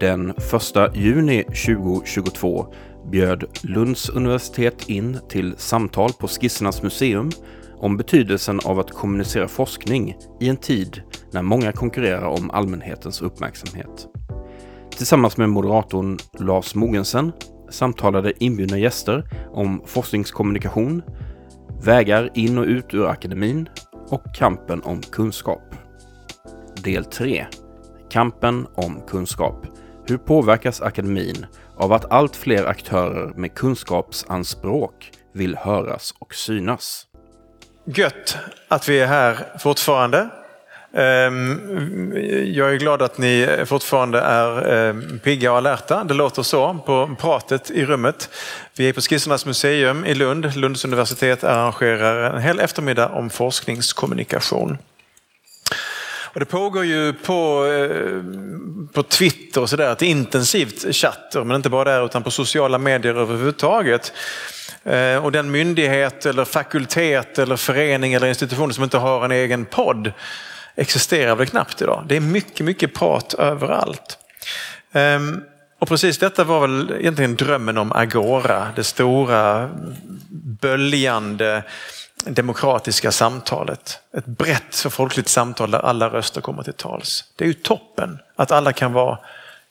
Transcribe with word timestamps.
Den 0.00 0.30
1 0.30 0.36
juni 0.94 1.44
2022 1.44 2.66
bjöd 3.10 3.44
Lunds 3.62 4.08
universitet 4.08 4.88
in 4.88 5.18
till 5.28 5.54
samtal 5.56 6.12
på 6.12 6.28
Skissernas 6.28 6.82
museum 6.82 7.30
om 7.78 7.96
betydelsen 7.96 8.60
av 8.64 8.78
att 8.78 8.90
kommunicera 8.90 9.48
forskning 9.48 10.16
i 10.40 10.48
en 10.48 10.56
tid 10.56 11.02
när 11.32 11.42
många 11.42 11.72
konkurrerar 11.72 12.26
om 12.26 12.50
allmänhetens 12.50 13.22
uppmärksamhet. 13.22 14.06
Tillsammans 14.96 15.36
med 15.36 15.48
moderatorn 15.48 16.18
Lars 16.38 16.74
Mogensen 16.74 17.32
samtalade 17.70 18.32
inbjudna 18.44 18.78
gäster 18.78 19.30
om 19.50 19.82
forskningskommunikation, 19.86 21.02
vägar 21.82 22.30
in 22.34 22.58
och 22.58 22.66
ut 22.66 22.94
ur 22.94 23.06
akademin 23.06 23.68
och 24.08 24.34
kampen 24.34 24.82
om 24.82 25.00
kunskap. 25.00 25.74
Del 26.84 27.04
3. 27.04 27.46
Kampen 28.10 28.66
om 28.74 29.00
kunskap. 29.08 29.66
Hur 30.10 30.18
påverkas 30.18 30.80
akademin 30.80 31.46
av 31.76 31.92
att 31.92 32.12
allt 32.12 32.36
fler 32.36 32.64
aktörer 32.64 33.32
med 33.36 33.54
kunskapsanspråk 33.54 35.12
vill 35.34 35.56
höras 35.56 36.14
och 36.18 36.34
synas? 36.34 37.06
Gött 37.84 38.38
att 38.68 38.88
vi 38.88 39.00
är 39.00 39.06
här 39.06 39.58
fortfarande. 39.58 40.28
Ehm, 40.94 42.12
jag 42.46 42.74
är 42.74 42.78
glad 42.78 43.02
att 43.02 43.18
ni 43.18 43.64
fortfarande 43.66 44.20
är 44.20 44.72
ehm, 44.72 45.18
pigga 45.18 45.52
och 45.52 45.58
alerta. 45.58 46.04
Det 46.04 46.14
låter 46.14 46.42
så 46.42 46.74
på 46.86 47.16
pratet 47.20 47.70
i 47.70 47.84
rummet. 47.84 48.30
Vi 48.76 48.88
är 48.88 48.92
på 48.92 49.00
Skissernas 49.00 49.46
museum 49.46 50.04
i 50.04 50.14
Lund. 50.14 50.56
Lunds 50.56 50.84
universitet 50.84 51.44
arrangerar 51.44 52.34
en 52.34 52.42
hel 52.42 52.60
eftermiddag 52.60 53.08
om 53.08 53.30
forskningskommunikation. 53.30 54.78
Och 56.32 56.40
det 56.40 56.46
pågår 56.46 56.84
ju 56.84 57.12
på, 57.12 57.66
eh, 57.66 58.22
på 58.92 59.02
Twitter 59.02 59.60
och 59.60 59.70
sådär 59.70 59.92
ett 59.92 60.02
intensivt 60.02 60.94
chatt, 60.94 61.32
men 61.34 61.52
inte 61.52 61.70
bara 61.70 61.92
där 61.92 62.04
utan 62.04 62.22
på 62.22 62.30
sociala 62.30 62.78
medier 62.78 63.14
överhuvudtaget. 63.14 64.12
Eh, 64.84 65.24
och 65.24 65.32
den 65.32 65.50
myndighet 65.50 66.26
eller 66.26 66.44
fakultet 66.44 67.38
eller 67.38 67.56
förening 67.56 68.14
eller 68.14 68.26
institution 68.26 68.74
som 68.74 68.84
inte 68.84 68.98
har 68.98 69.24
en 69.24 69.32
egen 69.32 69.64
podd 69.64 70.12
existerar 70.74 71.36
väl 71.36 71.46
knappt 71.46 71.82
idag. 71.82 72.04
Det 72.08 72.16
är 72.16 72.20
mycket, 72.20 72.66
mycket 72.66 72.94
prat 72.94 73.34
överallt. 73.34 74.18
Ehm, 74.92 75.42
och 75.78 75.88
precis 75.88 76.18
detta 76.18 76.44
var 76.44 76.60
väl 76.60 76.96
egentligen 77.00 77.36
drömmen 77.36 77.78
om 77.78 77.92
Agora, 77.92 78.66
det 78.76 78.84
stora 78.84 79.70
böljande 80.60 81.62
demokratiska 82.24 83.12
samtalet. 83.12 83.98
Ett 84.16 84.26
brett 84.26 84.84
och 84.86 84.92
folkligt 84.92 85.28
samtal 85.28 85.70
där 85.70 85.78
alla 85.78 86.08
röster 86.08 86.40
kommer 86.40 86.62
till 86.62 86.72
tals. 86.72 87.24
Det 87.36 87.44
är 87.44 87.48
ju 87.48 87.54
toppen 87.54 88.18
att 88.36 88.52
alla 88.52 88.72
kan 88.72 88.92
vara, 88.92 89.18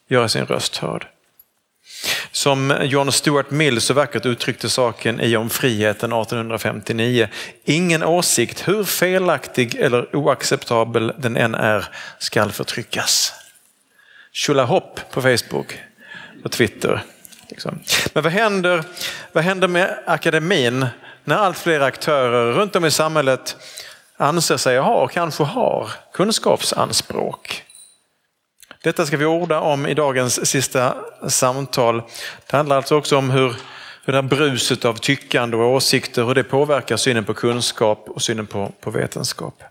göra 0.07 0.29
sin 0.29 0.45
röst 0.45 0.77
hörd. 0.77 1.07
Som 2.31 2.77
John 2.81 3.11
Stuart 3.11 3.51
Mill 3.51 3.81
så 3.81 3.93
vackert 3.93 4.25
uttryckte 4.25 4.69
saken 4.69 5.21
i 5.21 5.37
Om 5.37 5.49
friheten 5.49 6.13
1859. 6.13 7.27
Ingen 7.63 8.03
åsikt, 8.03 8.67
hur 8.67 8.83
felaktig 8.83 9.75
eller 9.75 10.15
oacceptabel 10.15 11.13
den 11.17 11.37
än 11.37 11.55
är, 11.55 11.85
skall 12.19 12.51
förtryckas. 12.51 13.33
Tjolahopp 14.31 14.99
på 15.11 15.21
Facebook 15.21 15.79
och 16.43 16.51
Twitter. 16.51 17.03
Liksom. 17.49 17.79
Men 18.13 18.23
vad 18.23 18.33
händer, 18.33 18.83
vad 19.31 19.43
händer 19.43 19.67
med 19.67 19.99
akademin 20.05 20.85
när 21.29 21.37
allt 21.37 21.57
fler 21.57 21.79
aktörer 21.79 22.51
runt 22.53 22.75
om 22.75 22.85
i 22.85 22.91
samhället 22.91 23.57
anser 24.17 24.57
sig 24.57 24.77
ha 24.77 24.93
och 24.93 25.11
kanske 25.11 25.43
har 25.43 25.91
kunskapsanspråk? 26.13 27.63
Detta 28.83 29.05
ska 29.05 29.17
vi 29.17 29.25
orda 29.25 29.59
om 29.59 29.87
i 29.87 29.93
dagens 29.93 30.49
sista 30.49 30.95
samtal. 31.27 32.01
Det 32.49 32.57
handlar 32.57 32.75
alltså 32.75 32.95
också 32.95 33.17
om 33.17 33.29
hur, 33.29 33.55
hur 34.05 34.13
det 34.13 34.15
här 34.15 34.21
bruset 34.21 34.85
av 34.85 34.93
tyckande 34.93 35.57
och 35.57 35.73
åsikter, 35.73 36.23
hur 36.23 36.35
det 36.35 36.43
påverkar 36.43 36.97
synen 36.97 37.25
på 37.25 37.33
kunskap 37.33 38.09
och 38.09 38.21
synen 38.21 38.47
på, 38.47 38.71
på 38.81 38.91
vetenskap. 38.91 39.63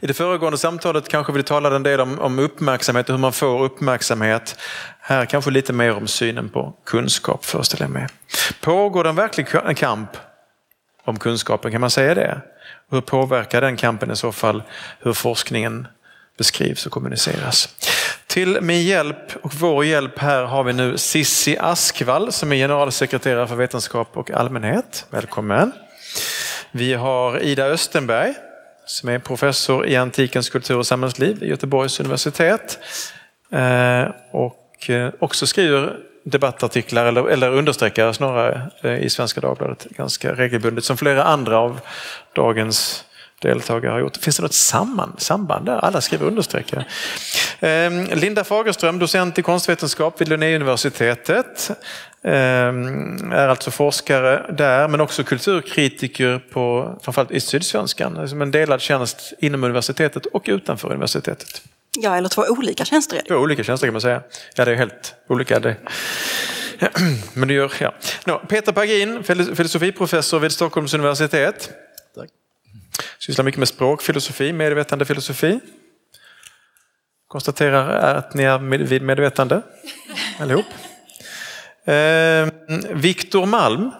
I 0.00 0.06
det 0.06 0.14
föregående 0.14 0.58
samtalet 0.58 1.08
kanske 1.08 1.32
vi 1.32 1.42
talade 1.42 1.76
en 1.76 1.82
del 1.82 2.00
om, 2.00 2.18
om 2.18 2.38
uppmärksamhet 2.38 3.08
och 3.08 3.14
hur 3.14 3.20
man 3.20 3.32
får 3.32 3.64
uppmärksamhet. 3.64 4.58
Här 5.00 5.26
kanske 5.26 5.50
lite 5.50 5.72
mer 5.72 5.96
om 5.96 6.06
synen 6.06 6.48
på 6.48 6.74
kunskap 6.86 7.44
föreställer 7.44 7.84
jag 7.84 7.90
mig. 7.90 8.06
Pågår 8.60 9.04
det 9.04 9.10
en 9.10 9.16
verklig 9.16 9.46
kamp 9.76 10.10
om 11.04 11.18
kunskapen, 11.18 11.72
kan 11.72 11.80
man 11.80 11.90
säga 11.90 12.14
det? 12.14 12.40
Hur 12.90 13.00
påverkar 13.00 13.60
den 13.60 13.76
kampen 13.76 14.10
i 14.10 14.16
så 14.16 14.32
fall 14.32 14.62
hur 15.00 15.12
forskningen 15.12 15.86
beskrivs 16.38 16.86
och 16.86 16.92
kommuniceras. 16.92 17.68
Till 18.26 18.60
min 18.60 18.82
hjälp 18.82 19.36
och 19.42 19.54
vår 19.54 19.84
hjälp 19.84 20.18
här 20.18 20.42
har 20.44 20.64
vi 20.64 20.72
nu 20.72 20.98
Sissi 20.98 21.58
Askvall 21.58 22.32
som 22.32 22.52
är 22.52 22.56
generalsekreterare 22.56 23.46
för 23.46 23.56
vetenskap 23.56 24.16
och 24.16 24.30
allmänhet. 24.30 25.06
Välkommen. 25.10 25.72
Vi 26.70 26.94
har 26.94 27.42
Ida 27.42 27.64
Östenberg 27.64 28.34
som 28.86 29.08
är 29.08 29.18
professor 29.18 29.86
i 29.86 29.96
antikens 29.96 30.50
kultur 30.50 30.76
och 30.76 30.86
samhällsliv 30.86 31.38
vid 31.38 31.48
Göteborgs 31.48 32.00
universitet. 32.00 32.78
Eh, 33.52 34.04
och 34.30 34.90
eh, 34.90 35.10
också 35.18 35.46
skriver 35.46 35.96
debattartiklar 36.24 37.06
eller, 37.06 37.28
eller 37.28 37.50
understreckare 37.50 38.14
snarare 38.14 38.70
eh, 38.82 38.98
i 38.98 39.10
Svenska 39.10 39.40
Dagbladet 39.40 39.84
ganska 39.90 40.34
regelbundet 40.34 40.84
som 40.84 40.96
flera 40.96 41.24
andra 41.24 41.58
av 41.58 41.80
dagens 42.32 43.04
deltagare 43.42 43.92
har 43.92 44.00
gjort. 44.00 44.16
Finns 44.16 44.36
det 44.36 44.42
något 44.42 44.54
samman, 44.54 45.14
samband 45.18 45.66
där? 45.66 45.76
Alla 45.76 46.00
skriver 46.00 46.26
understreckare. 46.26 46.84
Linda 48.12 48.44
Fagerström, 48.44 48.98
docent 48.98 49.38
i 49.38 49.42
konstvetenskap 49.42 50.20
vid 50.20 50.28
Linnéuniversitetet. 50.28 51.70
Ehm, 52.26 53.32
är 53.32 53.48
alltså 53.48 53.70
forskare 53.70 54.46
där 54.52 54.88
men 54.88 55.00
också 55.00 55.24
kulturkritiker 55.24 56.38
på 56.52 56.96
framförallt 57.02 57.30
i 57.30 57.40
Sydsvenskan. 57.40 58.28
Som 58.28 58.42
en 58.42 58.50
delad 58.50 58.80
tjänst 58.80 59.32
inom 59.38 59.64
universitetet 59.64 60.26
och 60.26 60.44
utanför 60.46 60.92
universitetet. 60.92 61.62
Ja, 61.98 62.16
eller 62.16 62.28
två 62.28 62.42
olika 62.48 62.84
tjänster. 62.84 63.22
Två 63.28 63.34
olika 63.34 63.64
tjänster 63.64 63.86
kan 63.86 63.92
man 63.92 64.00
säga. 64.00 64.22
Ja, 64.54 64.64
det 64.64 64.72
är 64.72 64.76
helt 64.76 65.14
olika. 65.28 65.60
Det. 65.60 65.76
Men 67.34 67.48
det 67.48 67.54
gör, 67.54 67.72
ja. 67.80 67.94
No, 68.24 68.38
Peter 68.48 68.72
Pagin, 68.72 69.24
filosofiprofessor 69.56 70.38
vid 70.38 70.52
Stockholms 70.52 70.94
universitet. 70.94 71.70
Sysslar 73.18 73.44
mycket 73.44 73.58
med 73.58 73.68
språkfilosofi, 73.68 74.52
medvetandefilosofi. 74.52 75.60
Konstaterar 77.28 78.16
att 78.16 78.34
ni 78.34 78.42
är 78.42 78.58
vid 78.78 79.02
medvetande 79.02 79.62
allihop. 80.40 80.66
Eh, 81.86 82.48
Viktor 82.90 83.46
Malm 83.46 83.90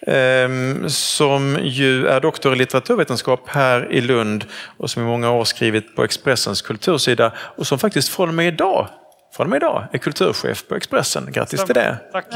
eh, 0.00 0.48
som 0.88 1.58
ju 1.62 2.06
är 2.06 2.20
doktor 2.20 2.52
i 2.52 2.56
litteraturvetenskap 2.56 3.48
här 3.48 3.92
i 3.92 4.00
Lund 4.00 4.44
och 4.76 4.90
som 4.90 5.02
i 5.02 5.06
många 5.06 5.30
år 5.30 5.44
skrivit 5.44 5.96
på 5.96 6.04
Expressens 6.04 6.62
kultursida 6.62 7.32
och 7.38 7.66
som 7.66 7.78
faktiskt 7.78 8.08
från 8.08 8.28
och 8.28 8.34
med 8.34 8.46
idag, 8.48 8.88
från 9.36 9.46
och 9.46 9.50
med 9.50 9.56
idag 9.56 9.86
är 9.92 9.98
kulturchef 9.98 10.68
på 10.68 10.74
Expressen. 10.74 11.32
Grattis 11.32 11.64
till 11.64 11.74
det! 11.74 11.98
Tack. 12.12 12.26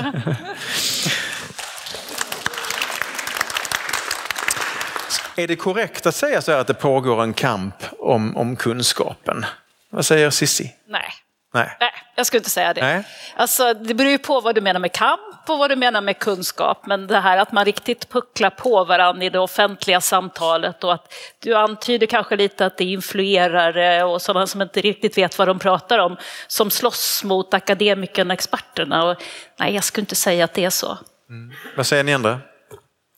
Är 5.36 5.46
det 5.48 5.56
korrekt 5.56 6.06
att 6.06 6.14
säga 6.14 6.42
så 6.42 6.52
att 6.52 6.66
det 6.66 6.74
pågår 6.74 7.22
en 7.22 7.32
kamp 7.32 7.74
om, 7.98 8.36
om 8.36 8.56
kunskapen? 8.56 9.44
Vad 9.90 10.06
säger 10.06 10.30
Sissi? 10.30 10.74
Nej. 10.88 11.12
Nej. 11.54 11.76
Nej, 11.80 11.90
jag 12.14 12.26
skulle 12.26 12.38
inte 12.38 12.50
säga 12.50 12.74
det. 12.74 12.80
Nej. 12.80 13.04
Alltså, 13.36 13.74
det 13.74 13.94
beror 13.94 14.10
ju 14.10 14.18
på 14.18 14.40
vad 14.40 14.54
du 14.54 14.60
menar 14.60 14.80
med 14.80 14.92
kamp 14.92 15.20
och 15.48 15.58
vad 15.58 15.70
du 15.70 15.76
menar 15.76 16.00
med 16.00 16.18
kunskap. 16.18 16.86
Men 16.86 17.06
det 17.06 17.20
här 17.20 17.38
att 17.38 17.52
man 17.52 17.64
riktigt 17.64 18.08
pucklar 18.08 18.50
på 18.50 18.84
varandra 18.84 19.24
i 19.24 19.30
det 19.30 19.38
offentliga 19.38 20.00
samtalet 20.00 20.84
och 20.84 20.94
att 20.94 21.12
du 21.38 21.54
antyder 21.54 22.06
kanske 22.06 22.36
lite 22.36 22.66
att 22.66 22.78
det 22.78 22.84
är 22.84 22.88
influerare 22.88 24.04
och 24.04 24.22
sådana 24.22 24.46
som 24.46 24.62
inte 24.62 24.80
riktigt 24.80 25.18
vet 25.18 25.38
vad 25.38 25.48
de 25.48 25.58
pratar 25.58 25.98
om 25.98 26.16
som 26.46 26.70
slåss 26.70 27.24
mot 27.24 27.54
akademikerna 27.54 28.32
och 28.32 28.34
experterna. 28.34 29.04
Och, 29.04 29.22
nej, 29.58 29.74
jag 29.74 29.84
skulle 29.84 30.02
inte 30.02 30.14
säga 30.14 30.44
att 30.44 30.54
det 30.54 30.64
är 30.64 30.70
så. 30.70 30.98
Mm. 31.28 31.54
Vad 31.76 31.86
säger 31.86 32.04
ni 32.04 32.14
andra? 32.14 32.40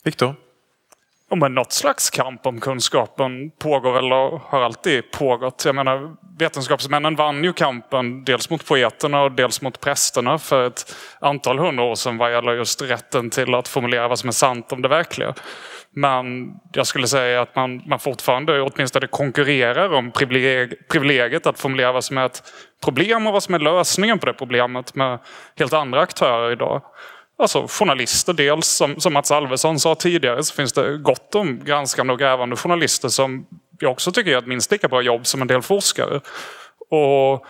Viktor? 0.05 0.35
Ja, 1.31 1.37
men 1.37 1.55
något 1.55 1.73
slags 1.73 2.11
kamp 2.11 2.47
om 2.47 2.61
kunskapen 2.61 3.51
pågår 3.51 4.13
och 4.13 4.41
har 4.41 4.63
alltid 4.63 5.11
pågått. 5.11 5.65
Jag 5.65 5.75
menar, 5.75 6.17
vetenskapsmännen 6.39 7.17
vann 7.17 7.45
ju 7.45 7.53
kampen 7.53 8.25
dels 8.25 8.51
mot 8.51 8.67
poeterna 8.67 9.23
och 9.23 9.33
dels 9.33 9.63
mot 9.63 9.81
prästerna 9.81 10.39
för 10.39 10.67
ett 10.67 10.97
antal 11.21 11.59
hundra 11.59 11.85
år 11.85 11.95
sedan 11.95 12.19
vad 12.19 12.33
gäller 12.33 12.53
just 12.53 12.83
rätten 12.83 13.31
till 13.31 13.55
att 13.55 13.69
formulera 13.69 14.09
vad 14.09 14.19
som 14.19 14.29
är 14.29 14.33
sant 14.33 14.73
om 14.73 14.83
det 14.83 14.89
verkliga. 14.89 15.35
Men 15.97 16.51
jag 16.73 16.87
skulle 16.87 17.07
säga 17.07 17.43
att 17.43 17.57
man, 17.57 17.83
man 17.87 17.99
fortfarande 17.99 18.63
åtminstone 18.63 19.07
konkurrerar 19.07 19.93
om 19.93 20.13
privilegiet 20.89 21.47
att 21.47 21.61
formulera 21.61 21.93
vad 21.93 22.05
som 22.05 22.19
är 22.19 22.27
ett 22.27 22.43
problem 22.85 23.27
och 23.27 23.33
vad 23.33 23.43
som 23.43 23.55
är 23.55 23.59
lösningen 23.59 24.19
på 24.19 24.27
det 24.27 24.33
problemet 24.33 24.95
med 24.95 25.19
helt 25.57 25.73
andra 25.73 26.01
aktörer 26.01 26.53
idag. 26.53 26.83
Alltså 27.39 27.67
journalister 27.69 28.33
dels, 28.33 28.67
som, 28.67 29.01
som 29.01 29.13
Mats 29.13 29.31
Alvesson 29.31 29.79
sa 29.79 29.95
tidigare, 29.95 30.43
så 30.43 30.55
finns 30.55 30.73
det 30.73 30.99
gott 30.99 31.35
om 31.35 31.65
granskande 31.65 32.13
och 32.13 32.19
grävande 32.19 32.57
journalister 32.57 33.09
som 33.09 33.47
jag 33.79 33.93
också 33.93 34.13
tycker 34.13 34.31
gör 34.31 34.39
ett 34.39 34.47
minst 34.47 34.71
lika 34.71 34.89
bra 34.89 35.03
jobb 35.03 35.27
som 35.27 35.43
en 35.43 35.49
del 35.49 35.63
forskare. 35.63 36.21
Och 36.91 37.47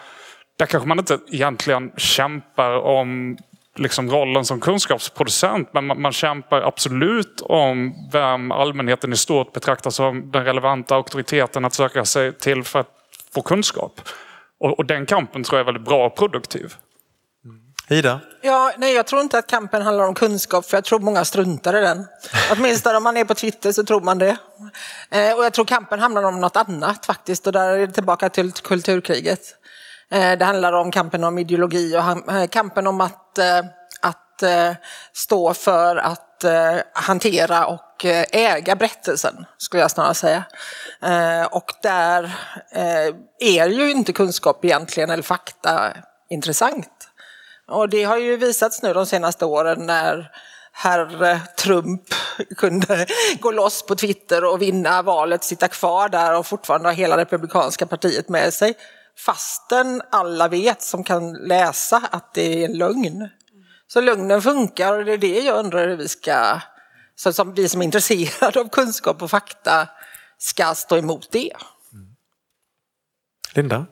där 0.59 0.67
kanske 0.67 0.89
man 0.89 0.99
inte 0.99 1.19
egentligen 1.33 1.93
kämpar 1.97 2.71
om 2.71 3.37
liksom 3.77 4.11
rollen 4.11 4.45
som 4.45 4.61
kunskapsproducent 4.61 5.69
men 5.73 5.87
man, 5.87 6.03
man 6.03 6.13
kämpar 6.13 6.61
absolut 6.61 7.41
om 7.41 7.95
vem 8.13 8.53
allmänheten 8.53 9.13
i 9.13 9.17
stort 9.17 9.53
betraktar 9.53 9.91
som 9.91 10.31
den 10.31 10.45
relevanta 10.45 10.95
auktoriteten 10.95 11.65
att 11.65 11.75
söka 11.75 12.05
sig 12.05 12.33
till 12.33 12.63
för 12.63 12.81
att 12.81 12.91
få 13.35 13.43
kunskap. 13.43 14.01
Och, 14.61 14.79
och 14.79 14.87
den 14.87 15.07
kampen 15.07 15.45
tror 15.45 15.59
jag 15.59 15.61
är 15.61 15.73
väldigt 15.73 15.89
bra 15.89 16.07
och 16.07 16.17
produktiv. 16.17 16.75
Ida? 17.89 18.21
Ja, 18.43 18.73
nej, 18.77 18.95
jag 18.95 19.07
tror 19.07 19.21
inte 19.23 19.39
att 19.39 19.47
kampen 19.47 19.83
handlar 19.83 20.05
om 20.05 20.15
kunskap, 20.15 20.67
för 20.67 20.77
jag 20.77 20.85
tror 20.85 20.99
många 20.99 21.25
struntar 21.25 21.77
i 21.77 21.81
den. 21.81 22.07
Åtminstone 22.53 22.97
om 22.97 23.03
man 23.03 23.17
är 23.17 23.25
på 23.25 23.35
Twitter 23.35 23.73
så 23.73 23.85
tror 23.85 24.01
man 24.01 24.19
det. 24.19 24.37
Eh, 25.11 25.33
och 25.37 25.45
jag 25.45 25.53
tror 25.53 25.65
kampen 25.65 26.01
handlar 26.01 26.23
om 26.23 26.41
något 26.41 26.57
annat 26.57 27.07
faktiskt, 27.07 27.47
och 27.47 27.53
där 27.53 27.69
är 27.69 27.87
det 27.87 27.93
tillbaka 27.93 28.29
till 28.29 28.53
kulturkriget. 28.53 29.41
Eh, 30.11 30.33
det 30.39 30.45
handlar 30.45 30.73
om 30.73 30.91
kampen 30.91 31.25
om 31.25 31.39
ideologi 31.39 31.97
och 31.97 32.01
ham- 32.03 32.41
eh, 32.41 32.47
kampen 32.49 32.87
om 32.87 33.01
att, 33.01 33.39
eh, 33.39 33.59
att 34.01 34.43
eh, 34.43 34.73
stå 35.13 35.55
för 35.55 35.97
att 35.97 36.45
eh, 36.45 36.77
hantera 36.93 37.67
och 37.67 38.05
eh, 38.05 38.25
äga 38.33 38.77
berättelsen, 38.77 39.47
skulle 39.59 39.81
jag 39.83 39.91
snarare 39.91 40.15
säga. 40.15 40.45
Eh, 41.03 41.45
och 41.47 41.73
där 41.83 42.25
eh, 42.73 43.15
är 43.39 43.69
ju 43.69 43.91
inte 43.91 44.13
kunskap 44.13 44.65
egentligen, 44.65 45.11
eller 45.11 45.23
fakta, 45.23 45.93
intressant. 46.31 46.89
Och 47.67 47.89
det 47.89 48.05
har 48.05 48.17
ju 48.17 48.37
visats 48.37 48.83
nu 48.83 48.93
de 48.93 49.07
senaste 49.07 49.45
åren 49.45 49.87
när 49.87 50.31
herr 50.73 51.41
Trump 51.57 52.03
kunde 52.57 53.07
gå 53.41 53.51
loss 53.51 53.87
på 53.87 53.95
Twitter 53.95 54.45
och 54.45 54.63
vinna 54.63 55.03
valet, 55.03 55.45
sitta 55.45 55.69
kvar 55.69 56.09
där 56.09 56.39
och 56.39 56.47
fortfarande 56.47 56.89
ha 56.89 56.95
hela 56.95 57.17
republikanska 57.17 57.87
partiet 57.87 58.29
med 58.29 58.55
sig. 58.55 58.75
Fastän 59.19 60.03
alla 60.11 60.49
vet 60.49 60.83
som 60.83 61.05
kan 61.05 61.33
läsa 61.33 62.03
att 62.11 62.35
det 62.35 62.63
är 62.63 62.65
en 62.65 62.79
lögn. 62.79 63.29
Så 63.87 64.01
lögnen 64.01 64.43
funkar 64.43 64.99
och 64.99 65.05
det 65.05 65.13
är 65.13 65.19
det 65.19 65.41
jag 65.41 65.59
undrar 65.59 65.89
hur 65.89 65.97
vi 65.97 66.09
ska, 66.09 66.61
så 67.17 67.33
som 67.33 67.55
vi 67.55 67.69
som 67.69 67.81
är 67.81 67.85
intresserade 67.85 68.61
av 68.61 68.69
kunskap 68.69 69.23
och 69.23 69.31
fakta, 69.31 69.89
ska 70.39 70.75
stå 70.75 70.97
emot 70.97 71.29
det. 71.33 71.53
Linda? 73.55 73.87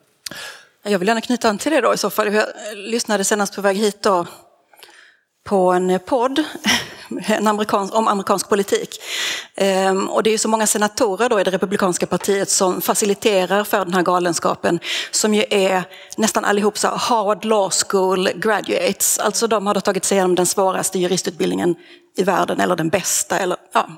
Jag 0.85 0.99
vill 0.99 1.09
gärna 1.09 1.21
knyta 1.21 1.49
an 1.49 1.59
till 1.59 1.73
det 1.73 1.81
då 1.81 1.95
i 1.95 1.99
så 1.99 2.11
fall. 2.11 2.35
Jag 2.35 2.47
lyssnade 2.75 3.25
senast 3.25 3.55
på 3.55 3.61
väg 3.61 3.77
hit 3.77 4.03
då 4.03 4.27
på 5.45 5.73
en 5.73 6.01
podd 6.07 6.45
en 7.27 7.47
amerikansk, 7.47 7.95
om 7.95 8.09
amerikansk 8.09 8.49
politik. 8.49 9.03
Ehm, 9.55 10.09
och 10.09 10.23
det 10.23 10.31
är 10.31 10.33
ju 10.33 10.39
så 10.39 10.49
många 10.49 10.67
senatorer 10.67 11.29
då 11.29 11.41
i 11.41 11.45
det 11.45 11.51
republikanska 11.51 12.07
partiet 12.07 12.51
som 12.51 12.81
faciliterar 12.81 13.65
för 13.65 13.85
den 13.85 13.95
här 13.95 14.03
galenskapen 14.03 14.81
som 15.11 15.35
ju 15.35 15.45
är 15.51 15.85
nästan 16.17 16.45
allihop 16.45 16.79
så 16.79 16.89
Harvard 16.89 17.45
Law 17.45 17.71
School 17.71 18.29
graduates. 18.35 19.19
Alltså 19.19 19.47
de 19.47 19.67
har 19.67 19.75
då 19.75 19.81
tagit 19.81 20.05
sig 20.05 20.17
igenom 20.17 20.35
den 20.35 20.47
svåraste 20.47 20.99
juristutbildningen 20.99 21.75
i 22.17 22.23
världen 22.23 22.61
eller 22.61 22.77
den 22.77 22.89
bästa 22.89 23.39
eller 23.39 23.57
ja, 23.73 23.89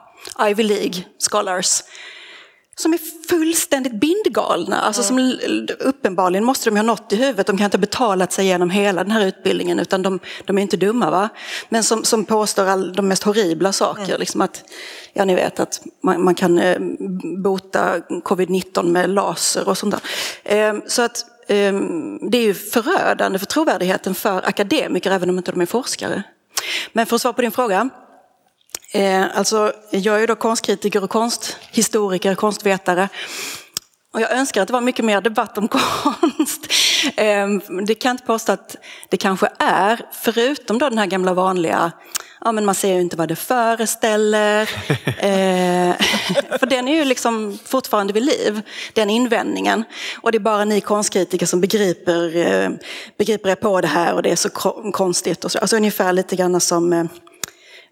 Ivy 0.48 0.62
League 0.62 1.04
scholars 1.19 1.82
som 2.76 2.93
är 2.93 2.99
fullständigt 3.29 3.93
bindgalna. 3.93 4.81
Alltså 4.81 5.03
som 5.03 5.38
uppenbarligen 5.79 6.44
måste 6.44 6.71
de 6.71 6.76
ha 6.76 6.82
något 6.82 7.12
i 7.12 7.17
huvudet. 7.17 7.47
De 7.47 7.56
kan 7.56 7.65
inte 7.65 7.76
ha 7.76 7.81
betalat 7.81 8.32
sig 8.32 8.44
igenom 8.44 8.71
hela 8.71 9.05
den 9.05 9.12
här 9.12 9.26
utbildningen 9.26 9.79
utan 9.79 10.03
de, 10.03 10.21
de 10.44 10.59
är 10.59 10.62
inte 10.62 10.76
dumma. 10.76 11.11
va? 11.11 11.29
Men 11.69 11.85
som, 11.85 12.05
som 12.05 12.25
påstår 12.25 12.67
all, 12.67 12.93
de 12.93 13.09
mest 13.09 13.23
horribla 13.23 13.73
saker. 13.73 14.19
Liksom 14.19 14.41
att, 14.41 14.65
ja 15.12 15.25
ni 15.25 15.35
vet 15.35 15.61
att 15.61 15.82
man, 16.03 16.25
man 16.25 16.35
kan 16.35 16.59
eh, 16.59 16.79
bota 17.38 17.99
covid-19 17.99 18.82
med 18.82 19.11
laser 19.11 19.69
och 19.69 19.79
sånt 19.79 19.94
där. 19.94 20.03
Eh, 20.56 20.75
så 20.87 21.03
att 21.03 21.25
eh, 21.47 21.75
det 22.31 22.38
är 22.38 22.43
ju 22.43 22.55
förödande 22.55 23.38
för 23.38 23.47
trovärdigheten 23.47 24.15
för 24.15 24.49
akademiker 24.49 25.11
även 25.11 25.31
om 25.31 25.38
inte 25.38 25.50
de 25.50 25.61
är 25.61 25.67
forskare. 25.67 26.23
Men 26.93 27.06
för 27.06 27.17
att 27.17 27.23
svara 27.23 27.32
på 27.32 27.43
din 27.43 27.53
fråga. 27.53 27.91
Eh, 28.94 29.38
alltså, 29.38 29.73
jag 29.91 30.23
är 30.23 30.26
då 30.26 30.37
konstkritiker 30.37 31.05
och 31.05 31.11
konsthistoriker, 31.11 32.35
konstvetare. 32.35 33.08
Och 34.12 34.20
jag 34.20 34.32
önskar 34.32 34.62
att 34.62 34.69
det 34.69 34.73
var 34.73 34.81
mycket 34.81 35.05
mer 35.05 35.20
debatt 35.20 35.58
om 35.58 35.69
konst. 36.02 36.67
Eh, 37.17 37.49
det 37.87 37.94
kan 37.94 38.08
jag 38.08 38.14
inte 38.14 38.26
påstå 38.26 38.52
att 38.52 38.76
det 39.08 39.17
kanske 39.17 39.49
är, 39.58 40.00
förutom 40.12 40.79
då 40.79 40.88
den 40.88 40.99
här 40.99 41.06
gamla 41.06 41.35
vanliga 41.35 41.93
Ja, 42.41 42.52
men 42.52 42.64
man 42.64 42.75
ser 42.75 42.94
ju 42.94 43.00
inte 43.00 43.17
vad 43.17 43.29
det 43.29 43.37
föreställer. 43.37 44.70
Eh, 45.19 45.94
för 46.58 46.67
den 46.67 46.88
är 46.88 46.94
ju 46.94 47.05
liksom 47.05 47.58
fortfarande 47.64 48.12
vid 48.12 48.23
liv, 48.23 48.62
den 48.93 49.11
invändningen. 49.11 49.85
Och 50.20 50.32
det 50.32 50.38
är 50.38 50.40
bara 50.40 50.64
ni 50.64 50.81
konstkritiker 50.81 51.47
som 51.47 51.61
begriper, 51.61 52.37
eh, 52.37 52.70
begriper 53.19 53.50
er 53.50 53.55
på 53.55 53.81
det 53.81 53.88
här 53.88 54.14
och 54.14 54.23
det 54.23 54.31
är 54.31 54.37
så 54.37 54.50
ko- 54.50 54.93
konstigt. 54.93 55.44
Och 55.44 55.52
så. 55.52 55.58
Alltså 55.58 55.76
ungefär 55.76 56.12
lite 56.12 56.37
grann 56.37 56.61
som 56.61 57.08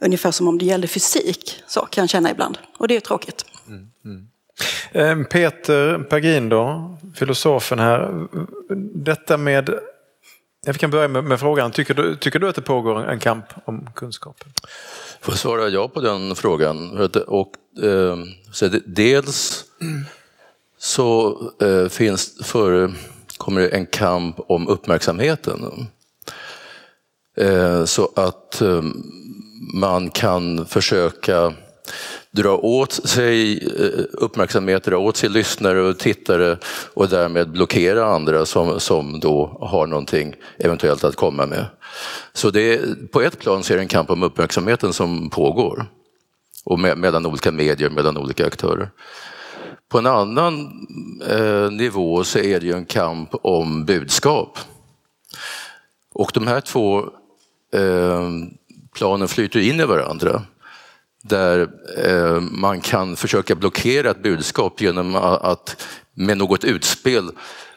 Ungefär 0.04 0.30
som 0.30 0.48
om 0.48 0.58
det 0.58 0.64
gällde 0.64 0.88
fysik, 0.88 1.62
så 1.66 1.80
kan 1.80 2.02
jag 2.02 2.10
känna 2.10 2.30
ibland. 2.30 2.58
Och 2.78 2.88
det 2.88 2.96
är 2.96 3.00
tråkigt. 3.00 3.44
Eh, 4.92 5.22
Peter 5.22 5.98
Pergin 5.98 6.48
då, 6.48 6.96
filosofen 7.14 7.78
här. 7.78 8.26
Detta 8.94 9.36
med, 9.36 9.70
vi 10.66 10.74
kan 10.74 10.90
börja 10.90 11.08
med, 11.08 11.24
med 11.24 11.40
frågan, 11.40 11.70
tycker 11.70 11.94
du, 11.94 12.16
tycker 12.16 12.38
du 12.38 12.48
att 12.48 12.54
det 12.54 12.62
pågår 12.62 13.10
en 13.10 13.18
kamp 13.18 13.44
om 13.64 13.88
kunskapen? 13.94 14.48
Får 15.20 15.32
jag 15.32 15.38
svara 15.38 15.68
ja 15.68 15.88
på 15.88 16.00
den 16.00 16.36
frågan? 16.36 17.08
Och, 17.26 17.52
eh, 17.84 18.16
så 18.52 18.68
det, 18.68 18.82
dels 18.86 19.64
så 20.78 21.38
eh, 21.60 21.88
finns, 21.88 22.38
förekommer 22.42 23.60
det 23.60 23.68
en 23.68 23.86
kamp 23.86 24.36
om 24.46 24.68
uppmärksamheten. 24.68 25.86
Eh, 27.36 27.84
så 27.84 28.10
att 28.16 28.60
eh, 28.60 28.82
man 29.74 30.10
kan 30.10 30.66
försöka 30.66 31.52
dra 32.30 32.56
åt 32.56 32.92
sig 32.92 33.66
eh, 33.66 34.04
uppmärksamhet, 34.12 34.84
dra 34.84 34.96
åt 34.96 35.16
sig 35.16 35.28
lyssnare 35.28 35.82
och 35.82 35.98
tittare 35.98 36.58
och 36.94 37.08
därmed 37.08 37.50
blockera 37.50 38.04
andra 38.04 38.46
som, 38.46 38.80
som 38.80 39.20
då 39.20 39.58
har 39.60 39.86
någonting 39.86 40.34
eventuellt 40.58 41.04
att 41.04 41.16
komma 41.16 41.46
med. 41.46 41.66
Så 42.32 42.50
det, 42.50 42.80
på 43.12 43.20
ett 43.20 43.38
plan 43.38 43.62
så 43.62 43.72
är 43.72 43.76
det 43.76 43.82
en 43.82 43.88
kamp 43.88 44.10
om 44.10 44.22
uppmärksamheten 44.22 44.92
som 44.92 45.30
pågår 45.30 45.86
och 46.64 46.78
med, 46.78 46.98
mellan 46.98 47.26
olika 47.26 47.52
medier, 47.52 47.90
mellan 47.90 48.16
olika 48.16 48.46
aktörer. 48.46 48.90
På 49.88 49.98
en 49.98 50.06
annan 50.06 50.86
eh, 51.30 51.70
nivå 51.70 52.24
så 52.24 52.38
är 52.38 52.60
det 52.60 52.66
ju 52.66 52.72
en 52.72 52.86
kamp 52.86 53.30
om 53.32 53.84
budskap. 53.84 54.58
Och 56.14 56.30
de 56.34 56.46
här 56.46 56.60
två 56.60 56.98
eh, 57.72 58.30
planen 58.94 59.28
flyter 59.28 59.60
in 59.60 59.80
i 59.80 59.84
varandra. 59.84 60.42
Där 61.22 61.70
eh, 61.98 62.40
man 62.40 62.80
kan 62.80 63.16
försöka 63.16 63.54
blockera 63.54 64.10
ett 64.10 64.22
budskap 64.22 64.80
genom 64.80 65.16
att 65.16 65.86
med 66.14 66.38
något 66.38 66.64
utspel 66.64 67.30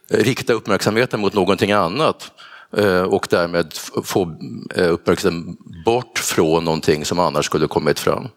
eh, 0.10 0.18
rikta 0.18 0.54
uppmärksamheten 0.54 1.20
mot 1.20 1.34
någonting 1.34 1.72
annat 1.72 2.32
eh, 2.78 3.02
och 3.02 3.28
därmed 3.30 3.74
få 4.04 4.38
uppmärksamheten 4.76 5.58
bort 5.86 6.20
från 6.20 6.66
någonting 6.66 7.06
som 7.06 7.20
annars 7.20 7.46
skulle 7.46 7.68
kommit 7.68 8.00
fram. 8.00 8.28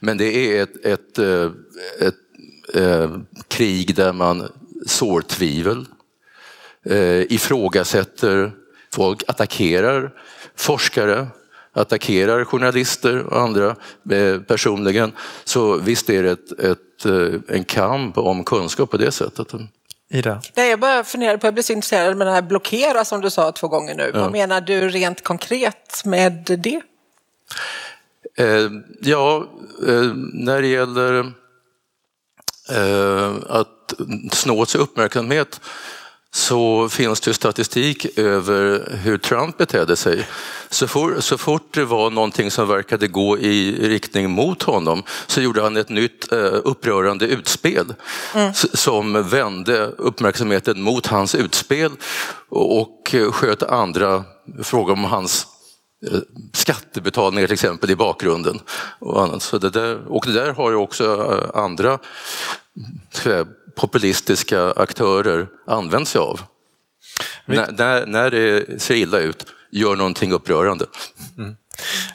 Men 0.00 0.18
det 0.18 0.36
är 0.36 0.62
ett, 0.62 0.84
ett, 0.84 1.18
ett, 1.18 1.44
ett, 2.00 2.14
eh, 2.74 3.10
krig 3.48 3.94
där 3.94 4.12
man 4.12 4.48
sår 4.86 5.20
tvivel, 5.20 5.86
eh, 6.84 7.32
ifrågasätter 7.32 8.52
folk, 8.92 9.22
attackerar 9.26 10.12
forskare, 10.56 11.26
attackerar 11.76 12.44
journalister 12.44 13.22
och 13.22 13.40
andra 13.40 13.76
eh, 14.10 14.40
personligen. 14.40 15.12
Så 15.44 15.76
visst 15.76 16.10
är 16.10 16.22
det 16.22 16.30
ett, 16.30 16.60
ett, 16.60 17.04
eh, 17.06 17.56
en 17.56 17.64
kamp 17.64 18.18
om 18.18 18.44
kunskap 18.44 18.90
på 18.90 18.96
det 18.96 19.12
sättet. 19.12 19.48
Ida? 20.10 20.42
Nej, 20.54 20.70
jag 20.70 20.80
bara 20.80 21.04
funderar 21.04 21.36
på, 21.36 21.46
jag 21.46 21.54
blir 21.54 21.64
så 21.64 21.72
intresserad 21.72 22.16
med 22.16 22.26
den 22.26 22.34
här 22.34 22.42
blockera 22.42 23.04
som 23.04 23.20
du 23.20 23.30
sa 23.30 23.52
två 23.52 23.68
gånger 23.68 23.94
nu. 23.94 24.10
Vad 24.14 24.32
menar 24.32 24.60
du 24.60 24.88
rent 24.88 25.24
konkret 25.24 26.02
med 26.04 26.32
det? 26.58 26.80
Eh, 28.38 28.70
ja, 29.00 29.46
eh, 29.88 30.12
när 30.32 30.62
det 30.62 30.68
gäller 30.68 31.32
eh, 32.70 33.34
att 33.48 33.94
snå 34.32 34.58
åt 34.58 34.68
sig 34.68 34.80
uppmärksamhet 34.80 35.60
så 36.36 36.88
finns 36.88 37.20
det 37.20 37.34
statistik 37.34 38.18
över 38.18 38.88
hur 39.02 39.18
Trump 39.18 39.58
betedde 39.58 39.96
sig. 39.96 40.26
Så, 40.70 40.88
for, 40.88 41.20
så 41.20 41.38
fort 41.38 41.74
det 41.74 41.84
var 41.84 42.10
någonting 42.10 42.50
som 42.50 42.68
verkade 42.68 43.08
gå 43.08 43.38
i 43.38 43.88
riktning 43.88 44.30
mot 44.30 44.62
honom 44.62 45.02
så 45.26 45.40
gjorde 45.40 45.62
han 45.62 45.76
ett 45.76 45.88
nytt 45.88 46.32
eh, 46.32 46.38
upprörande 46.64 47.26
utspel 47.26 47.94
s- 48.34 48.80
som 48.80 49.28
vände 49.28 49.86
uppmärksamheten 49.86 50.82
mot 50.82 51.06
hans 51.06 51.34
utspel 51.34 51.90
och, 52.48 52.78
och 52.80 53.14
sköt 53.32 53.62
andra 53.62 54.24
frågor 54.62 54.92
om 54.92 55.04
hans 55.04 55.46
eh, 56.12 56.18
skattebetalningar 56.52 57.46
till 57.46 57.54
exempel 57.54 57.90
i 57.90 57.96
bakgrunden. 57.96 58.60
Och, 58.98 59.22
annat. 59.22 59.42
Så 59.42 59.58
det 59.58 59.70
där, 59.70 59.98
och 60.08 60.24
det 60.26 60.32
där 60.32 60.52
har 60.52 60.70
ju 60.70 60.76
också 60.76 61.04
eh, 61.54 61.60
andra 61.62 61.98
säga, 63.12 63.46
populistiska 63.76 64.72
aktörer 64.72 65.46
använt 65.66 66.08
sig 66.08 66.18
av. 66.18 66.40
När, 67.44 67.72
när, 67.72 68.06
när 68.06 68.30
det 68.30 68.82
ser 68.82 68.94
illa 68.94 69.18
ut, 69.18 69.46
gör 69.70 69.96
någonting 69.96 70.32
upprörande. 70.32 70.84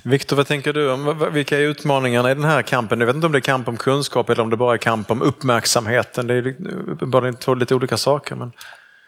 Viktor, 0.03 0.35
vad 0.35 0.47
tänker 0.47 0.73
du 0.73 0.91
om 0.91 1.29
vilka 1.33 1.57
är 1.57 1.61
utmaningarna 1.61 2.31
i 2.31 2.33
den 2.33 2.43
här 2.43 2.61
kampen? 2.61 2.99
Jag 2.99 3.07
vet 3.07 3.15
inte 3.15 3.25
om 3.25 3.31
det 3.31 3.37
är 3.37 3.41
kamp 3.41 3.67
om 3.67 3.77
kunskap 3.77 4.29
eller 4.29 4.43
om 4.43 4.49
det 4.49 4.57
bara 4.57 4.73
är 4.73 4.77
kamp 4.77 5.11
om 5.11 5.21
uppmärksamheten. 5.21 6.27
Det 6.27 6.33
är 6.33 6.55
uppenbarligen 6.91 7.35
två 7.35 7.53
lite 7.53 7.75
olika 7.75 7.97
saker. 7.97 8.35
Men... 8.35 8.51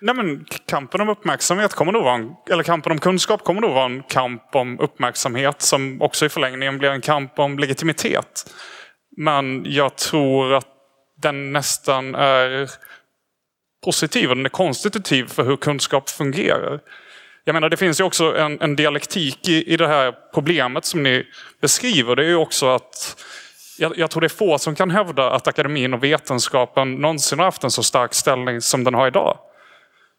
Nej, 0.02 0.16
men 0.16 0.46
kampen 0.68 1.02
om 1.02 1.10
uppmärksamhet 1.10 1.74
kommer 1.74 1.92
nog 1.92 2.04
vara 2.04 2.16
en, 2.16 2.32
eller 2.52 2.64
kampen 2.64 2.92
om 2.92 3.00
kunskap 3.00 3.44
kommer 3.44 3.62
nog 3.62 3.74
vara 3.74 3.86
en 3.86 4.04
kamp 4.04 4.56
om 4.56 4.80
uppmärksamhet 4.80 5.62
som 5.62 6.02
också 6.02 6.26
i 6.26 6.30
förlängningen 6.30 6.78
blir 6.78 6.90
en 6.90 7.02
kamp 7.02 7.40
om 7.40 7.60
legitimitet. 7.60 8.54
Men 9.18 9.64
jag 9.66 9.96
tror 9.96 10.54
att 10.54 10.68
den 11.24 11.54
nästan 11.54 12.16
är 12.16 12.70
positiv 13.84 14.30
och 14.30 14.36
den 14.36 14.46
är 14.46 14.50
konstitutiv 14.50 15.26
för 15.26 15.44
hur 15.44 15.58
kunskap 15.58 16.10
fungerar. 16.10 16.80
Jag 17.44 17.54
menar, 17.54 17.70
det 17.70 17.78
finns 17.78 18.00
ju 18.00 18.04
också 18.04 18.38
en, 18.38 18.62
en 18.62 18.76
dialektik 18.76 19.50
i, 19.50 19.74
i 19.74 19.78
det 19.78 19.88
här 19.88 20.14
problemet 20.34 20.86
som 20.86 21.04
ni 21.04 21.28
beskriver. 21.62 22.16
Det 22.16 22.24
är 22.24 22.28
ju 22.28 22.36
också 22.36 22.68
att 22.68 23.24
jag, 23.78 23.98
jag, 23.98 24.12
tror 24.12 24.22
det 24.22 24.28
är 24.28 24.30
få 24.30 24.58
som 24.58 24.76
kan 24.76 24.92
hävda 24.92 25.32
att 25.32 25.48
akademin 25.48 25.94
och 25.94 26.04
vetenskapen 26.04 26.96
någonsin 26.96 27.40
har 27.40 27.46
haft 27.46 27.64
en 27.64 27.72
så 27.72 27.84
stark 27.84 28.14
ställning 28.14 28.62
som 28.62 28.84
den 28.84 28.94
har 28.94 29.08
idag. 29.08 29.38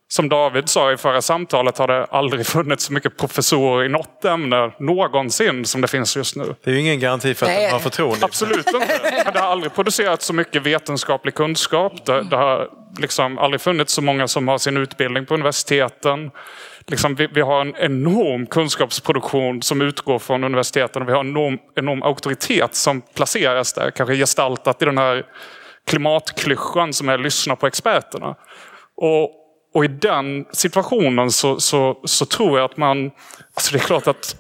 Som 0.08 0.28
David 0.28 0.68
sa 0.68 0.92
i 0.92 0.96
förra 0.96 1.22
samtalet 1.22 1.78
har 1.78 1.86
det 1.86 2.04
aldrig 2.04 2.46
funnits 2.56 2.84
så 2.84 2.92
mycket 2.92 3.16
professorer 3.16 3.84
i 3.84 3.88
något 3.88 4.24
ämne 4.24 4.72
någonsin 4.78 5.64
som 5.64 5.80
det 5.80 5.88
finns 5.88 6.16
just 6.16 6.36
nu. 6.36 6.54
Det 6.64 6.70
är 6.70 6.74
ju 6.74 6.80
ingen 6.80 7.00
garanti 7.00 7.34
för 7.34 7.46
att 7.46 7.56
de 7.56 7.70
har 7.70 7.78
förtroende. 7.78 8.24
Absolut 8.24 8.66
inte. 8.66 9.00
Men 9.24 9.32
det 9.32 9.40
har 9.40 9.48
aldrig 9.48 9.74
producerats 9.74 10.26
så 10.26 10.32
mycket 10.32 10.62
vetenskaplig 10.62 11.34
kunskap. 11.34 12.06
Det, 12.06 12.22
det 12.22 12.36
har 12.36 12.68
liksom 12.98 13.38
aldrig 13.38 13.60
funnits 13.60 13.92
så 13.92 14.02
många 14.02 14.28
som 14.28 14.48
har 14.48 14.58
sin 14.58 14.76
utbildning 14.76 15.26
på 15.26 15.34
universiteten. 15.34 16.30
Liksom, 16.86 17.14
vi, 17.14 17.26
vi, 17.26 17.40
har 17.40 17.60
en 17.60 17.76
enorm 17.76 18.46
kunskapsproduktion 18.46 19.62
som 19.62 19.82
utgår 19.82 20.18
från 20.18 20.44
universiteten 20.44 21.02
och 21.02 21.08
vi 21.08 21.12
har 21.12 21.20
en 21.20 21.28
enorm, 21.28 21.58
enorm 21.76 22.02
auktoritet 22.02 22.74
som 22.74 23.00
placeras 23.00 23.72
där. 23.72 23.90
Kanske 23.90 24.16
gestaltat 24.16 24.82
i 24.82 24.84
den 24.84 24.98
här 24.98 25.26
klimatklyschan 25.86 26.92
som 26.92 27.08
är 27.08 27.18
lyssna 27.18 27.56
på 27.56 27.66
experterna. 27.66 28.34
Och, 28.96 29.43
och 29.74 29.84
i 29.84 29.88
den 29.88 30.44
situationen 30.52 31.30
så, 31.30 31.60
så, 31.60 32.00
så, 32.04 32.26
tror 32.26 32.58
jag 32.58 32.70
att 32.70 32.76
man... 32.76 33.10
Alltså 33.54 33.72
det 33.72 33.78
är 33.78 33.86
klart 33.86 34.06
att 34.06 34.36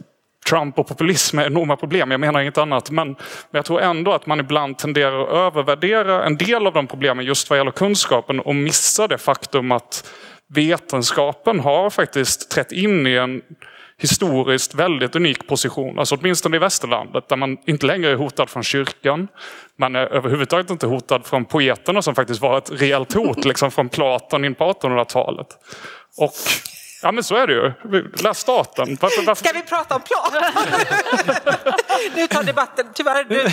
Trump 0.48 0.78
och 0.78 0.88
populism 0.88 1.38
är 1.38 1.46
enorma 1.46 1.76
problem, 1.76 2.10
jag 2.10 2.20
menar 2.20 2.40
inget 2.40 2.58
annat. 2.58 2.90
Men, 2.90 3.08
men 3.08 3.16
jag 3.50 3.64
tror 3.64 3.80
ändå 3.80 4.12
att 4.12 4.26
man 4.26 4.40
ibland 4.40 4.78
tenderar 4.78 5.22
att 5.22 5.28
övervärdera 5.28 6.24
en 6.24 6.36
del 6.36 6.66
av 6.66 6.72
de 6.72 6.86
problemen 6.86 7.24
just 7.24 7.50
vad 7.50 7.58
gäller 7.58 7.70
kunskapen 7.70 8.40
och 8.40 8.54
missa 8.54 9.08
det 9.08 9.18
faktum 9.18 9.72
att 9.72 10.10
vetenskapen 10.54 11.60
har 11.60 11.90
faktiskt 11.90 12.50
trätt 12.50 12.72
in 12.72 13.06
i 13.06 13.14
en 13.14 13.42
historiskt 13.98 14.74
väldigt 14.74 15.16
unik 15.16 15.48
position. 15.48 15.98
Alltså 15.98 16.16
åtminstone 16.16 16.56
i 16.56 16.58
västerlandet 16.58 17.28
där 17.28 17.36
man 17.36 17.56
inte 17.66 17.86
längre 17.86 18.10
är 18.10 18.16
hotad 18.16 18.50
från 18.50 18.62
kyrkan. 18.62 19.28
Man 19.78 19.96
är 19.96 20.06
överhuvudtaget 20.06 20.70
inte 20.70 20.86
hotad 20.86 21.26
från 21.26 21.44
poeterna 21.44 22.02
som 22.02 22.14
faktiskt 22.14 22.40
var 22.40 22.58
ett 22.58 22.70
reellt 22.70 23.12
hot 23.12 23.44
liksom 23.44 23.70
från 23.70 23.88
Platon 23.88 24.44
in 24.44 24.54
på 24.54 24.72
1800-talet. 24.72 25.48
Och 26.16 26.32
Ja 27.04 27.12
men 27.12 27.24
så 27.24 27.36
är 27.36 27.46
det 27.46 27.52
ju. 27.52 27.72
Läs 28.22 28.38
staten. 28.38 28.98
Varför, 29.00 29.22
varför... 29.22 29.44
Ska 29.44 29.54
vi 29.54 29.62
prata 29.62 29.94
om 29.94 30.00
Platon? 30.00 30.42
nu 32.16 32.26
tar 32.26 32.42
debatten, 32.42 32.86
tyvärr. 32.94 33.26
Nu 33.28 33.36
uh, 33.36 33.44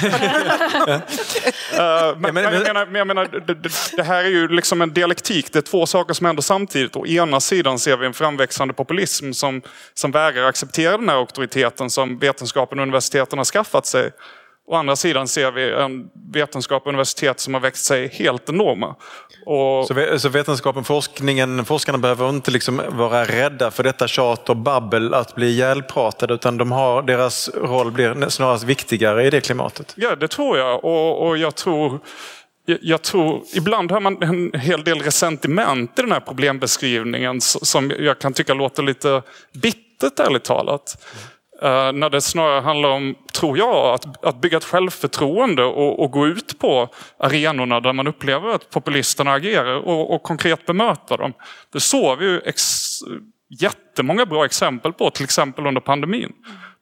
men, 2.17 2.33
men, 2.33 2.43
jag 2.43 2.63
menar, 2.63 2.97
jag 2.97 3.07
menar 3.07 3.25
det, 3.25 3.53
det, 3.53 3.69
det, 3.95 4.03
här 4.03 4.23
är 4.23 4.29
ju 4.29 4.47
liksom 4.47 4.81
en 4.81 4.93
dialektik. 4.93 5.53
Det 5.53 5.59
är 5.59 5.63
två 5.63 5.85
saker 5.85 6.13
som 6.13 6.25
händer 6.25 6.43
samtidigt. 6.43 6.95
Å 6.95 7.05
ena 7.05 7.39
sidan 7.39 7.79
ser 7.79 7.97
vi 7.97 8.05
en 8.05 8.13
framväxande 8.13 8.73
populism 8.73 9.31
som, 9.31 9.61
som 9.93 10.11
vägrar 10.11 10.45
acceptera 10.45 10.97
den 10.97 11.09
här 11.09 11.15
auktoriteten 11.15 11.89
som 11.89 12.19
vetenskapen 12.19 12.79
och 12.79 12.83
universiteten 12.83 13.37
har 13.37 13.45
skaffat 13.45 13.85
sig. 13.85 14.11
Å 14.67 14.75
andra 14.75 14.95
sidan 14.95 15.27
ser 15.27 15.51
vi 15.51 15.71
en 15.71 16.09
vetenskap 16.33 16.83
och 16.83 16.87
universitet 16.87 17.39
som 17.39 17.53
har 17.53 17.61
växt 17.61 17.85
sig 17.85 18.07
helt 18.07 18.49
enorma. 18.49 18.95
Och... 19.45 19.87
Så, 19.87 20.19
så 20.19 20.29
vetenskapen, 20.29 20.83
forskningen, 20.83 21.65
forskarna 21.65 21.97
behöver 21.97 22.29
inte 22.29 22.51
liksom 22.51 22.81
vara 22.89 23.25
rädda 23.25 23.71
för 23.71 23.83
detta 23.83 24.07
tjat 24.07 24.49
och 24.49 24.57
babbel 24.57 25.13
att 25.13 25.35
bli 25.35 25.47
ihjälpratade 25.47 26.33
utan 26.33 26.57
de 26.57 26.71
har, 26.71 27.01
deras 27.01 27.49
roll 27.55 27.91
blir 27.91 28.29
snarast 28.29 28.63
viktigare 28.63 29.25
i 29.27 29.29
det 29.29 29.41
klimatet? 29.41 29.93
Ja, 29.97 30.15
det 30.15 30.27
tror 30.27 30.57
jag. 30.57 30.85
Och, 30.85 31.27
och 31.27 31.37
jag 31.37 31.55
tror 31.55 31.99
jag 32.65 33.01
tror, 33.01 33.43
ibland 33.53 33.91
har 33.91 33.99
man 33.99 34.23
en 34.23 34.59
hel 34.59 34.83
del 34.83 34.99
resentiment 34.99 35.99
i 35.99 36.01
den 36.01 36.11
här 36.11 36.19
problembeskrivningen 36.19 37.41
som 37.41 37.91
jag 37.99 38.19
kan 38.19 38.33
tycka 38.33 38.53
låter 38.53 38.83
lite 38.83 39.21
bittert 39.53 40.19
ärligt 40.19 40.43
talat. 40.43 41.05
Eh, 41.63 41.91
när 41.93 42.09
det 42.09 42.21
snarare 42.21 42.61
handlar 42.61 42.89
om, 42.89 43.15
tror 43.33 43.57
jag, 43.57 43.93
att, 43.93 44.25
att 44.25 44.41
bygga 44.41 44.57
ett 44.57 44.63
självförtroende 44.63 45.63
och, 45.63 46.03
och, 46.03 46.11
gå 46.11 46.27
ut 46.27 46.59
på 46.59 46.89
arenorna 47.19 47.79
där 47.79 47.93
man 47.93 48.07
upplever 48.07 48.49
att 48.49 48.69
populisterna 48.69 49.33
agerar 49.33 49.75
och, 49.75 50.15
och 50.15 50.23
konkret 50.23 50.65
bemöta 50.65 51.17
dem. 51.17 51.33
Det 51.73 51.79
såg 51.79 52.17
vi 52.19 52.25
ju 52.25 52.39
ex, 52.39 52.63
jättemånga 53.59 54.25
bra 54.25 54.45
exempel 54.45 54.93
på, 54.93 55.09
till 55.09 55.23
exempel 55.23 55.67
under 55.67 55.81
pandemin. 55.81 56.31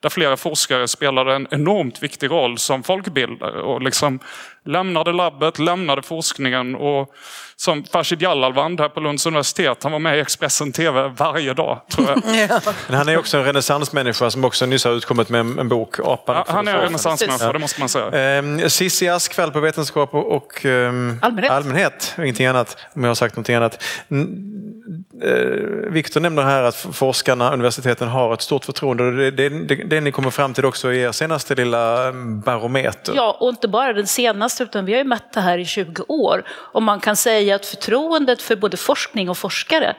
Där 0.00 0.08
flera 0.08 0.36
forskare 0.36 0.88
spelade 0.88 1.34
en 1.34 1.46
enormt 1.50 2.02
viktig 2.02 2.30
roll 2.30 2.58
som 2.58 2.82
folkbildare 2.82 3.62
och 3.62 3.82
liksom 3.82 4.18
lämnade 4.64 5.12
labbet, 5.12 5.58
lämnade 5.58 6.02
forskningen 6.02 6.74
och 6.74 7.14
som 7.56 7.84
Farshid 7.84 8.22
Jalalvand 8.22 8.80
här 8.80 8.88
på 8.88 9.00
Lunds 9.00 9.26
universitet, 9.26 9.82
han 9.82 9.92
var 9.92 9.98
med 9.98 10.16
i 10.16 10.20
Expressen 10.20 10.72
TV 10.72 11.08
varje 11.08 11.54
dag 11.54 11.80
tror 11.90 12.08
jag. 12.08 12.22
Men 12.88 12.96
han 12.96 13.08
är 13.08 13.18
också 13.18 13.36
en 13.38 13.44
renässansmänniska 13.44 14.30
som 14.30 14.44
också 14.44 14.66
nyss 14.66 14.84
har 14.84 14.92
utkommit 14.92 15.28
med 15.28 15.40
en, 15.40 15.58
en 15.58 15.68
bok, 15.68 15.98
Apan. 15.98 16.36
Ja, 16.36 16.44
han 16.48 16.68
är 16.68 16.74
en 16.74 16.80
renässansmänniska, 16.80 17.44
ja. 17.44 17.52
det 17.52 17.58
måste 17.58 17.80
man 17.80 17.88
säga. 17.88 18.38
Eh, 18.38 18.68
Cissi 18.68 19.08
Askväll 19.08 19.50
på 19.50 19.60
Vetenskap 19.60 20.14
och, 20.14 20.32
och 20.32 20.66
eh, 20.66 20.88
allmänhet. 21.20 21.52
allmänhet, 21.52 22.14
ingenting 22.18 22.46
annat, 22.46 22.76
om 22.94 23.02
jag 23.02 23.10
har 23.10 23.14
sagt 23.14 23.36
någonting 23.36 23.54
annat. 23.54 23.82
Eh, 25.22 25.90
Viktor 25.90 26.20
nämner 26.20 26.42
här 26.42 26.62
att 26.62 26.76
forskarna, 26.76 27.52
universiteten 27.52 28.08
har 28.08 28.34
ett 28.34 28.42
stort 28.42 28.64
förtroende. 28.64 29.30
Det, 29.30 29.30
det, 29.30 29.48
det, 29.48 29.74
det 29.74 30.00
ni 30.00 30.12
kommer 30.12 30.30
fram 30.30 30.54
till 30.54 30.64
också 30.64 30.92
i 30.92 31.00
er 31.00 31.12
senaste 31.12 31.54
lilla 31.54 32.12
barometer. 32.44 33.12
Ja, 33.16 33.36
och 33.40 33.48
inte 33.48 33.68
bara 33.68 33.92
den 33.92 34.06
senaste, 34.06 34.49
utan 34.60 34.84
vi 34.84 34.92
har 34.92 34.98
ju 34.98 35.04
mätt 35.04 35.32
det 35.32 35.40
här 35.40 35.58
i 35.58 35.64
20 35.64 36.04
år. 36.08 36.44
Och 36.48 36.82
man 36.82 37.00
kan 37.00 37.16
säga 37.16 37.54
att 37.54 37.66
förtroendet 37.66 38.42
för 38.42 38.56
både 38.56 38.76
forskning 38.76 39.30
och 39.30 39.38
forskare 39.38 39.94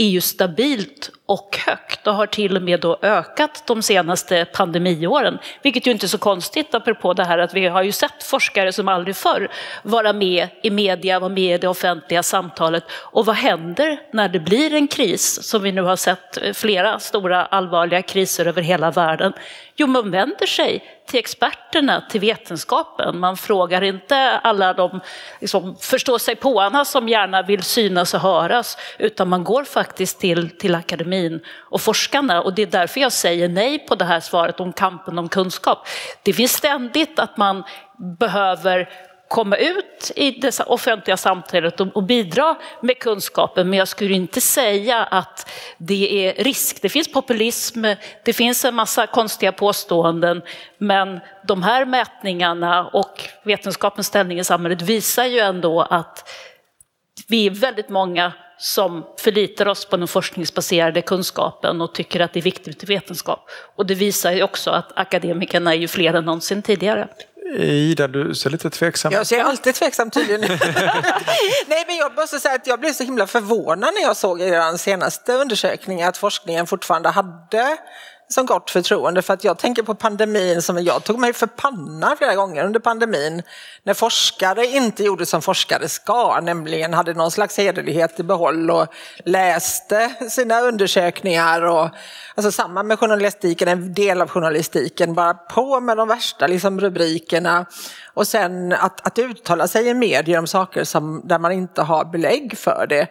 är 0.00 0.08
ju 0.08 0.20
stabilt 0.20 1.10
och 1.26 1.58
högt 1.66 2.06
och 2.06 2.14
har 2.14 2.26
till 2.26 2.56
och 2.56 2.62
med 2.62 2.80
då 2.80 2.98
ökat 3.02 3.62
de 3.66 3.82
senaste 3.82 4.44
pandemiåren. 4.44 5.38
Vilket 5.62 5.86
ju 5.86 5.90
inte 5.90 6.06
är 6.06 6.08
så 6.08 6.18
konstigt 6.18 6.74
apropå 6.74 7.14
det 7.14 7.24
här 7.24 7.38
att 7.38 7.54
vi 7.54 7.66
har 7.66 7.82
ju 7.82 7.92
sett 7.92 8.22
forskare 8.22 8.72
som 8.72 8.88
aldrig 8.88 9.16
förr 9.16 9.48
vara 9.82 10.12
med 10.12 10.48
i 10.62 10.70
media, 10.70 11.18
vara 11.20 11.28
med 11.32 11.54
i 11.54 11.58
det 11.58 11.68
offentliga 11.68 12.22
samtalet. 12.22 12.84
Och 12.90 13.26
vad 13.26 13.36
händer 13.36 14.00
när 14.12 14.28
det 14.28 14.40
blir 14.40 14.74
en 14.74 14.88
kris, 14.88 15.42
som 15.42 15.62
vi 15.62 15.72
nu 15.72 15.82
har 15.82 15.96
sett 15.96 16.56
flera 16.56 16.98
stora 16.98 17.46
allvarliga 17.46 18.02
kriser 18.02 18.46
över 18.46 18.62
hela 18.62 18.90
världen? 18.90 19.32
Jo, 19.76 19.86
man 19.86 20.10
vänder 20.10 20.46
sig 20.46 20.84
till 21.08 21.18
experterna, 21.18 22.02
till 22.10 22.20
vetenskapen. 22.20 23.18
Man 23.18 23.36
frågar 23.36 23.82
inte 23.82 24.16
alla 24.16 24.74
de 24.74 25.00
liksom, 25.40 25.76
förstå-sig-påarna 25.80 26.84
som 26.84 27.08
gärna 27.08 27.42
vill 27.42 27.62
synas 27.62 28.14
och 28.14 28.20
höras, 28.20 28.76
utan 28.98 29.28
man 29.28 29.44
går 29.44 29.64
faktiskt 29.64 30.20
till, 30.20 30.58
till 30.58 30.74
akademin 30.74 31.40
och 31.70 31.80
forskarna. 31.80 32.42
Och 32.42 32.54
det 32.54 32.62
är 32.62 32.66
därför 32.66 33.00
jag 33.00 33.12
säger 33.12 33.48
nej 33.48 33.78
på 33.78 33.94
det 33.94 34.04
här 34.04 34.20
svaret 34.20 34.60
om 34.60 34.72
kampen 34.72 35.18
om 35.18 35.28
kunskap. 35.28 35.86
Det 36.22 36.32
finns 36.32 36.52
ständigt 36.52 37.18
att 37.18 37.36
man 37.36 37.64
behöver 38.18 38.88
komma 39.28 39.56
ut 39.56 40.12
i 40.16 40.30
det 40.30 40.60
offentliga 40.60 41.16
samtalet 41.16 41.80
och 41.80 42.02
bidra 42.02 42.56
med 42.80 42.98
kunskapen. 42.98 43.70
Men 43.70 43.78
jag 43.78 43.88
skulle 43.88 44.14
inte 44.14 44.40
säga 44.40 45.04
att 45.04 45.50
det 45.78 46.26
är 46.26 46.44
risk. 46.44 46.82
Det 46.82 46.88
finns 46.88 47.12
populism, 47.12 47.84
det 48.24 48.32
finns 48.32 48.64
en 48.64 48.74
massa 48.74 49.06
konstiga 49.06 49.52
påståenden. 49.52 50.42
Men 50.78 51.20
de 51.46 51.62
här 51.62 51.84
mätningarna 51.84 52.86
och 52.86 53.28
vetenskapens 53.44 54.06
ställning 54.06 54.38
i 54.38 54.44
samhället 54.44 54.82
visar 54.82 55.24
ju 55.24 55.38
ändå 55.38 55.80
att 55.80 56.28
vi 57.28 57.46
är 57.46 57.50
väldigt 57.50 57.88
många 57.88 58.32
som 58.58 59.06
förlitar 59.18 59.68
oss 59.68 59.84
på 59.84 59.96
den 59.96 60.08
forskningsbaserade 60.08 61.02
kunskapen 61.02 61.80
och 61.80 61.94
tycker 61.94 62.20
att 62.20 62.32
det 62.32 62.40
är 62.40 62.42
viktigt 62.42 62.82
med 62.82 62.88
vetenskap. 62.88 63.50
Och 63.76 63.86
det 63.86 63.94
visar 63.94 64.32
ju 64.32 64.42
också 64.42 64.70
att 64.70 64.98
akademikerna 64.98 65.74
är 65.74 65.78
ju 65.78 65.88
fler 65.88 66.14
än 66.14 66.24
någonsin 66.24 66.62
tidigare. 66.62 67.08
Ida, 67.56 68.08
du 68.08 68.34
ser 68.34 68.50
lite 68.50 68.70
tveksam 68.70 69.12
Jag 69.12 69.26
ser 69.26 69.42
alltid 69.42 69.74
tveksam 69.74 70.10
tydligen. 70.10 70.40
Nej, 71.66 71.84
men 71.86 71.96
jag 71.96 72.14
måste 72.16 72.40
säga 72.40 72.54
att 72.54 72.66
jag 72.66 72.80
blev 72.80 72.92
så 72.92 73.04
himla 73.04 73.26
förvånad 73.26 73.94
när 73.94 74.02
jag 74.02 74.16
såg 74.16 74.40
i 74.40 74.44
er 74.44 74.76
senaste 74.76 75.32
undersökning 75.32 76.02
att 76.02 76.16
forskningen 76.16 76.66
fortfarande 76.66 77.08
hade 77.08 77.76
som 78.28 78.46
gott 78.46 78.70
förtroende 78.70 79.22
för 79.22 79.34
att 79.34 79.44
jag 79.44 79.58
tänker 79.58 79.82
på 79.82 79.94
pandemin 79.94 80.62
som 80.62 80.84
jag 80.84 81.04
tog 81.04 81.18
mig 81.18 81.32
för 81.32 81.46
pannan 81.46 82.16
flera 82.16 82.34
gånger 82.34 82.64
under 82.64 82.80
pandemin 82.80 83.42
när 83.82 83.94
forskare 83.94 84.66
inte 84.66 85.04
gjorde 85.04 85.26
som 85.26 85.42
forskare 85.42 85.88
ska, 85.88 86.40
nämligen 86.40 86.94
hade 86.94 87.14
någon 87.14 87.30
slags 87.30 87.58
hederlighet 87.58 88.20
i 88.20 88.22
behåll 88.22 88.70
och 88.70 88.86
läste 89.24 90.10
sina 90.30 90.60
undersökningar 90.60 91.62
och 91.62 91.88
alltså 92.34 92.52
samma 92.52 92.82
med 92.82 92.98
journalistiken, 92.98 93.68
en 93.68 93.94
del 93.94 94.22
av 94.22 94.28
journalistiken, 94.28 95.14
bara 95.14 95.34
på 95.34 95.80
med 95.80 95.96
de 95.96 96.08
värsta 96.08 96.46
liksom, 96.46 96.80
rubrikerna 96.80 97.66
och 98.14 98.26
sen 98.26 98.72
att, 98.72 99.06
att 99.06 99.18
uttala 99.18 99.68
sig 99.68 99.88
i 99.88 99.94
medier 99.94 100.38
om 100.38 100.46
saker 100.46 100.84
som, 100.84 101.22
där 101.24 101.38
man 101.38 101.52
inte 101.52 101.82
har 101.82 102.04
belägg 102.04 102.58
för 102.58 102.86
det. 102.88 103.06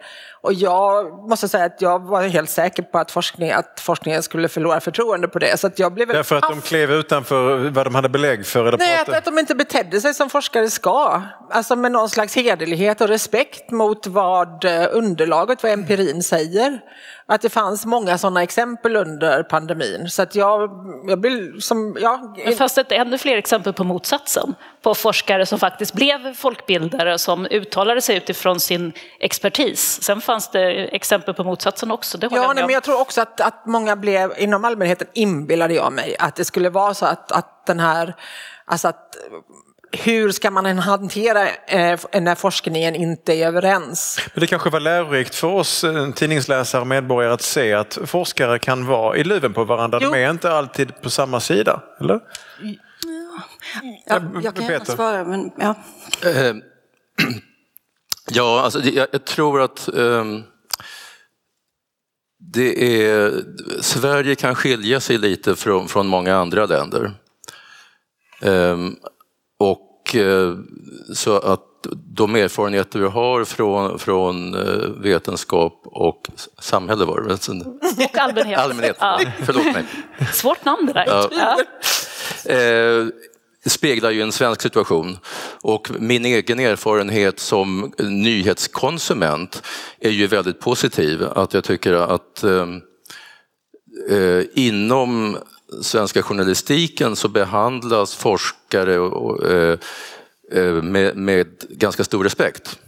Och 0.48 0.54
jag 0.54 1.28
måste 1.28 1.48
säga 1.48 1.64
att 1.64 1.82
jag 1.82 1.98
var 1.98 2.22
helt 2.22 2.50
säker 2.50 2.82
på 2.82 2.98
att, 2.98 3.10
forskning, 3.10 3.50
att 3.50 3.80
forskningen 3.80 4.22
skulle 4.22 4.48
förlora 4.48 4.80
förtroende 4.80 5.28
på 5.28 5.38
det. 5.38 5.60
Så 5.60 5.66
att 5.66 5.78
jag 5.78 5.94
blev 5.94 6.08
Därför 6.08 6.36
att 6.36 6.48
de 6.48 6.60
klev 6.60 6.92
utanför 6.92 7.70
vad 7.70 7.86
de 7.86 7.94
hade 7.94 8.08
belägg 8.08 8.46
för? 8.46 8.76
Nej, 8.78 9.00
att, 9.00 9.08
att 9.08 9.24
de 9.24 9.38
inte 9.38 9.54
betedde 9.54 10.00
sig 10.00 10.14
som 10.14 10.30
forskare 10.30 10.70
ska. 10.70 11.22
Alltså 11.50 11.76
med 11.76 11.92
någon 11.92 12.08
slags 12.08 12.36
hederlighet 12.36 13.00
och 13.00 13.08
respekt 13.08 13.70
mot 13.70 14.06
vad 14.06 14.64
eh, 14.64 14.86
underlaget, 14.90 15.62
vad 15.62 15.72
empirin 15.72 16.22
säger. 16.22 16.80
Att 17.30 17.40
det 17.40 17.48
fanns 17.48 17.86
många 17.86 18.18
sådana 18.18 18.42
exempel 18.42 18.96
under 18.96 19.42
pandemin. 19.42 20.10
Så 20.10 20.22
att 20.22 20.34
jag, 20.34 20.70
jag 21.08 21.20
blir 21.20 21.60
som... 21.60 21.96
Ja, 22.00 22.34
fanns 22.58 22.74
det 22.74 22.80
inte 22.80 22.96
ännu 22.96 23.18
fler 23.18 23.36
exempel 23.36 23.72
på 23.72 23.84
motsatsen? 23.84 24.54
På 24.82 24.94
forskare 24.94 25.46
som 25.46 25.58
faktiskt 25.58 25.92
blev 25.92 26.34
folkbildare 26.34 27.18
som 27.18 27.46
uttalade 27.46 28.00
sig 28.00 28.16
utifrån 28.16 28.60
sin 28.60 28.92
expertis. 29.20 30.02
Sen 30.02 30.20
fanns 30.20 30.50
det 30.50 30.94
exempel 30.94 31.34
på 31.34 31.44
motsatsen 31.44 31.90
också, 31.90 32.18
Ja, 32.20 32.28
jag 32.30 32.54
nej, 32.54 32.64
men 32.64 32.74
jag 32.74 32.82
tror 32.82 33.00
också 33.00 33.20
att, 33.20 33.40
att 33.40 33.66
många 33.66 33.96
blev, 33.96 34.32
inom 34.38 34.64
allmänheten 34.64 35.08
inbillade 35.14 35.74
jag 35.74 35.92
mig, 35.92 36.16
att 36.18 36.36
det 36.36 36.44
skulle 36.44 36.70
vara 36.70 36.94
så 36.94 37.06
att, 37.06 37.32
att 37.32 37.66
den 37.66 37.80
här, 37.80 38.14
alltså 38.66 38.88
att 38.88 39.16
hur 39.92 40.30
ska 40.30 40.50
man 40.50 40.78
hantera 40.78 41.48
eh, 41.48 42.00
när 42.20 42.34
forskningen 42.34 42.94
inte 42.94 43.32
är 43.34 43.46
överens? 43.46 44.20
Men 44.34 44.40
det 44.40 44.46
kanske 44.46 44.70
var 44.70 44.80
lärorikt 44.80 45.34
för 45.34 45.48
oss 45.48 45.84
eh, 45.84 46.10
tidningsläsare 46.10 46.80
och 46.80 46.86
medborgare 46.86 47.32
att 47.32 47.42
se 47.42 47.72
att 47.72 47.98
forskare 48.06 48.58
kan 48.58 48.86
vara 48.86 49.16
i 49.16 49.24
luven 49.24 49.54
på 49.54 49.64
varandra. 49.64 49.98
Jo. 50.02 50.10
De 50.10 50.24
är 50.24 50.30
inte 50.30 50.52
alltid 50.52 51.00
på 51.02 51.10
samma 51.10 51.40
sida, 51.40 51.82
eller? 52.00 52.20
Ja, 54.06 54.20
jag 54.42 54.54
kan 54.54 54.64
gärna 54.64 54.84
svara, 54.84 55.24
men 55.24 55.50
ja. 55.56 55.74
Eh, 56.24 56.54
Ja, 58.30 58.60
alltså, 58.60 58.80
jag, 58.80 59.08
jag 59.12 59.24
tror 59.24 59.60
att 59.62 59.88
ehm, 59.88 60.42
det 62.38 63.02
är, 63.04 63.44
Sverige 63.80 64.34
kan 64.34 64.54
skilja 64.54 65.00
sig 65.00 65.18
lite 65.18 65.56
från, 65.56 65.88
från 65.88 66.06
många 66.06 66.36
andra 66.36 66.66
länder. 66.66 67.12
Och 69.58 70.14
eh, 70.16 70.54
så 71.14 71.36
att 71.38 71.64
de 72.16 72.34
erfarenheter 72.36 72.98
vi 73.00 73.06
har 73.06 73.44
från, 73.44 73.98
från 73.98 74.54
eh, 74.54 74.88
vetenskap 75.02 75.80
och 75.84 76.28
samhälle 76.60 77.04
var 77.04 77.20
det 77.20 77.26
väl? 77.26 77.62
Och 77.62 78.18
allmänhet. 78.18 78.58
Allmänhet, 78.58 78.96
Ja. 79.00 79.20
förlåt 79.44 79.64
mig. 79.64 79.84
Svårt 80.32 80.64
namn 80.64 80.86
det 80.86 80.92
där. 80.92 81.04
Ja. 81.06 81.30
Ja. 82.44 82.52
eh, 82.54 83.06
speglar 83.66 84.10
ju 84.10 84.22
en 84.22 84.32
svensk 84.32 84.60
situation. 84.62 85.18
Och 85.62 85.90
min 85.98 86.24
egen 86.24 86.60
erfarenhet 86.60 87.40
som 87.40 87.92
nyhetskonsument 87.98 89.62
är 90.00 90.10
ju 90.10 90.26
väldigt 90.26 90.60
positiv. 90.60 91.22
Att 91.24 91.54
jag 91.54 91.64
tycker 91.64 91.92
att 91.92 92.44
eh, 92.44 92.66
eh, 94.10 94.42
inom 94.54 95.38
svenska 95.82 96.22
journalistiken 96.22 97.16
så 97.16 97.28
behandlas 97.28 98.14
forskare 98.14 98.98
och, 98.98 99.46
eh, 99.46 99.78
eh, 100.52 100.82
med, 100.82 101.16
med 101.16 101.46
ganska 101.70 102.04
stor 102.04 102.24
respekt 102.24 102.78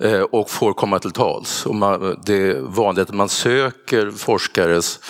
eh, 0.00 0.20
och 0.20 0.50
får 0.50 0.72
komma 0.72 0.98
till 0.98 1.12
tals. 1.12 1.66
Och 1.66 1.74
man, 1.74 2.22
det 2.26 2.34
är 2.34 2.60
vanligt 2.60 3.08
att 3.08 3.14
man 3.14 3.28
söker 3.28 4.10
forskares 4.10 5.00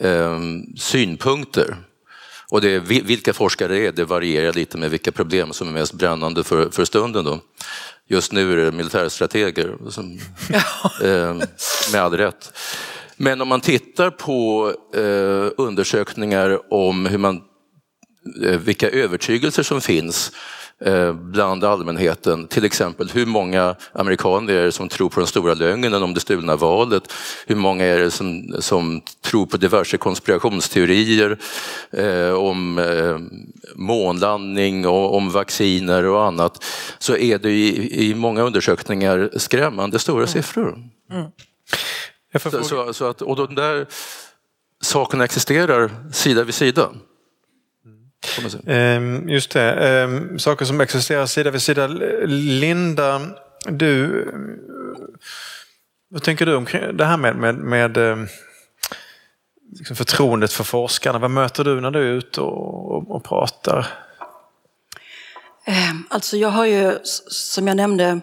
eh, 0.00 0.38
synpunkter. 0.76 1.76
Och 2.50 2.60
det 2.60 2.78
vilka 2.78 3.32
forskare 3.32 3.74
det 3.74 3.86
är, 3.86 3.92
det 3.92 4.04
varierar 4.04 4.52
lite 4.52 4.78
med 4.78 4.90
vilka 4.90 5.12
problem 5.12 5.52
som 5.52 5.68
är 5.68 5.72
mest 5.72 5.92
brännande 5.92 6.44
för, 6.44 6.70
för 6.70 6.84
stunden. 6.84 7.24
Då. 7.24 7.40
Just 8.08 8.32
nu 8.32 8.52
är 8.52 8.56
det 8.56 8.72
militärstrateger, 8.72 9.76
som, 9.88 10.18
eh, 11.02 11.34
med 11.92 12.02
all 12.02 12.16
rätt. 12.16 12.52
Men 13.22 13.40
om 13.40 13.48
man 13.48 13.60
tittar 13.60 14.10
på 14.10 14.72
eh, 14.94 15.52
undersökningar 15.56 16.72
om 16.72 17.06
hur 17.06 17.18
man, 17.18 17.40
eh, 18.44 18.58
vilka 18.58 18.90
övertygelser 18.90 19.62
som 19.62 19.80
finns 19.80 20.32
eh, 20.84 21.12
bland 21.12 21.64
allmänheten. 21.64 22.46
Till 22.46 22.64
exempel 22.64 23.10
hur 23.10 23.26
många 23.26 23.76
amerikaner 23.92 24.52
är 24.52 24.64
det 24.64 24.72
som 24.72 24.88
tror 24.88 25.08
på 25.08 25.20
den 25.20 25.26
stora 25.26 25.54
lögnen 25.54 25.94
om 25.94 26.14
det 26.14 26.20
stulna 26.20 26.56
valet? 26.56 27.12
Hur 27.46 27.56
många 27.56 27.84
är 27.84 27.98
det 27.98 28.10
som, 28.10 28.54
som 28.58 29.00
tror 29.24 29.46
på 29.46 29.56
diverse 29.56 29.96
konspirationsteorier 29.96 31.38
eh, 31.90 32.32
om 32.32 32.78
eh, 32.78 33.18
månlandning 33.74 34.86
och 34.86 35.16
om 35.16 35.30
vacciner 35.30 36.04
och 36.04 36.24
annat? 36.24 36.64
Så 36.98 37.16
är 37.16 37.38
det 37.38 37.50
i, 37.50 38.10
i 38.10 38.14
många 38.14 38.42
undersökningar 38.42 39.30
skrämmande 39.36 39.98
stora 39.98 40.26
siffror. 40.26 40.78
Jag 41.08 41.24
får 41.24 42.09
Så, 42.38 42.62
så, 42.64 42.92
så 42.94 43.04
att, 43.04 43.22
och 43.22 43.36
de 43.36 43.54
där 43.54 43.86
sakerna 44.82 45.24
existerar 45.24 45.90
sida 46.12 46.44
vid 46.44 46.54
sida. 46.54 46.90
Ehm, 48.66 49.28
Just 49.28 49.50
det, 49.50 49.72
Ehm, 49.72 50.38
saker 50.38 50.64
som 50.64 50.80
existerar 50.80 51.26
sida 51.26 51.50
vid 51.50 51.62
sida. 51.62 51.86
Linda, 52.26 53.20
du, 53.68 54.24
vad 56.08 56.22
tänker 56.22 56.46
du 56.46 56.54
om 56.54 56.66
det 56.94 57.04
här 57.04 57.16
med, 57.16 57.36
med, 57.36 57.54
med 57.54 57.96
ehm, 57.96 58.28
liksom 59.78 59.96
förtroendet 59.96 60.52
för 60.52 60.64
forskarna? 60.64 61.18
Vad 61.18 61.30
möter 61.30 61.64
du 61.64 61.80
när 61.80 61.90
du 61.90 61.98
är 61.98 62.12
ute 62.12 62.40
och, 62.40 62.96
och, 62.96 63.10
och 63.10 63.24
pratar? 63.24 63.86
Eh, 65.64 65.90
Alltså 66.08 66.36
jag 66.36 66.48
har 66.48 66.64
ju, 66.66 66.98
som 67.28 67.68
jag 67.68 67.76
nämnde, 67.76 68.20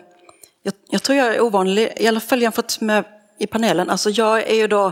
jag, 0.64 0.74
jag 0.90 1.04
tror 1.04 1.18
jag 1.18 1.36
är 1.36 1.42
ovanlig, 1.42 1.94
i 1.98 2.08
alla 2.08 2.20
fall 2.20 2.42
jämfört 2.42 2.82
med 2.82 3.04
i 3.40 3.48
panelen. 3.48 3.90
Alltså 3.90 4.10
jag 4.10 4.48
är 4.50 4.56
ju 4.56 4.68
då 4.68 4.92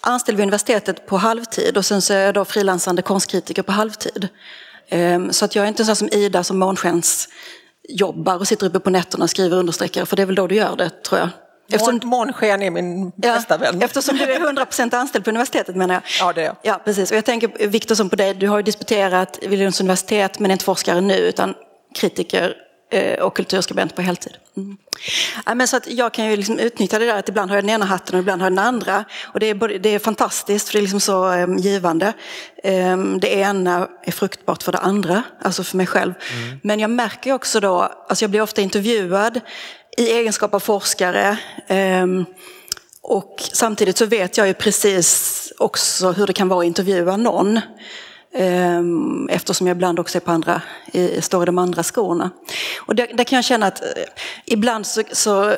anställd 0.00 0.36
vid 0.38 0.42
universitetet 0.44 1.06
på 1.06 1.16
halvtid 1.16 1.76
och 1.76 1.84
sen 1.84 2.02
så 2.02 2.12
är 2.14 2.24
jag 2.24 2.34
då 2.34 2.44
frilansande 2.44 3.02
konstkritiker 3.02 3.62
på 3.62 3.72
halvtid. 3.72 4.28
Eh, 4.88 5.28
Så 5.30 5.44
att 5.44 5.54
jag 5.56 5.64
är 5.64 5.68
inte 5.68 5.84
så 5.84 5.94
som 5.94 6.08
Ida 6.08 6.44
som 6.44 6.58
månskens 6.58 7.28
jobbar 7.88 8.36
och 8.38 8.48
sitter 8.48 8.66
uppe 8.66 8.80
på 8.80 8.90
nätterna 8.90 9.24
och 9.24 9.30
skriver 9.30 9.56
understreckare, 9.56 10.06
för 10.06 10.16
det 10.16 10.22
är 10.22 10.26
väl 10.26 10.34
då 10.34 10.46
du 10.46 10.54
gör 10.54 10.76
det, 10.76 11.02
tror 11.02 11.20
jag. 11.20 11.28
Mån, 11.80 12.00
månsken 12.04 12.62
är 12.62 12.70
min 12.70 13.10
bästa 13.10 13.56
vän. 13.56 13.82
Eftersom 13.82 14.16
du 14.16 14.24
är 14.24 14.40
100% 14.40 14.94
anställd 14.96 15.24
på 15.24 15.30
universitetet 15.30 15.76
menar 15.76 15.94
jag. 15.94 16.02
Ja, 16.20 16.32
det 16.32 16.40
är 16.40 16.44
jag. 16.44 16.56
Ja, 16.62 16.80
precis. 16.84 17.10
Och 17.10 17.16
jag 17.16 17.24
tänker 17.24 17.68
Viktor 17.68 17.94
som 17.94 18.10
på 18.10 18.16
dig, 18.16 18.34
du 18.34 18.48
har 18.48 18.56
ju 18.56 18.62
disputerat 18.62 19.38
vid 19.42 19.58
Lunds 19.58 19.80
universitet 19.80 20.38
men 20.38 20.50
är 20.50 20.52
inte 20.52 20.64
forskare 20.64 21.00
nu 21.00 21.14
utan 21.16 21.54
kritiker 21.94 22.54
och 23.20 23.36
kulturskribent 23.36 23.96
på 23.96 24.02
heltid. 24.02 24.32
Mm. 24.56 24.76
Ja, 25.46 25.54
men 25.54 25.68
så 25.68 25.76
att 25.76 25.90
jag 25.90 26.14
kan 26.14 26.30
ju 26.30 26.36
liksom 26.36 26.58
utnyttja 26.58 26.98
det 26.98 27.06
där 27.06 27.18
att 27.18 27.28
ibland 27.28 27.50
har 27.50 27.56
jag 27.56 27.64
den 27.64 27.70
ena 27.70 27.84
hatten 27.84 28.14
och 28.14 28.20
ibland 28.20 28.42
har 28.42 28.46
jag 28.46 28.52
den 28.52 28.64
andra. 28.64 29.04
Och 29.34 29.40
det 29.40 29.46
är, 29.46 29.54
både, 29.54 29.78
det 29.78 29.88
är 29.88 29.98
fantastiskt 29.98 30.68
för 30.68 30.72
det 30.72 30.78
är 30.78 30.82
liksom 30.82 31.00
så 31.00 31.32
eh, 31.32 31.46
givande. 31.58 32.12
Eh, 32.62 32.96
det 32.96 33.28
ena 33.34 33.88
är 34.02 34.12
fruktbart 34.12 34.62
för 34.62 34.72
det 34.72 34.78
andra, 34.78 35.22
alltså 35.42 35.64
för 35.64 35.76
mig 35.76 35.86
själv. 35.86 36.14
Men 36.62 36.80
jag 36.80 36.90
märker 36.90 37.32
också 37.32 37.60
då, 37.60 37.80
alltså 38.08 38.22
jag 38.22 38.30
blir 38.30 38.40
ofta 38.40 38.62
intervjuad 38.62 39.40
i 39.96 40.10
egenskap 40.10 40.54
av 40.54 40.60
forskare. 40.60 41.38
ehm, 41.68 42.24
och 43.02 43.42
samtidigt 43.52 43.96
så 43.96 44.06
vet 44.06 44.36
jag 44.36 44.46
ju 44.46 44.54
precis 44.54 45.52
också 45.58 46.12
hur 46.12 46.26
det 46.26 46.32
kan 46.32 46.48
vara 46.48 46.60
att 46.60 46.66
intervjua 46.66 47.16
någon. 47.16 47.60
Ehm, 48.38 49.28
eftersom 49.28 49.66
jag 49.66 49.74
ibland 49.74 50.00
också 50.00 50.18
är 50.18 50.20
på 50.20 50.30
andra, 50.30 50.62
står 51.20 51.42
i 51.42 51.46
de 51.46 51.58
andra 51.58 51.82
skorna. 51.82 52.30
Och 52.80 52.94
där, 52.94 53.08
där 53.14 53.24
kan 53.24 53.36
jag 53.36 53.44
känna 53.44 53.66
att 53.66 53.82
eh, 53.82 53.88
ibland 54.44 54.86
så, 54.86 55.02
så 55.12 55.50
eh, 55.50 55.56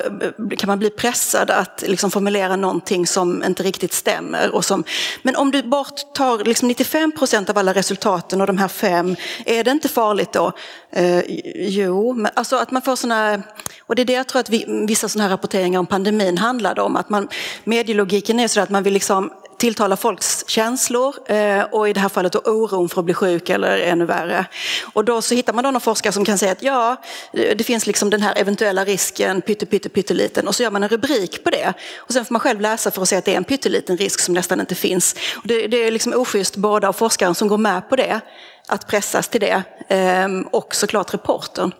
kan 0.57 0.67
man 0.67 0.79
bli 0.79 0.89
pressad 0.89 1.49
att 1.49 1.83
liksom 1.87 2.11
formulera 2.11 2.55
någonting 2.55 3.07
som 3.07 3.43
inte 3.43 3.63
riktigt 3.63 3.93
stämmer. 3.93 4.55
Och 4.55 4.65
som, 4.65 4.83
men 5.21 5.35
om 5.35 5.51
du 5.51 5.63
bort 5.63 6.13
tar 6.13 6.43
liksom 6.43 6.67
95 6.67 7.11
procent 7.11 7.49
av 7.49 7.57
alla 7.57 7.73
resultaten 7.73 8.41
och 8.41 8.47
de 8.47 8.57
här 8.57 8.67
fem, 8.67 9.15
är 9.45 9.63
det 9.63 9.71
inte 9.71 9.87
farligt 9.87 10.33
då? 10.33 10.51
Eh, 10.91 11.21
jo, 11.55 12.13
men 12.13 12.31
alltså 12.35 12.55
att 12.55 12.71
man 12.71 12.81
får 12.81 12.95
såna, 12.95 13.41
och 13.81 13.95
det 13.95 14.01
är 14.01 14.05
det 14.05 14.13
jag 14.13 14.27
tror 14.27 14.39
att 14.39 14.49
vi, 14.49 14.85
vissa 14.87 15.09
sådana 15.09 15.23
här 15.23 15.31
rapporteringar 15.31 15.79
om 15.79 15.85
pandemin 15.85 16.37
handlade 16.37 16.81
om. 16.81 16.95
Att 16.95 17.09
man, 17.09 17.27
medielogiken 17.63 18.39
är 18.39 18.47
så 18.47 18.61
att 18.61 18.69
man 18.69 18.83
vill 18.83 18.93
liksom 18.93 19.31
tilltalar 19.59 19.95
folks 19.95 20.43
känslor 20.47 21.15
eh, 21.31 21.61
och 21.61 21.89
i 21.89 21.93
det 21.93 21.99
här 21.99 22.09
fallet 22.09 22.33
då 22.33 22.39
oron 22.39 22.89
för 22.89 23.01
att 23.01 23.05
bli 23.05 23.13
sjuk 23.13 23.49
eller 23.49 23.77
ännu 23.77 24.05
värre. 24.05 24.45
Och 24.93 25.05
då 25.05 25.21
så 25.21 25.35
hittar 25.35 25.53
man 25.53 25.63
då 25.63 25.71
någon 25.71 25.81
forskare 25.81 26.13
som 26.13 26.25
kan 26.25 26.37
säga 26.37 26.51
att 26.51 26.63
ja, 26.63 26.95
det 27.31 27.65
finns 27.65 27.87
liksom 27.87 28.09
den 28.09 28.21
här 28.21 28.33
eventuella 28.37 28.85
risken, 28.85 29.41
pytte, 29.41 29.65
pytte, 29.65 29.89
pytteliten 29.89 30.47
och 30.47 30.55
så 30.55 30.63
gör 30.63 30.71
man 30.71 30.83
en 30.83 30.89
rubrik 30.89 31.43
på 31.43 31.49
det. 31.49 31.73
Och 31.97 32.13
sen 32.13 32.25
får 32.25 32.33
man 32.33 32.39
själv 32.39 32.61
läsa 32.61 32.91
för 32.91 33.01
att 33.01 33.09
se 33.09 33.15
att 33.15 33.25
det 33.25 33.33
är 33.33 33.37
en 33.37 33.43
pytteliten 33.43 33.97
risk 33.97 34.19
som 34.19 34.33
nästan 34.33 34.59
inte 34.59 34.75
finns. 34.75 35.15
Och 35.35 35.47
det, 35.47 35.67
det 35.67 35.77
är 35.77 35.91
liksom 35.91 36.13
oschysst 36.13 36.55
både 36.55 36.87
av 36.87 36.93
forskaren 36.93 37.35
som 37.35 37.47
går 37.47 37.57
med 37.57 37.89
på 37.89 37.95
det, 37.95 38.19
att 38.67 38.87
pressas 38.87 39.27
till 39.27 39.41
det, 39.41 39.63
ehm, 39.87 40.43
och 40.43 40.75
såklart 40.75 41.13
reportern. 41.13 41.71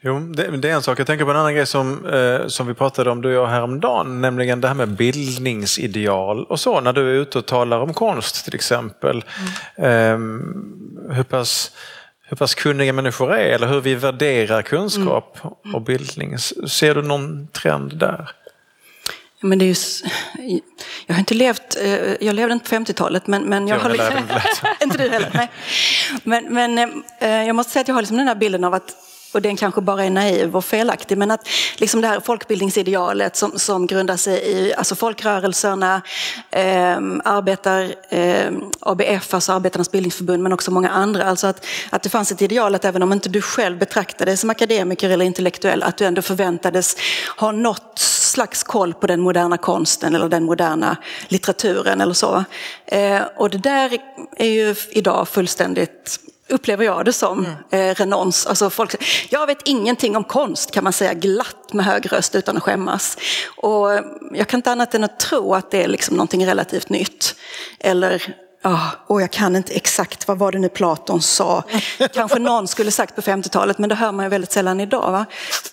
Jo, 0.00 0.18
det, 0.18 0.56
det, 0.56 0.70
är 0.70 0.74
en 0.74 0.82
sak. 0.82 1.00
Jag 1.00 1.06
tänker 1.06 1.24
på 1.24 1.30
en 1.30 1.36
annan 1.36 1.54
grej 1.54 1.66
som, 1.66 2.06
eh, 2.06 2.46
som 2.46 2.66
vi 2.66 2.74
pratade 2.74 3.10
om 3.10 3.22
du 3.22 3.28
och 3.28 3.34
jag 3.34 3.46
häromdagen, 3.46 4.20
nämligen 4.20 4.60
det 4.60 4.68
här 4.68 4.74
med 4.74 4.88
bildningsideal 4.88 6.44
och 6.44 6.60
så, 6.60 6.80
när 6.80 6.92
du 6.92 7.00
är 7.00 7.14
ute 7.22 7.38
och 7.38 7.46
talar 7.46 7.80
om 7.80 7.94
konst 7.94 8.44
till 8.44 8.54
exempel. 8.54 9.24
Mm. 9.76 10.40
Eh, 11.10 11.14
hur, 11.16 11.22
pass, 11.22 11.72
hur 12.22 12.36
pass 12.36 12.54
kunniga 12.54 12.92
människor 12.92 13.34
är 13.34 13.54
eller 13.54 13.66
hur 13.66 13.80
vi 13.80 13.94
värderar 13.94 14.62
kunskap 14.62 15.38
mm. 15.42 15.74
och 15.74 15.82
bildning. 15.82 16.38
Ser 16.38 16.94
du 16.94 17.02
någon 17.02 17.48
trend 17.48 17.96
där? 17.96 18.30
Men 19.40 19.58
det 19.58 19.64
är 19.64 19.66
ju, 19.66 20.60
jag 21.06 21.14
har 21.14 21.20
inte 21.20 21.34
levt, 21.34 21.76
eh, 21.82 22.14
jag 22.20 22.34
levde 22.34 22.52
inte 22.54 22.70
på 22.70 22.76
50-talet 22.76 23.26
men, 23.26 23.42
men 23.42 23.68
jag, 23.68 23.78
jag 23.78 23.82
har 23.82 23.90
liksom, 23.90 24.16
inte 24.82 24.98
du 24.98 25.08
heller, 25.08 25.30
nej. 25.34 25.50
Men, 26.22 26.54
men 26.54 26.78
eh, 27.20 27.44
jag 27.46 27.56
måste 27.56 27.72
säga 27.72 27.80
att 27.80 27.88
jag 27.88 27.94
har 27.94 28.02
liksom 28.02 28.16
den 28.16 28.28
här 28.28 28.34
bilden 28.34 28.64
av 28.64 28.74
att 28.74 29.07
och 29.32 29.42
den 29.42 29.56
kanske 29.56 29.80
bara 29.80 30.04
är 30.04 30.10
naiv 30.10 30.56
och 30.56 30.64
felaktig, 30.64 31.18
men 31.18 31.30
att 31.30 31.48
liksom 31.76 32.00
det 32.00 32.08
här 32.08 32.20
folkbildningsidealet 32.20 33.36
som, 33.36 33.58
som 33.58 33.86
grundar 33.86 34.16
sig 34.16 34.50
i 34.50 34.74
alltså 34.74 34.94
folkrörelserna, 34.94 36.02
eh, 36.50 36.96
arbetar, 37.24 37.94
eh, 38.08 38.52
ABF, 38.80 39.34
alltså 39.34 39.52
Arbetarnas 39.52 39.90
bildningsförbund, 39.90 40.42
men 40.42 40.52
också 40.52 40.70
många 40.70 40.90
andra. 40.90 41.24
Alltså 41.24 41.46
att, 41.46 41.66
att 41.90 42.02
det 42.02 42.08
fanns 42.08 42.32
ett 42.32 42.42
ideal 42.42 42.74
att 42.74 42.84
även 42.84 43.02
om 43.02 43.12
inte 43.12 43.28
du 43.28 43.42
själv 43.42 43.78
betraktade 43.78 44.30
dig 44.30 44.36
som 44.36 44.50
akademiker 44.50 45.10
eller 45.10 45.24
intellektuell, 45.24 45.82
att 45.82 45.96
du 45.96 46.04
ändå 46.04 46.22
förväntades 46.22 46.96
ha 47.36 47.52
något 47.52 47.98
slags 47.98 48.62
koll 48.62 48.94
på 48.94 49.06
den 49.06 49.20
moderna 49.20 49.58
konsten 49.58 50.14
eller 50.14 50.28
den 50.28 50.44
moderna 50.44 50.96
litteraturen 51.28 52.00
eller 52.00 52.14
så. 52.14 52.44
Eh, 52.86 53.22
och 53.36 53.50
det 53.50 53.58
där 53.58 53.98
är 54.36 54.48
ju 54.48 54.74
idag 54.90 55.28
fullständigt 55.28 56.20
upplever 56.48 56.84
jag 56.84 57.04
det 57.04 57.12
som, 57.12 57.38
mm. 57.70 57.90
eh, 57.90 57.94
renons. 57.94 58.46
Alltså 58.46 58.70
folk, 58.70 58.94
jag 59.28 59.46
vet 59.46 59.58
ingenting 59.64 60.16
om 60.16 60.24
konst 60.24 60.70
kan 60.70 60.84
man 60.84 60.92
säga 60.92 61.14
glatt 61.14 61.72
med 61.72 61.84
hög 61.84 62.12
röst 62.12 62.34
utan 62.34 62.56
att 62.56 62.62
skämmas. 62.62 63.18
Och 63.56 63.88
jag 64.32 64.48
kan 64.48 64.58
inte 64.58 64.72
annat 64.72 64.94
än 64.94 65.04
att 65.04 65.20
tro 65.20 65.54
att 65.54 65.70
det 65.70 65.82
är 65.82 65.88
liksom 65.88 66.16
någonting 66.16 66.46
relativt 66.46 66.88
nytt. 66.88 67.34
Eller 67.80 68.34
Ja, 68.62 68.90
och 69.06 69.22
jag 69.22 69.30
kan 69.30 69.56
inte 69.56 69.74
exakt 69.74 70.28
vad 70.28 70.38
var 70.38 70.52
det 70.52 70.58
nu 70.58 70.68
Platon 70.68 71.22
sa. 71.22 71.64
Kanske 72.14 72.38
någon 72.38 72.68
skulle 72.68 72.90
sagt 72.90 73.14
på 73.14 73.20
50-talet, 73.20 73.78
men 73.78 73.88
det 73.88 73.94
hör 73.94 74.12
man 74.12 74.24
ju 74.24 74.28
väldigt 74.28 74.52
sällan 74.52 74.80
idag. 74.80 75.12
Va? 75.12 75.26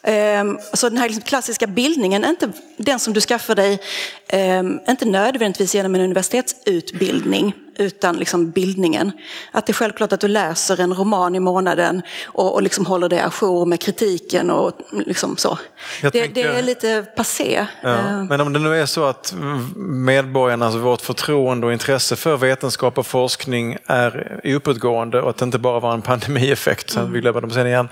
Ehm, 0.03 0.59
så 0.73 0.89
den 0.89 0.97
här 0.97 1.07
liksom 1.07 1.23
klassiska 1.23 1.67
bildningen, 1.67 2.23
är 2.23 2.29
inte 2.29 2.51
den 2.77 2.99
som 2.99 3.13
du 3.13 3.21
skaffar 3.21 3.55
dig, 3.55 3.79
ehm, 4.27 4.79
inte 4.89 5.05
nödvändigtvis 5.05 5.75
genom 5.75 5.95
en 5.95 6.01
universitetsutbildning, 6.01 7.53
utan 7.77 8.17
liksom 8.17 8.51
bildningen. 8.51 9.11
Att 9.51 9.65
det 9.65 9.71
är 9.71 9.73
självklart 9.73 10.13
att 10.13 10.19
du 10.19 10.27
läser 10.27 10.79
en 10.79 10.93
roman 10.93 11.35
i 11.35 11.39
månaden 11.39 12.01
och, 12.25 12.53
och 12.53 12.63
liksom 12.63 12.85
håller 12.85 13.09
dig 13.09 13.19
ajour 13.19 13.65
med 13.65 13.81
kritiken 13.81 14.51
och 14.51 14.71
liksom 15.05 15.37
så. 15.37 15.59
Det, 16.01 16.11
tänker, 16.11 16.33
det, 16.33 16.59
är 16.59 16.61
lite 16.61 17.05
passé. 17.15 17.67
Ja, 17.81 17.89
ehm. 17.89 18.25
men 18.27 18.41
om 18.41 18.53
det 18.53 18.59
nu 18.59 18.75
är 18.75 18.85
så 18.85 19.03
att 19.03 19.33
medborgarnas, 19.75 20.75
vårt 20.75 21.01
förtroende 21.01 21.67
och 21.67 21.73
intresse 21.73 22.15
för 22.15 22.37
vetenskap 22.37 22.97
och 22.97 23.07
forskning 23.07 23.77
är 23.85 24.41
uppåtgående 24.43 25.21
och 25.21 25.29
att 25.29 25.37
det 25.37 25.45
inte 25.45 25.59
bara 25.59 25.79
var 25.79 25.93
en 25.93 26.01
pandemieffekt, 26.01 26.97
att 26.97 27.09
vi 27.09 27.21
glömmer 27.21 27.41
dem 27.41 27.51
sen 27.51 27.67
igen. 27.67 27.89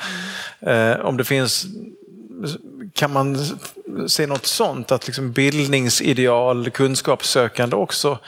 Mm. 0.62 1.02
om 1.06 1.18
det 1.18 1.24
finns 1.24 1.66
kan 2.94 3.14
man 3.14 3.38
se 4.08 4.28
något 4.28 4.46
sånt, 4.46 4.92
att 4.92 5.08
liksom 5.08 5.32
bildningsideal, 5.32 6.70
kunskapssökande 6.70 7.76
också 7.76 8.20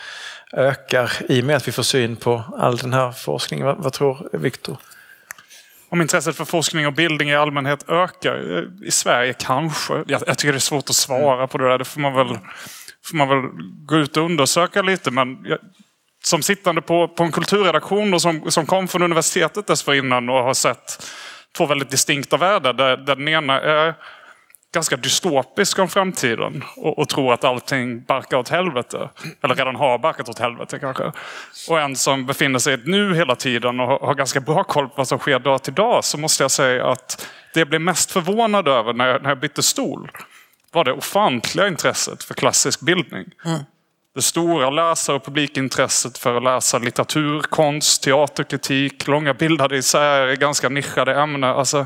ökar 0.56 1.12
i 1.30 1.42
och 1.42 1.46
med 1.46 1.56
att 1.56 1.68
vi 1.68 1.72
får 1.72 1.84
syn 1.84 2.16
på 2.16 2.44
all 2.58 2.78
den 2.78 2.94
här 2.94 3.12
forskningen. 3.12 3.68
Vad, 3.68 3.78
vad 3.78 3.94
tror 3.94 4.30
Viktor? 4.32 4.78
Om 5.90 6.02
intresset 6.02 6.36
för 6.36 6.46
forskning 6.46 6.88
och 6.88 6.94
bildning 6.94 7.30
i 7.30 7.36
allmänhet 7.36 7.90
ökar 7.90 8.66
i 8.86 8.92
Sverige, 8.92 9.34
kanske. 9.34 10.04
Jag, 10.08 10.24
jag 10.28 10.38
tycker 10.38 10.52
det 10.52 10.58
är 10.58 10.60
svårt 10.60 10.90
att 10.90 10.96
svara 10.96 11.48
på 11.48 11.58
det 11.58 11.70
där. 11.70 11.78
Det 11.78 11.86
får 11.86 12.02
man 12.02 12.14
väl, 12.14 12.38
får 13.06 13.18
man 13.18 13.28
väl 13.28 13.42
gå 13.86 13.98
ut 13.98 14.18
och 14.18 14.24
undersöka 14.24 14.82
lite. 14.82 15.12
Men 15.12 15.46
jag, 15.46 15.60
som 16.24 16.42
sittande 16.42 16.82
på, 16.82 17.08
på 17.08 17.24
en 17.24 17.32
kulturredaktion 17.32 18.14
och 18.14 18.22
som, 18.22 18.52
som 18.52 18.66
kom 18.66 18.88
från 18.88 19.02
universitetet 19.02 19.68
dessförinnan 19.68 20.30
och 20.30 20.44
har 20.44 20.54
sett 20.54 21.06
två 21.58 21.66
väldigt 21.66 21.90
distinkta 21.90 22.38
världar. 22.38 22.74
Där, 22.74 22.98
där 22.98 23.16
den 23.16 23.28
ena 23.28 23.62
är 23.62 23.94
ganska 24.76 24.98
dystopisk 24.98 25.80
om 25.80 25.88
framtiden 25.88 26.64
och, 26.76 27.00
och 27.00 27.10
tror 27.10 27.34
att 27.34 27.44
allting 27.44 28.04
barkar 28.04 28.38
åt 28.38 28.50
helvete. 28.50 29.10
Eller 29.44 29.56
redan 29.56 29.76
har 29.76 29.98
barkat 29.98 30.30
åt 30.30 30.40
helvete 30.40 30.80
kanske. 30.80 31.12
Och 31.70 31.80
en 31.80 31.96
som 31.96 32.26
befinner 32.26 32.60
sig 32.60 32.72
i 32.72 32.74
ett 32.74 32.88
nu 32.88 33.16
hela 33.16 33.36
tiden 33.36 33.80
och 33.80 33.88
har, 33.88 34.16
ganska 34.16 34.40
bra 34.40 34.64
koll 34.64 34.88
på 34.88 34.94
vad 34.96 35.08
som 35.08 35.20
sker 35.20 35.40
dag 35.40 35.64
till 35.64 35.74
dag. 35.74 36.04
Så 36.04 36.18
måste 36.18 36.44
jag 36.44 36.52
säga 36.52 36.88
att 36.88 37.28
det 37.54 37.60
jag 37.60 37.70
blev 37.70 37.82
mest 37.82 38.12
förvånad 38.12 38.68
över 38.68 38.94
när 38.94 39.08
jag, 39.08 39.22
när 39.24 39.30
jag 39.30 39.40
bytte 39.40 39.64
stol 39.64 40.12
var 40.72 40.84
det 40.84 40.92
ofantliga 40.92 41.68
intresset 41.68 42.24
för 42.24 42.34
klassisk 42.34 42.82
bildning. 42.82 43.26
Mm. 43.46 43.60
Det 44.16 44.22
stora 44.22 44.70
läsar 44.70 45.14
och 45.14 45.26
publikintresset 45.26 46.18
för 46.18 46.38
att 46.38 46.44
läsa 46.44 46.78
litteratur, 46.78 47.42
konst, 47.42 48.04
teaterkritik, 48.04 49.08
långa 49.08 49.34
bildade 49.34 49.78
isär 49.78 50.28
i 50.28 50.36
ganska 50.36 50.70
nischade 50.70 51.16
ämnen. 51.16 51.44
Alltså, 51.44 51.86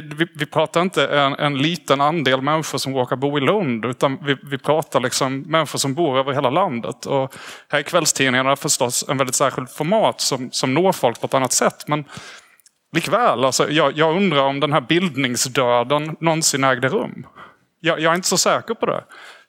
det, 0.00 0.14
vi, 0.14 0.26
vi, 0.34 0.46
pratar 0.46 0.82
inte 0.82 1.06
en, 1.06 1.34
en, 1.34 1.58
liten 1.58 2.00
andel 2.00 2.42
människor 2.42 2.78
som 2.78 2.94
råkar 2.94 3.16
bo 3.16 3.38
i 3.38 3.40
Lund, 3.40 3.84
utan 3.84 4.18
vi, 4.24 4.36
vi 4.42 4.58
pratar 4.58 5.00
liksom 5.00 5.40
människor 5.40 5.78
som 5.78 5.94
bor 5.94 6.18
över 6.18 6.32
hela 6.32 6.50
landet. 6.50 7.06
Och 7.06 7.34
här 7.68 7.78
är 7.78 7.82
kvällstidningarna 7.82 8.56
förstås 8.56 9.04
en 9.08 9.18
väldigt 9.18 9.34
särskild 9.34 9.70
format 9.70 10.20
som, 10.20 10.50
som 10.50 10.74
når 10.74 10.92
folk 10.92 11.20
på 11.20 11.26
ett 11.26 11.34
annat 11.34 11.52
sätt. 11.52 11.88
Men 11.88 12.04
likväl, 12.92 13.44
alltså, 13.44 13.70
jag, 13.70 13.92
jag 13.96 14.16
undrar 14.16 14.42
om 14.42 14.60
den 14.60 14.72
här 14.72 14.80
bildningsdöden 14.80 16.16
någonsin 16.20 16.64
ägde 16.64 16.88
rum. 16.88 17.26
Jag, 17.80 18.00
jag 18.00 18.10
är 18.10 18.16
inte 18.16 18.28
så 18.28 18.38
säker 18.38 18.74
på 18.74 18.86
det. 18.86 19.04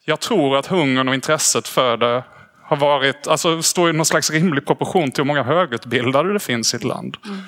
Jag 0.06 0.20
tror 0.20 0.58
att 0.58 0.66
hungern 0.66 1.08
och 1.08 1.16
intresset 1.16 1.68
för 1.68 1.98
det 1.98 2.24
har 2.64 2.78
varit, 2.78 3.28
alltså 3.28 3.62
står 3.62 3.90
i 3.90 3.94
någon 3.94 4.06
slags 4.06 4.32
rimlig 4.32 4.66
proportion 4.66 5.12
till 5.12 5.24
hur 5.24 5.28
många 5.28 5.44
högutbildade 5.44 6.34
det 6.34 6.40
finns 6.40 6.74
i 6.74 6.78
ett 6.78 6.84
land. 6.84 7.18
Mm. 7.26 7.40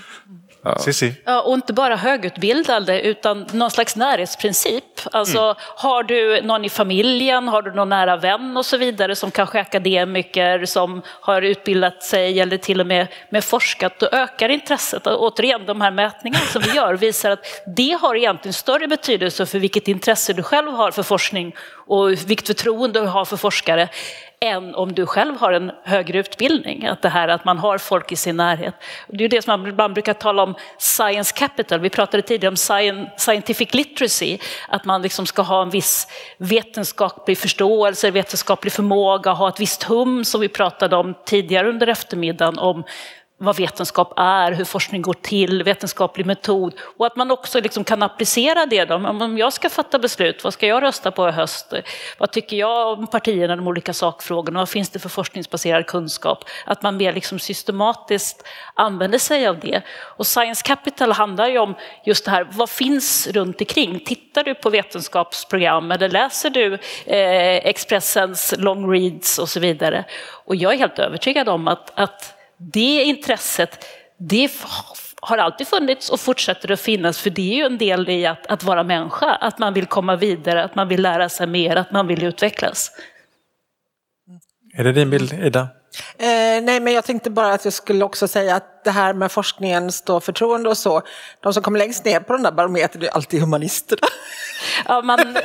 Ja. 0.66 0.78
Ja, 1.26 1.42
och 1.42 1.54
inte 1.54 1.74
bara 1.74 1.96
högutbildade 1.96 3.02
utan 3.02 3.46
någon 3.52 3.72
slags 3.72 3.96
närhetsprincip. 3.96 4.84
Alltså, 5.12 5.40
mm. 5.40 5.56
Har 5.60 6.04
du 6.04 6.42
någon 6.42 6.66
i 6.66 6.70
familjen, 6.70 7.48
har 7.48 7.62
du 7.62 7.72
någon 7.72 7.90
nära 7.90 8.18
vän 8.18 8.58
och 8.58 8.66
så 8.66 8.78
vidare 8.78 9.16
som 9.16 9.32
kanske 9.32 9.58
är 9.58 9.62
akademiker 9.62 10.66
som 10.66 11.02
har 11.06 11.42
utbildat 11.42 12.04
sig 12.04 12.40
eller 12.40 12.58
till 12.58 12.82
och 12.82 12.88
med, 12.88 13.08
med 13.30 13.44
forskat, 13.44 14.00
då 14.00 14.08
ökar 14.12 14.50
intresset. 14.50 15.08
Och 15.08 15.24
återigen, 15.24 15.66
de 15.66 15.82
här 15.82 15.92
mätningarna 15.92 16.46
som 16.46 16.62
vi 16.62 16.76
gör 16.76 16.94
visar 16.94 17.32
att 17.32 17.46
det 17.76 17.98
har 18.02 18.16
egentligen 18.16 18.54
större 18.54 18.88
betydelse 18.88 19.46
för 19.46 19.60
vilket 19.60 19.88
intresse 19.88 20.34
du 20.34 20.44
själv 20.44 20.72
har 20.72 20.92
för 20.92 21.04
forskning 21.04 21.56
och 21.88 22.12
vilket 22.12 22.48
förtroende 22.48 23.00
du 23.02 23.08
har 23.08 23.26
för 23.26 23.38
forskare 23.38 23.90
än 24.40 24.76
om 24.76 24.94
du 24.94 25.06
själv 25.06 25.38
har 25.38 25.54
en 25.54 25.72
högre 25.84 26.20
utbildning. 26.20 26.86
Att 26.86 27.02
det 27.02 27.10
här 27.10 27.28
att 27.28 27.46
man 27.46 27.58
har 27.58 27.78
folk 27.78 28.12
i 28.12 28.16
sin 28.16 28.38
närhet. 28.38 28.76
Det 29.08 29.24
är 29.24 29.30
det 29.30 29.42
som 29.42 29.62
man, 29.62 29.70
ibland 29.70 29.94
brukar 29.94 30.14
tala 30.14 30.44
om 30.44 30.56
science 30.78 31.36
capital. 31.38 31.80
Vi 31.80 31.90
pratade 31.90 32.24
tidigare 32.24 32.52
om 32.52 32.58
scientific 33.18 33.74
literacy, 33.74 34.38
att 34.70 34.86
man 34.86 35.02
liksom 35.02 35.26
ska 35.26 35.42
ha 35.42 35.62
en 35.62 35.70
viss 35.70 36.08
vetenskaplig 36.38 37.38
förståelse, 37.38 38.12
vetenskaplig 38.12 38.74
förmåga, 38.74 39.32
ha 39.32 39.50
ett 39.50 39.60
visst 39.60 39.84
hum 39.84 40.26
som 40.26 40.42
vi 40.42 40.50
pratade 40.50 40.96
om 40.96 41.14
tidigare 41.26 41.70
under 41.70 41.88
eftermiddagen 41.88 42.60
om 42.60 42.84
vad 43.46 43.58
vetenskap 43.58 44.14
är, 44.18 44.52
hur 44.52 44.66
forskning 44.66 45.02
går 45.02 45.14
till, 45.14 45.64
vetenskaplig 45.64 46.26
metod 46.26 46.74
och 46.98 47.06
att 47.06 47.16
man 47.16 47.32
också 47.32 47.60
liksom 47.62 47.84
kan 47.84 48.04
applicera 48.04 48.66
det. 48.66 48.86
Då. 48.86 48.96
Om 48.96 49.38
jag 49.38 49.54
ska 49.54 49.70
fatta 49.70 50.00
beslut, 50.00 50.44
vad 50.44 50.54
ska 50.54 50.68
jag 50.68 50.84
rösta 50.84 51.12
på 51.12 51.30
i 51.30 51.32
höst? 51.32 51.74
Vad 52.18 52.32
tycker 52.32 52.58
jag 52.58 53.00
om 53.00 53.08
partierna, 53.08 53.56
de 53.56 53.68
olika 53.68 53.94
sakfrågorna? 53.94 54.60
Vad 54.60 54.70
finns 54.70 54.90
det 54.90 55.00
för 55.00 55.10
forskningsbaserad 55.10 55.86
kunskap? 55.86 56.44
Att 56.66 56.82
man 56.82 56.98
mer 56.98 57.14
liksom 57.14 57.40
systematiskt 57.40 58.48
använder 58.74 59.18
sig 59.18 59.48
av 59.48 59.60
det. 59.60 59.82
Och 60.18 60.28
Science 60.28 60.64
Capital 60.66 61.12
handlar 61.12 61.48
ju 61.48 61.58
om 61.58 61.76
just 62.06 62.26
det 62.26 62.32
här, 62.32 62.48
vad 62.52 62.70
finns 62.70 63.28
runt 63.28 63.62
omkring? 63.62 64.00
Tittar 64.00 64.44
du 64.44 64.56
på 64.56 64.70
vetenskapsprogram 64.70 65.92
eller 65.92 66.10
läser 66.10 66.50
du 66.50 66.74
eh, 67.06 67.56
Expressens 67.56 68.54
long 68.58 68.92
reads 68.92 69.40
och 69.40 69.50
så 69.50 69.60
vidare? 69.60 70.06
Och 70.46 70.56
jag 70.56 70.74
är 70.74 70.78
helt 70.78 71.00
övertygad 71.00 71.50
om 71.50 71.68
att, 71.68 71.92
att 72.00 72.35
det 72.58 73.04
intresset, 73.04 73.86
det 74.18 74.52
har 75.22 75.38
alltid 75.38 75.68
funnits 75.68 76.10
och 76.10 76.20
fortsätter 76.20 76.72
att 76.72 76.80
finnas 76.80 77.20
för 77.20 77.30
det 77.30 77.54
är 77.54 77.56
ju 77.56 77.64
en 77.64 77.78
del 77.78 78.10
i 78.10 78.26
att, 78.26 78.48
att 78.48 78.64
vara 78.64 78.84
människa, 78.84 79.36
att 79.36 79.60
man 79.60 79.74
vill 79.74 79.86
komma 79.86 80.16
vidare, 80.16 80.64
att 80.64 80.76
man 80.76 80.88
vill 80.88 81.02
lära 81.02 81.30
sig 81.30 81.48
mer, 81.48 81.76
att 81.76 81.92
man 81.92 82.08
vill 82.08 82.24
utvecklas. 82.24 82.92
Är 84.78 84.84
det 84.84 84.92
din 84.92 85.10
bild, 85.10 85.34
Ida? 85.34 85.68
Eh, 86.18 86.64
nej, 86.64 86.80
men 86.80 86.94
jag 86.94 87.06
tänkte 87.06 87.30
bara 87.30 87.54
att 87.54 87.66
jag 87.66 87.74
skulle 87.74 88.06
också 88.06 88.28
säga 88.28 88.56
att 88.56 88.84
det 88.84 88.92
här 88.92 89.14
med 89.14 89.32
forskningens 89.32 90.02
då 90.02 90.20
förtroende 90.20 90.70
och 90.70 90.78
så, 90.78 91.02
de 91.40 91.54
som 91.54 91.64
kommer 91.64 91.80
längst 91.80 92.06
ner 92.06 92.20
på 92.20 92.34
den 92.34 92.44
där 92.44 92.52
barometern 92.52 93.04
är 93.04 93.08
alltid 93.08 93.40
humanisterna. 93.40 94.08
Ja, 94.88 95.02
man, 95.02 95.20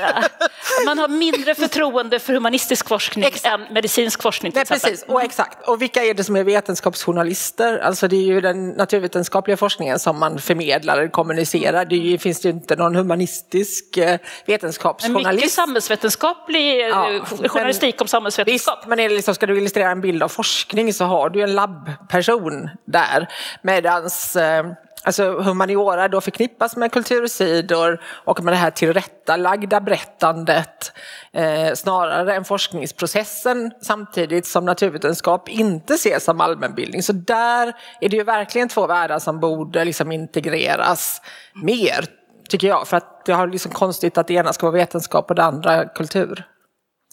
man 0.87 0.99
har 0.99 1.09
mindre 1.09 1.55
förtroende 1.55 2.19
för 2.19 2.33
humanistisk 2.33 2.89
forskning 2.89 3.25
Exakt. 3.25 3.47
än 3.55 3.75
medicinsk 3.75 4.23
forskning 4.23 4.53
Nej, 4.55 4.65
precis. 4.65 5.05
Och, 5.09 5.23
exakt. 5.23 5.69
och 5.69 5.83
vilka 5.83 6.05
är 6.05 6.15
det 6.15 6.25
som 6.25 6.37
är 6.37 6.45
vetenskapsjournalister? 6.45 7.79
Alltså 7.79 8.09
det 8.09 8.17
är 8.17 8.23
ju 8.25 8.41
den 8.41 8.69
naturvetenskapliga 8.69 9.57
forskningen 9.57 9.99
som 9.99 10.19
man 10.19 10.39
förmedlar 10.39 10.99
eller 10.99 11.09
kommunicerar. 11.09 11.85
Det 11.85 11.97
ju, 11.97 12.19
finns 12.19 12.47
ju 12.47 12.51
inte 12.51 12.77
någon 12.77 12.95
humanistisk 12.97 13.97
eh, 13.97 14.07
Men 14.07 14.19
vetenskapsjournalist. 14.47 15.35
mycket 15.37 15.53
samhällsvetenskaplig 15.53 16.81
Ja, 16.81 17.11
eh, 17.13 17.49
journalistik 17.49 18.01
om 18.01 18.05
Visst, 18.05 18.11
samhällsvetenskap. 18.11 18.87
men 18.87 19.01
är 19.01 19.09
liksom, 19.09 19.35
ska 19.35 19.47
du 19.47 19.59
illustrera 19.59 19.91
en 19.91 20.01
bild 20.01 20.23
av 20.23 20.29
forskning 20.29 20.93
så 20.93 21.05
har 21.05 21.31
du 21.31 21.43
en 21.43 21.55
labbperson 21.55 22.69
där. 22.85 23.29
Medans 23.63 24.37
eh, 24.37 24.65
alltså 25.05 25.41
humaniora 25.41 26.09
då 26.09 26.21
förknippas 26.21 26.77
med 26.77 26.93
kultursidor 26.93 28.01
och 28.05 28.45
med 28.45 28.53
det 28.53 28.57
här 28.57 28.71
tillrättalagda 28.71 29.81
berättandet 29.81 30.93
eh, 31.33 31.75
snarare 31.75 32.35
än 32.35 32.45
forskningsprocessen 32.45 33.71
samtidigt 33.83 34.47
som 34.47 34.65
naturvetenskap 34.65 35.49
inte 35.49 35.95
ses 35.95 36.25
som 36.25 36.41
allmänbildning. 36.41 37.03
Så 37.03 37.13
där 37.13 37.73
är 38.01 38.09
det 38.09 38.17
ju 38.17 38.25
verkligen 38.25 38.69
två 38.69 38.87
världar 38.87 39.19
som 39.19 39.41
borde 39.41 39.85
liksom 39.85 40.13
integreras 40.13 41.23
mer, 41.55 42.05
tycker 42.49 42.69
jag. 42.69 42.89
För 42.89 42.97
att 42.97 43.25
det 43.25 43.33
har 43.33 43.47
liksom 43.47 43.73
konstigt 43.73 44.19
att 44.19 44.27
det 44.27 44.35
ena 44.35 44.53
ska 44.53 44.67
vara 44.67 44.77
vetenskap 44.77 45.31
och 45.31 45.37
det 45.37 45.45
andra 45.45 45.85
kultur. 45.85 46.45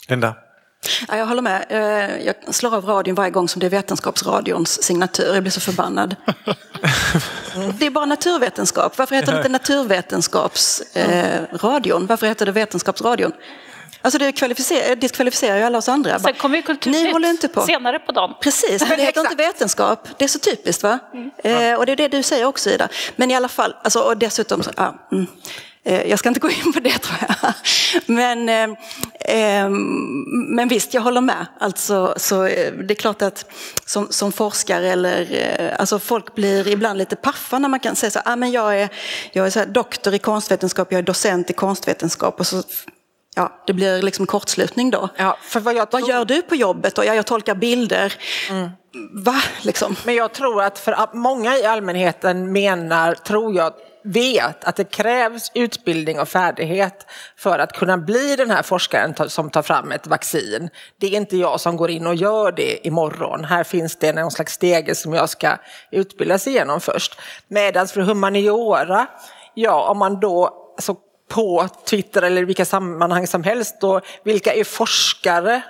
Linda? 0.10 0.36
Ja, 1.08 1.18
jag 1.18 1.26
håller 1.26 1.42
med. 1.42 1.66
Eh, 1.70 2.26
Jag 2.26 2.36
slår 2.56 2.76
av 2.76 2.86
radion 2.86 3.16
varje 3.16 3.32
gång 3.32 3.50
som 3.50 3.60
det 3.60 3.66
är 3.66 3.70
Vetenskapsradions 3.70 4.84
signatur. 4.84 5.34
Jag 5.34 5.44
blir 5.44 5.52
så 5.52 5.60
förbannad. 5.62 6.16
Det 7.80 7.86
är 7.86 7.90
bara 7.90 8.06
naturvetenskap. 8.06 8.98
Varför 8.98 9.16
heter 9.16 9.32
det 9.32 9.38
inte 9.38 9.50
Naturvetenskapsradion? 9.50 12.08
Varför 12.08 12.28
heter 12.28 12.46
det 12.46 12.52
Vetenskapsradion? 12.52 13.32
Alltså 14.02 14.18
det 14.20 14.32
kvalificerar, 14.32 14.96
diskvalificerar 14.96 15.58
ju 15.58 15.64
alla 15.64 15.78
oss 15.78 15.90
andra. 15.90 16.20
Sen 16.20 16.34
kommer 16.34 16.56
ju 16.56 16.62
Ni 16.62 16.66
Kulturnytt 16.66 17.12
håller 17.14 17.30
inte 17.30 17.48
på. 17.48 17.62
senare 17.62 18.00
på 18.00 18.12
dagen. 18.12 18.34
Precis, 18.42 18.82
men 18.90 18.98
det 18.98 19.04
heter 19.04 19.22
inte 19.22 19.36
vetenskap. 19.36 20.08
Det 20.18 20.24
är 20.24 20.28
så 20.30 20.40
typiskt 20.40 20.84
va? 20.84 21.00
Eh, 21.44 21.74
och 21.74 21.86
det 21.86 21.92
är 21.92 21.96
det 21.96 22.08
du 22.08 22.24
säger 22.24 22.46
också 22.46 22.70
Ida. 22.70 22.88
Men 23.16 23.32
i 23.32 23.36
alla 23.36 23.48
fall, 23.48 23.76
alltså, 23.84 24.00
och 24.00 24.18
dessutom, 24.18 24.64
så, 24.64 24.72
ah, 24.78 24.92
mm. 25.12 25.28
Eh, 25.88 26.02
jag 26.10 26.20
ska 26.20 26.30
inte 26.30 26.40
gå 26.40 26.50
in 26.50 26.74
på 26.74 26.80
det 26.80 27.00
tror 27.00 27.18
jag. 27.28 27.54
Men, 28.06 28.50
eh, 28.50 28.64
eh, 29.38 29.70
men 30.50 30.68
visst, 30.68 30.94
jag 30.94 31.02
håller 31.02 31.22
med. 31.22 31.46
Alltså, 31.60 32.14
så, 32.18 32.46
eh, 32.46 32.74
det 32.74 32.94
är 32.94 32.96
klart 32.96 33.22
att 33.22 33.46
som, 33.86 34.08
som 34.10 34.32
forskare 34.32 34.92
eller, 34.92 35.76
alltså 35.80 36.00
folk 36.00 36.36
blir 36.36 36.68
ibland 36.68 36.98
lite 36.98 37.16
paffa 37.16 37.60
när 37.60 37.70
man 37.70 37.80
kan 37.80 37.96
säga 37.96 38.12
så 38.12 38.20
ah, 38.26 38.36
men 38.36 38.52
jag 38.52 38.82
är, 38.82 38.90
jag 39.32 39.46
är 39.46 39.50
så 39.50 39.66
doktor 39.66 40.14
i 40.14 40.20
konstvetenskap, 40.20 40.92
jag 40.92 41.00
är 41.00 41.04
docent 41.04 41.50
i 41.50 41.54
konstvetenskap 41.54 42.40
och 42.40 42.48
så 42.48 42.64
Ja, 43.36 43.64
det 43.68 43.74
blir 43.74 44.02
liksom 44.02 44.26
kortslutning 44.26 44.92
då. 44.92 45.10
Ja, 45.18 45.38
för 45.42 45.60
vad, 45.60 45.74
jag 45.76 45.88
Vad 45.92 46.02
tror- 46.02 46.10
gör 46.10 46.26
du 46.26 46.42
på 46.42 46.56
jobbet? 46.56 46.98
Och 46.98 47.06
ja, 47.06 47.16
jag 47.16 47.26
tolkar 47.26 47.56
bilder. 47.56 48.14
Va? 49.12 49.42
Liksom. 49.62 49.96
Men 50.06 50.16
jag 50.16 50.34
tror 50.34 50.64
att 50.64 50.80
för 50.80 51.16
många 51.16 51.58
i 51.58 51.66
allmänheten 51.66 52.52
menar, 52.52 53.14
tror 53.14 53.56
jag, 53.56 53.74
vet 54.08 54.64
att 54.64 54.76
det 54.76 54.84
krävs 54.84 55.52
utbildning 55.54 56.20
och 56.20 56.30
färdighet 56.30 57.06
för 57.38 57.60
att 57.60 57.74
kunna 57.74 57.98
bli 57.98 58.36
den 58.36 58.52
här 58.52 58.64
forskaren 58.64 59.30
som 59.30 59.50
tar 59.50 59.62
fram 59.62 59.92
ett 59.92 60.08
vaccin. 60.08 60.70
Det 61.00 61.08
är 61.08 61.18
inte 61.18 61.38
jag 61.38 61.60
som 61.60 61.78
går 61.78 61.90
in 61.90 62.08
och 62.08 62.16
gör 62.16 62.52
det 62.52 62.88
imorgon. 62.88 63.44
Här 63.44 63.64
finns 63.64 63.96
det 63.96 64.14
någon 64.14 64.32
slags 64.32 64.54
stege 64.54 64.96
som 64.96 65.14
jag 65.14 65.30
ska 65.30 65.58
utbildas 65.92 66.48
igenom 66.48 66.82
först. 66.82 67.20
Medan 67.48 67.88
för 67.88 68.02
humaniora, 68.02 69.08
ja 69.54 69.90
om 69.90 69.98
man 69.98 70.20
då 70.20 70.46
alltså, 70.76 70.96
på 71.30 71.68
Twitter 71.90 72.22
eller 72.22 72.42
i 72.42 72.46
vilka 72.46 72.66
sammanhang 72.66 73.28
som 73.28 73.44
helst, 73.44 73.82
då, 73.82 74.02
vilka 74.24 74.54
är 74.54 74.64
forskare 74.64 75.62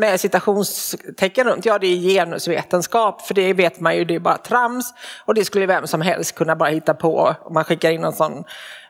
med 0.00 0.20
citationstecken 0.20 1.46
runt, 1.46 1.64
ja 1.64 1.78
det 1.78 1.86
är 1.86 1.96
genusvetenskap, 1.96 3.22
för 3.22 3.34
det 3.34 3.52
vet 3.52 3.80
man 3.80 3.96
ju, 3.96 4.04
det 4.04 4.14
är 4.14 4.20
bara 4.20 4.38
trams 4.38 4.94
och 5.24 5.34
det 5.34 5.44
skulle 5.44 5.66
vem 5.66 5.86
som 5.86 6.00
helst 6.00 6.34
kunna 6.34 6.56
bara 6.56 6.68
hitta 6.68 6.94
på. 6.94 7.34
Om 7.44 7.54
man 7.54 7.64
skickar 7.64 7.90
in 7.90 8.04
en 8.04 8.12
sån 8.12 8.44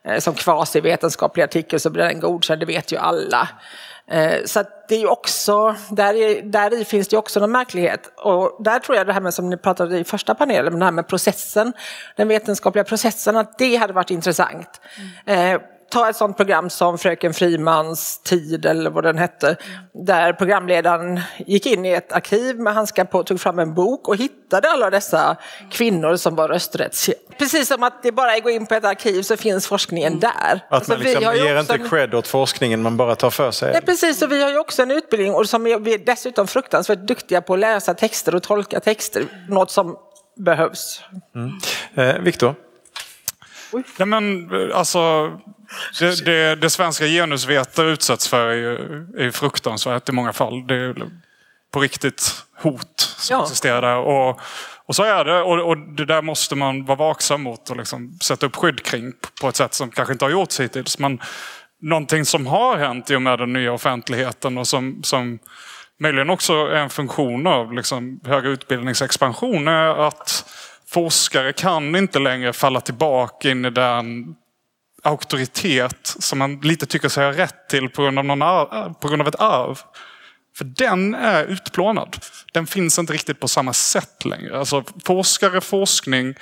eh, 0.05 0.19
som 0.19 0.35
kvasivetenskaplig 0.35 1.43
artikel 1.43 1.81
så 1.81 1.91
blir 1.91 2.05
den 2.05 2.21
godkänd, 2.21 2.61
det 2.61 2.67
vet 2.67 2.93
ju 2.93 2.97
alla. 2.97 3.49
Eh, 4.11 4.45
Så 4.45 4.63
det 4.89 5.03
är 5.03 5.11
också, 5.11 5.77
där, 5.91 6.15
är, 6.15 6.43
där 6.43 6.81
i 6.81 6.85
finns 6.85 7.09
det 7.09 7.17
också 7.17 7.41
någon 7.41 7.53
märklighet. 7.53 8.13
Och 8.17 8.65
där 8.65 8.79
tror 8.79 8.97
jag 8.97 9.07
det 9.07 9.13
här 9.13 9.21
med 9.21 9.35
som 9.35 9.51
ni 9.51 9.57
pratade 9.57 9.99
i 9.99 10.05
första 10.05 10.35
panelen, 10.35 10.79
det 10.79 10.85
här 10.85 10.93
med 10.93 11.09
processen, 11.09 11.73
den 12.17 12.29
vetenskapliga 12.29 12.85
processen, 12.85 13.37
att 13.37 13.59
det 13.59 13.77
hade 13.77 13.93
varit 13.93 14.11
intressant. 14.11 14.81
Eh, 15.27 15.61
ta 15.91 16.09
ett 16.11 16.17
sånt 16.17 16.37
program 16.37 16.71
som 16.71 16.99
Fröken 16.99 17.35
Frimans 17.35 18.19
tid 18.23 18.67
eller 18.67 18.91
vad 18.91 19.05
den 19.05 19.19
hette. 19.19 19.57
Där 20.07 20.33
programledaren 20.33 21.21
gick 21.47 21.67
in 21.67 21.85
i 21.87 21.91
ett 21.93 22.13
arkiv 22.13 22.59
med 22.61 22.75
handskar 22.75 23.05
på, 23.05 23.23
tog 23.23 23.41
fram 23.41 23.59
en 23.59 23.75
bok 23.75 24.09
och 24.09 24.17
hittade 24.17 24.71
alla 24.71 24.91
dessa 24.91 25.37
kvinnor 25.71 26.17
som 26.17 26.37
var 26.37 26.49
rösträtts... 26.49 27.11
Precis 27.39 27.69
som 27.69 27.83
att 27.83 28.03
det 28.03 28.13
bara 28.13 28.33
är 28.33 28.37
att 28.37 28.43
gå 28.45 28.51
in 28.51 28.67
på 28.67 28.75
ett 28.75 28.85
arkiv 28.85 29.23
så 29.23 29.37
finns 29.37 29.67
forskningen 29.67 30.21
där. 30.21 30.31
Att 30.31 30.73
Alltså, 30.73 30.93
man 30.93 31.01
liksom 31.01 31.35
ju 31.35 31.45
ger 31.45 31.61
inte 31.61 31.75
en- 31.75 31.89
cred 31.89 32.15
åt 32.15 32.27
forskningen, 32.27 32.83
man 32.83 32.97
bara 32.97 33.17
tar 33.17 33.31
för 33.31 33.51
sig. 33.51 33.73
Nej, 33.73 33.83
precis, 33.83 34.23
och 34.23 34.33
vi 34.33 34.43
har 34.43 34.51
ju 34.51 34.59
också 34.59 34.83
en 34.83 34.91
utbildning 34.91 35.35
och 35.35 35.49
som 35.49 35.67
är, 35.67 35.79
vi 35.79 35.95
är 35.95 35.99
dessutom 35.99 36.47
fruktansvärt 36.47 36.99
duktiga 36.99 37.43
på 37.43 37.55
att 37.55 37.61
läsa 37.61 37.95
texter 37.95 38.35
och 38.35 38.43
tolka 38.43 38.81
texter. 38.81 39.25
Något 39.49 39.71
som 39.71 39.97
behövs. 40.37 41.03
Eh, 41.95 42.15
Viktor? 42.19 42.55
Nej, 43.99 44.07
men 44.07 44.51
alltså, 44.73 45.31
det, 45.99 46.25
det, 46.25 46.55
det 46.55 46.71
svenska 46.71 47.05
genusvetare 47.07 47.91
utsätts 47.91 48.29
för 48.29 48.47
är 48.49 48.55
ju, 48.55 48.75
är 49.19 49.23
ju 49.23 49.33
fruktansvärt 49.33 50.09
i 50.09 50.13
många 50.13 50.33
fall. 50.33 50.67
Det 50.67 50.75
är 50.75 50.95
på 51.73 51.81
riktigt 51.81 52.45
hot 52.63 53.01
som 53.19 53.37
Ja. 53.37 53.43
existerar 53.43 53.83
där. 53.83 53.97
Och, 53.97 54.41
och 54.87 54.97
så 54.97 55.03
är 55.03 55.25
det. 55.25 55.41
Och, 55.43 55.69
och 55.69 55.79
det 55.79 56.05
där 56.05 56.23
måste 56.23 56.55
man 56.55 56.85
vara 56.85 56.99
vaksam 56.99 57.43
mot 57.43 57.71
och 57.71 57.77
liksom 57.77 58.19
sätta 58.23 58.47
upp 58.47 58.57
skydd 58.57 58.83
kring 58.83 59.13
på 59.41 59.49
ett 59.49 59.57
sätt 59.57 59.75
som 59.75 59.91
kanske 59.91 60.13
inte 60.13 60.25
har 60.25 60.31
gjorts 60.33 60.61
hittills. 60.61 60.99
Men 60.99 61.21
någonting 61.83 62.25
som 62.25 62.47
har 62.47 62.77
hänt 62.77 63.11
i 63.11 63.17
och 63.17 63.23
med 63.23 63.39
den 63.39 63.53
nya 63.53 63.73
offentligheten 63.73 64.59
och 64.59 64.69
som, 64.69 65.03
som 65.03 65.39
möjligen 66.01 66.31
också 66.31 66.53
är 66.53 66.75
en 66.77 66.91
funktion 66.91 67.47
av 67.47 67.73
liksom 67.73 68.21
högre 68.25 68.49
utbildningsexpansion 68.49 69.69
är 69.69 70.07
att 70.07 70.45
forskare 70.93 71.53
kan 71.53 71.97
inte 71.97 72.19
längre 72.19 72.53
falla 72.53 72.81
tillbaka 72.81 73.51
in 73.51 73.65
i 73.65 73.71
den 73.71 74.35
auktoritet 75.03 76.17
som 76.19 76.39
man 76.39 76.61
lite 76.61 76.87
tycker 76.87 77.09
sig 77.09 77.25
ha 77.25 77.33
rätt 77.33 77.69
till 77.69 77.89
på 77.89 78.03
grund 78.03 78.19
av, 78.19 78.25
någon 78.25 78.43
arv, 78.43 78.95
på 78.95 79.09
grund 79.09 79.23
av 79.23 79.29
ett 79.29 79.41
arv. 79.41 79.79
För 80.57 80.65
den 80.65 81.15
är 81.15 81.45
utplånad. 81.45 82.17
Den 82.53 82.67
finns 82.67 82.99
inte 82.99 83.13
riktigt 83.13 83.41
på 83.41 83.49
samma 83.49 83.73
sätt 83.73 84.25
längre. 84.25 84.59
Alltså 84.59 84.85
forskare, 85.05 85.61
forskning 85.61 86.35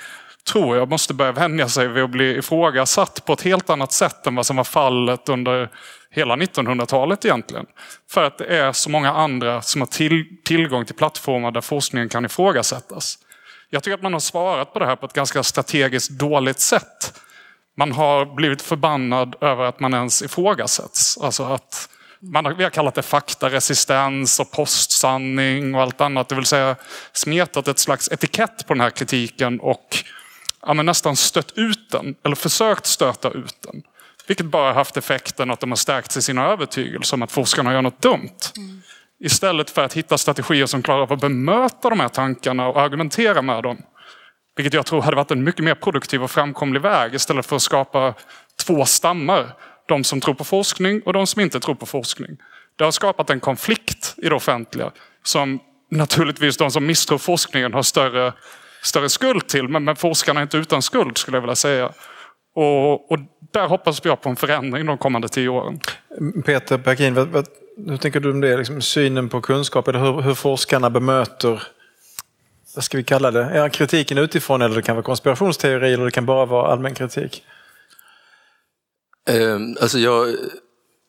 tror 0.51 0.77
jag 0.77 0.89
måste 0.89 1.13
börja 1.13 1.31
vänja 1.31 1.69
sig 1.69 1.87
vid 1.87 2.03
att 2.03 2.09
bli 2.09 2.37
ifrågasatt 2.37 3.25
på 3.25 3.33
ett 3.33 3.41
helt 3.41 3.69
annat 3.69 3.91
sätt 3.91 4.27
än 4.27 4.35
vad 4.35 4.45
som 4.45 4.55
var 4.55 4.63
fallet 4.63 5.29
under 5.29 5.69
hela 6.11 6.35
1900-talet 6.35 7.25
egentligen. 7.25 7.65
För 8.09 8.23
att 8.23 8.37
det 8.37 8.45
är 8.45 8.71
så 8.71 8.89
många 8.89 9.13
andra 9.13 9.61
som 9.61 9.81
har 9.81 9.87
till, 9.87 10.25
tillgång 10.45 10.85
till 10.85 10.95
plattformar 10.95 11.51
där 11.51 11.61
forskningen 11.61 12.09
kan 12.09 12.25
ifrågasättas. 12.25 13.17
Jag 13.69 13.83
tycker 13.83 13.95
att 13.95 14.03
man 14.03 14.13
har 14.13 14.19
svarat 14.19 14.73
på 14.73 14.79
det 14.79 14.85
här 14.85 14.95
på 14.95 15.05
ett 15.05 15.13
ganska 15.13 15.43
strategiskt 15.43 16.11
dåligt 16.11 16.59
sätt. 16.59 17.19
Man 17.77 17.91
har 17.91 18.25
blivit 18.25 18.61
förbannad 18.61 19.35
över 19.41 19.63
att 19.63 19.79
man 19.79 19.93
ens 19.93 20.21
ifrågasätts. 20.21 21.17
Alltså 21.17 21.43
att 21.43 21.89
man 22.19 22.45
har, 22.45 22.53
vi 22.53 22.63
har 22.63 22.69
kallat 22.69 22.95
det 22.95 23.01
faktaresistens 23.01 24.39
och 24.39 24.51
postsanning 24.51 25.75
och 25.75 25.81
allt 25.81 26.01
annat. 26.01 26.29
Det 26.29 26.35
vill 26.35 26.45
säga 26.45 26.75
smetat 27.13 27.67
ett 27.67 27.79
slags 27.79 28.11
etikett 28.11 28.67
på 28.67 28.73
den 28.73 28.81
här 28.81 28.89
kritiken 28.89 29.59
och 29.59 29.97
ja, 30.61 30.73
men 30.73 30.85
nästan 30.85 31.15
stött 31.15 31.51
ut 31.55 31.91
den. 31.91 32.15
Eller 32.23 32.35
försökt 32.35 32.85
stöta 32.85 33.29
ut 33.29 33.55
den. 33.61 33.83
Vilket 34.27 34.45
bara 34.45 34.73
haft 34.73 34.97
effekten 34.97 35.51
att 35.51 35.59
de 35.59 35.71
har 35.71 35.77
stärkt 35.77 36.11
sig 36.11 36.19
i 36.19 36.23
sina 36.23 36.45
övertygelser 36.45 37.17
om 37.17 37.21
att 37.21 37.31
forskarna 37.31 37.73
gör 37.73 37.81
något 37.81 38.01
dumt. 38.01 38.37
Mm. 38.57 38.81
Istället 39.19 39.69
för 39.69 39.83
att 39.83 39.93
hitta 39.93 40.17
strategier 40.17 40.65
som 40.65 40.81
klarar 40.81 41.01
av 41.01 41.13
att 41.13 41.21
bemöta 41.21 41.89
de 41.89 41.99
här 41.99 42.09
tankarna 42.09 42.67
och 42.67 42.81
argumentera 42.81 43.41
med 43.41 43.63
dem. 43.63 43.77
Vilket 44.55 44.73
jag 44.73 44.85
tror 44.85 45.01
hade 45.01 45.15
varit 45.15 45.31
en 45.31 45.43
mycket 45.43 45.63
mer 45.63 45.75
produktiv 45.75 46.23
och 46.23 46.31
framkomlig 46.31 46.81
väg 46.81 47.13
istället 47.13 47.45
för 47.45 47.55
att 47.55 47.61
skapa 47.61 48.13
två 48.65 48.85
stammar. 48.85 49.55
De 49.87 50.03
som 50.03 50.21
tror 50.21 50.33
på 50.33 50.43
forskning 50.43 51.01
och 51.01 51.13
de 51.13 51.27
som 51.27 51.41
inte 51.41 51.59
tror 51.59 51.75
på 51.75 51.85
forskning. 51.85 52.37
Det 52.75 52.83
har 52.83 52.91
skapat 52.91 53.29
en 53.29 53.39
konflikt 53.39 54.15
i 54.17 54.29
det 54.29 54.35
offentliga 54.35 54.91
som 55.23 55.59
naturligtvis 55.91 56.57
de 56.57 56.71
som 56.71 56.85
misstror 56.85 57.17
forskningen 57.17 57.73
har 57.73 57.81
större, 57.81 58.33
större 58.83 59.09
skuld 59.09 59.47
till. 59.47 59.67
Men, 59.67 59.83
men 59.83 59.95
forskarna 59.95 60.39
är 60.39 60.43
inte 60.43 60.57
utan 60.57 60.81
skuld 60.81 61.17
skulle 61.17 61.37
jag 61.37 61.41
vilja 61.41 61.55
säga. 61.55 61.91
Och, 62.55 63.11
och 63.11 63.19
där 63.53 63.67
hoppas 63.67 64.05
jag 64.05 64.21
på 64.21 64.29
en 64.29 64.35
förändring 64.35 64.85
de 64.85 64.97
kommande 64.97 65.29
tio 65.29 65.49
åren. 65.49 65.79
Peter 66.45 66.77
Perkin, 66.77 67.13
vad, 67.13 67.27
vad 67.27 67.45
hur 67.87 67.97
tänker 67.97 68.19
du 68.19 68.31
om 68.31 68.41
det? 68.41 68.57
Liksom 68.57 68.81
synen 68.81 69.29
på 69.29 69.41
kunskap 69.41 69.87
eller 69.87 69.99
hur, 69.99 70.21
hur 70.21 70.33
forskarna 70.33 70.89
bemöter 70.89 71.63
vad 72.75 72.83
ska 72.83 72.97
vi 72.97 73.03
kalla 73.03 73.31
det? 73.31 73.43
är 73.43 73.69
kritiken 73.69 74.17
utifrån 74.17 74.61
eller 74.61 74.75
det 74.75 74.81
kan 74.81 74.95
vara 74.95 75.03
konspirationsteori 75.03 75.93
eller 75.93 76.05
det 76.05 76.11
kan 76.11 76.25
bara 76.25 76.45
vara 76.45 76.71
allmän 76.71 76.93
kritik? 76.93 77.43
Eh, 79.29 79.59
alltså 79.81 79.99
jag, 79.99 80.27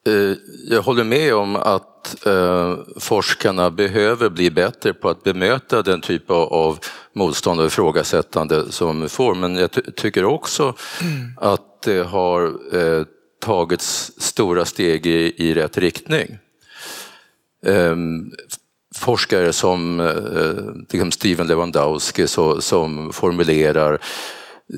eh, 0.07 0.37
jag 0.69 0.83
håller 0.83 1.05
med 1.05 1.35
om 1.35 1.57
att 1.57 2.27
eh, 2.27 2.77
forskarna 3.01 3.71
behöver 3.71 4.29
bli 4.29 4.51
bättre 4.51 4.93
på 4.93 5.09
att 5.09 5.23
bemöta 5.23 5.83
den 5.83 6.01
typ 6.01 6.31
av, 6.31 6.53
av 6.53 6.79
motstånd 7.13 7.61
och 7.61 7.67
ifrågasättande 7.67 8.73
som 8.73 9.01
vi 9.01 9.09
får. 9.09 9.35
Men 9.35 9.57
jag 9.57 9.71
ty 9.71 9.83
tycker 9.97 10.25
också 10.25 10.63
mm. 10.63 11.33
att 11.37 11.83
det 11.83 12.07
har 12.07 12.47
eh, 12.77 13.05
tagits 13.41 14.13
stora 14.19 14.65
steg 14.65 15.07
i, 15.07 15.35
i 15.37 15.55
rätt 15.55 15.79
riktning. 15.79 16.39
Ehm, 17.67 18.31
forskare 18.97 19.53
som 19.53 20.01
eh, 20.01 20.83
liksom 20.91 21.11
Steven 21.11 21.47
Lewandowski 21.47 22.27
så, 22.27 22.61
som 22.61 23.13
formulerar 23.13 24.01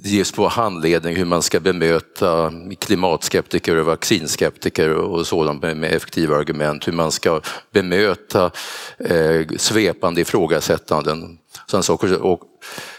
ges 0.05 0.33
på 0.33 0.49
handledning 0.49 1.17
hur 1.17 1.25
man 1.25 1.43
ska 1.43 1.61
bemöta 1.61 2.53
klimatskeptiker 2.79 3.77
och 3.77 3.87
vaccinskeptiker 3.87 4.95
och 4.95 5.27
sådant 5.27 5.63
med, 5.63 5.85
effektiva 5.85 6.37
argument, 6.37 6.89
hur 6.89 6.93
man 6.93 7.13
ska 7.13 7.41
bemöta 7.73 8.51
eh, 8.99 9.47
svepande 9.57 10.21
ifrågasättanden. 10.21 11.39
saker. 11.67 12.23
Och, 12.23 12.41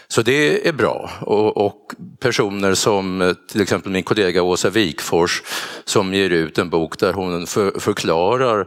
så 0.08 0.22
det 0.22 0.68
är 0.68 0.72
bra. 0.72 1.10
Och, 1.20 1.56
och, 1.66 1.92
personer 2.20 2.74
som 2.74 3.34
till 3.52 3.60
exempel 3.60 3.92
min 3.92 4.02
kollega 4.02 4.42
Åsa 4.42 4.70
Wikfors 4.70 5.42
som 5.84 6.14
ger 6.14 6.30
ut 6.30 6.58
en 6.58 6.70
bok 6.70 6.98
där 6.98 7.12
hon 7.12 7.46
för, 7.46 7.80
förklarar 7.80 8.66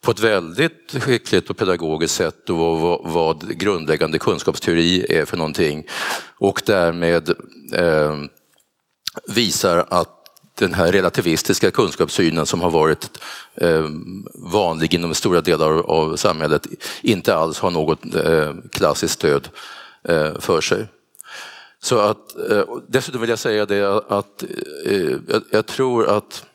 på 0.00 0.10
ett 0.10 0.20
väldigt 0.20 1.02
skickligt 1.02 1.50
och 1.50 1.56
pedagogiskt 1.56 2.14
sätt 2.14 2.36
vad, 2.46 3.00
vad 3.04 3.58
grundläggande 3.58 4.18
kunskapsteori 4.18 5.06
är 5.08 5.24
för 5.24 5.36
någonting 5.36 5.86
och 6.38 6.62
därmed 6.66 7.28
eh, 7.74 8.16
visar 9.28 9.86
att 9.88 10.16
den 10.58 10.74
här 10.74 10.92
relativistiska 10.92 11.70
kunskapssynen 11.70 12.46
som 12.46 12.60
har 12.60 12.70
varit 12.70 13.10
eh, 13.54 13.88
vanlig 14.34 14.94
inom 14.94 15.14
stora 15.14 15.40
delar 15.40 15.70
av 15.70 16.16
samhället 16.16 16.66
inte 17.02 17.34
alls 17.34 17.58
har 17.58 17.70
något 17.70 18.14
eh, 18.14 18.54
klassiskt 18.72 19.14
stöd 19.14 19.48
eh, 20.04 20.38
för 20.38 20.60
sig. 20.60 20.86
Så 21.82 21.98
att, 21.98 22.50
eh, 22.50 22.64
dessutom 22.88 23.20
vill 23.20 23.30
jag 23.30 23.38
säga 23.38 23.66
det 23.66 24.02
att 24.08 24.44
eh, 24.84 25.16
jag, 25.28 25.42
jag 25.50 25.66
tror 25.66 26.08
att 26.08 26.44
Eh, 26.44 26.49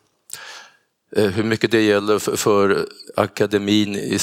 Eh, 1.15 1.29
hur 1.29 1.43
mycket 1.43 1.71
det 1.71 1.81
gäller 1.81 2.19
för, 2.19 2.35
för 2.35 2.87
akademin 3.15 3.95
i, 3.95 4.19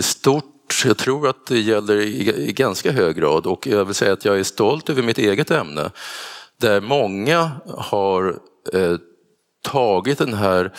stort, 0.00 0.82
jag 0.84 0.98
tror 0.98 1.28
att 1.28 1.46
det 1.46 1.60
gäller 1.60 1.96
i, 1.96 2.48
i, 2.48 2.52
ganska 2.52 2.92
hög 2.92 3.16
grad. 3.16 3.46
Och 3.46 3.66
jag 3.66 3.84
vill 3.84 3.94
säga 3.94 4.12
att 4.12 4.24
jag 4.24 4.38
är 4.38 4.42
stolt 4.42 4.90
över 4.90 5.02
mitt 5.02 5.18
eget 5.18 5.50
ämne 5.50 5.90
där 6.60 6.80
många 6.80 7.50
har 7.66 8.38
eh, 8.72 8.96
tagit 9.62 10.18
den 10.18 10.34
här 10.34 10.72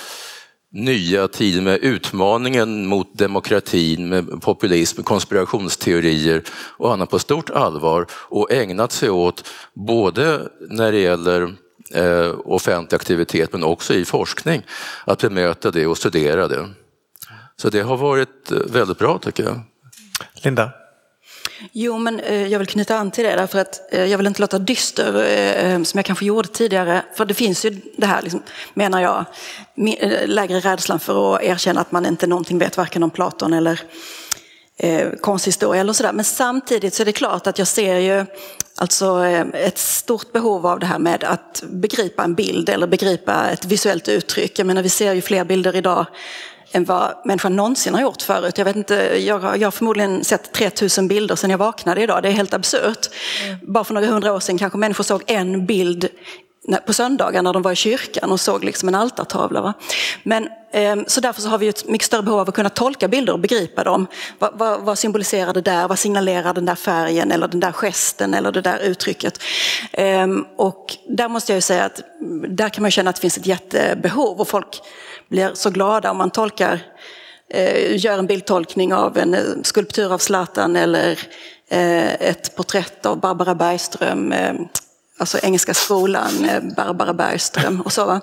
nya 0.71 1.27
tiden 1.27 1.63
med 1.63 1.79
utmaningen 1.79 2.85
mot 2.87 3.17
demokratin, 3.17 4.09
med 4.09 4.41
populism, 4.41 5.03
konspirationsteorier 5.03 6.43
och 6.51 6.93
annat 6.93 7.09
på 7.09 7.19
stort 7.19 7.49
allvar 7.49 8.05
och 8.11 8.51
ägnat 8.51 8.91
sig 8.91 9.09
åt 9.09 9.49
både 9.73 10.49
när 10.69 10.91
det 10.91 10.99
gäller 10.99 11.55
eh, 11.93 12.33
offentlig 12.45 12.95
aktivitet 12.95 13.51
men 13.51 13.63
också 13.63 13.93
i 13.93 14.05
forskning, 14.05 14.61
att 15.05 15.21
bemöta 15.21 15.71
det 15.71 15.87
och 15.87 15.97
studera 15.97 16.47
det. 16.47 16.69
Så 17.55 17.69
det 17.69 17.81
har 17.81 17.97
varit 17.97 18.51
eh, 18.51 18.57
väldigt 18.57 18.97
bra 18.97 19.17
tycker 19.17 19.43
jag. 19.43 19.61
Linda? 20.33 20.71
Jo, 21.71 21.97
men 21.97 22.19
eh, 22.19 22.47
jag 22.47 22.59
vill 22.59 22.67
knyta 22.67 22.95
an 22.97 23.11
till 23.11 23.23
det 23.23 23.35
därför 23.35 23.59
att 23.59 23.93
eh, 23.93 24.05
jag 24.05 24.17
vill 24.17 24.27
inte 24.27 24.41
låta 24.41 24.59
dyster 24.59 25.23
eh, 25.23 25.83
som 25.83 25.97
jag 25.97 26.05
kanske 26.05 26.25
gjorde 26.25 26.47
tidigare. 26.47 27.03
För 27.15 27.25
det 27.25 27.33
finns 27.33 27.65
ju 27.65 27.81
det 27.97 28.05
här, 28.05 28.21
liksom, 28.21 28.43
menar 28.73 29.01
jag, 29.01 29.25
lägre 30.25 30.59
rädslan 30.59 30.99
för 30.99 31.35
att 31.35 31.43
erkänna 31.43 31.81
att 31.81 31.91
man 31.91 32.05
inte 32.05 32.27
någonting 32.27 32.59
vet 32.59 32.77
varken 32.77 33.03
om 33.03 33.09
Platon 33.09 33.53
eller 33.53 33.81
eh, 34.77 35.09
konsthistoria 35.21 35.81
eller 35.81 35.93
sådär. 35.93 36.13
Men 36.13 36.25
samtidigt 36.25 36.93
så 36.93 37.03
är 37.03 37.05
det 37.05 37.11
klart 37.11 37.47
att 37.47 37.57
jag 37.57 37.67
ser 37.67 37.97
ju 37.97 38.25
alltså 38.83 39.25
eh, 39.25 39.45
ett 39.53 39.77
stort 39.77 40.31
behov 40.31 40.67
av 40.67 40.79
det 40.79 40.85
här 40.85 40.99
med 40.99 41.23
att 41.23 41.63
begripa 41.67 42.23
en 42.23 42.35
bild 42.35 42.69
eller 42.69 42.87
begripa 42.87 43.49
ett 43.49 43.65
visuellt 43.65 44.07
uttryck. 44.07 44.59
Jag 44.59 44.67
menar, 44.67 44.83
vi 44.83 44.89
ser 44.89 45.13
ju 45.13 45.21
fler 45.21 45.45
bilder 45.45 45.75
idag 45.75 46.05
än 46.71 46.85
vad 46.85 47.13
människan 47.25 47.55
någonsin 47.55 47.93
har 47.93 48.01
gjort 48.01 48.21
förut. 48.21 48.57
Jag, 48.57 48.65
vet 48.65 48.75
inte, 48.75 48.95
jag, 49.25 49.57
jag 49.57 49.67
har 49.67 49.71
förmodligen 49.71 50.23
sett 50.23 50.51
3000 50.51 51.07
bilder 51.07 51.35
sedan 51.35 51.49
jag 51.49 51.57
vaknade 51.57 52.01
idag. 52.01 52.23
Det 52.23 52.29
är 52.29 52.33
helt 52.33 52.53
absurt. 52.53 53.09
Mm. 53.45 53.59
Bara 53.61 53.83
för 53.83 53.93
några 53.93 54.07
hundra 54.07 54.33
år 54.33 54.39
sedan 54.39 54.57
kanske 54.57 54.77
människor 54.77 55.03
såg 55.03 55.23
en 55.27 55.65
bild 55.65 56.07
på 56.85 56.93
söndagar 56.93 57.41
när 57.41 57.53
de 57.53 57.61
var 57.61 57.71
i 57.71 57.75
kyrkan 57.75 58.31
och 58.31 58.39
såg 58.39 58.63
liksom 58.63 58.89
en 58.89 58.95
altartavla. 58.95 59.61
Va? 59.61 59.73
Men, 60.23 60.49
eh, 60.71 60.95
så 61.07 61.21
därför 61.21 61.41
så 61.41 61.49
har 61.49 61.57
vi 61.57 61.67
ett 61.67 61.87
mycket 61.87 62.05
större 62.05 62.21
behov 62.21 62.39
av 62.39 62.49
att 62.49 62.55
kunna 62.55 62.69
tolka 62.69 63.07
bilder 63.07 63.33
och 63.33 63.39
begripa 63.39 63.83
dem. 63.83 64.07
Vad, 64.39 64.51
vad, 64.53 64.81
vad, 64.81 64.97
symboliserar 64.97 65.53
det 65.53 65.61
där? 65.61 65.87
Vad 65.87 65.99
signalerar 65.99 66.53
den 66.53 66.65
där 66.65 66.75
färgen 66.75 67.31
eller 67.31 67.47
den 67.47 67.59
där 67.59 67.71
gesten 67.71 68.33
eller 68.33 68.51
det 68.51 68.61
där 68.61 68.79
uttrycket? 68.79 69.41
Eh, 69.91 70.27
och 70.55 70.97
där 71.09 71.27
måste 71.27 71.51
jag 71.51 71.57
ju 71.57 71.61
säga 71.61 71.83
att 71.83 72.01
där 72.47 72.69
kan 72.69 72.81
man 72.81 72.91
känna 72.91 73.09
att 73.09 73.15
det 73.15 73.21
finns 73.21 73.37
ett 73.37 73.47
jättebehov 73.47 74.39
och 74.39 74.47
folk 74.47 74.81
blir 75.29 75.51
så 75.53 75.69
glada 75.69 76.11
om 76.11 76.17
man 76.17 76.31
tolkar 76.31 76.79
eh, 77.49 78.03
gör 78.05 78.17
en 78.17 78.27
bildtolkning 78.27 78.93
av 78.93 79.17
en 79.17 79.33
eh, 79.33 79.41
skulptur 79.63 80.13
av 80.13 80.17
Zlatan 80.17 80.75
eller 80.75 81.19
eh, 81.69 82.13
ett 82.13 82.55
porträtt 82.55 83.05
av 83.05 83.19
Barbara 83.19 83.55
Bergström 83.55 84.31
ehm, 84.31 84.67
alltså 85.23 85.39
Engelska 85.43 85.73
skolan, 85.73 86.45
eh, 86.49 86.61
Barbara 86.75 87.13
Bergström 87.13 87.81
och 87.81 87.93
så. 87.93 88.21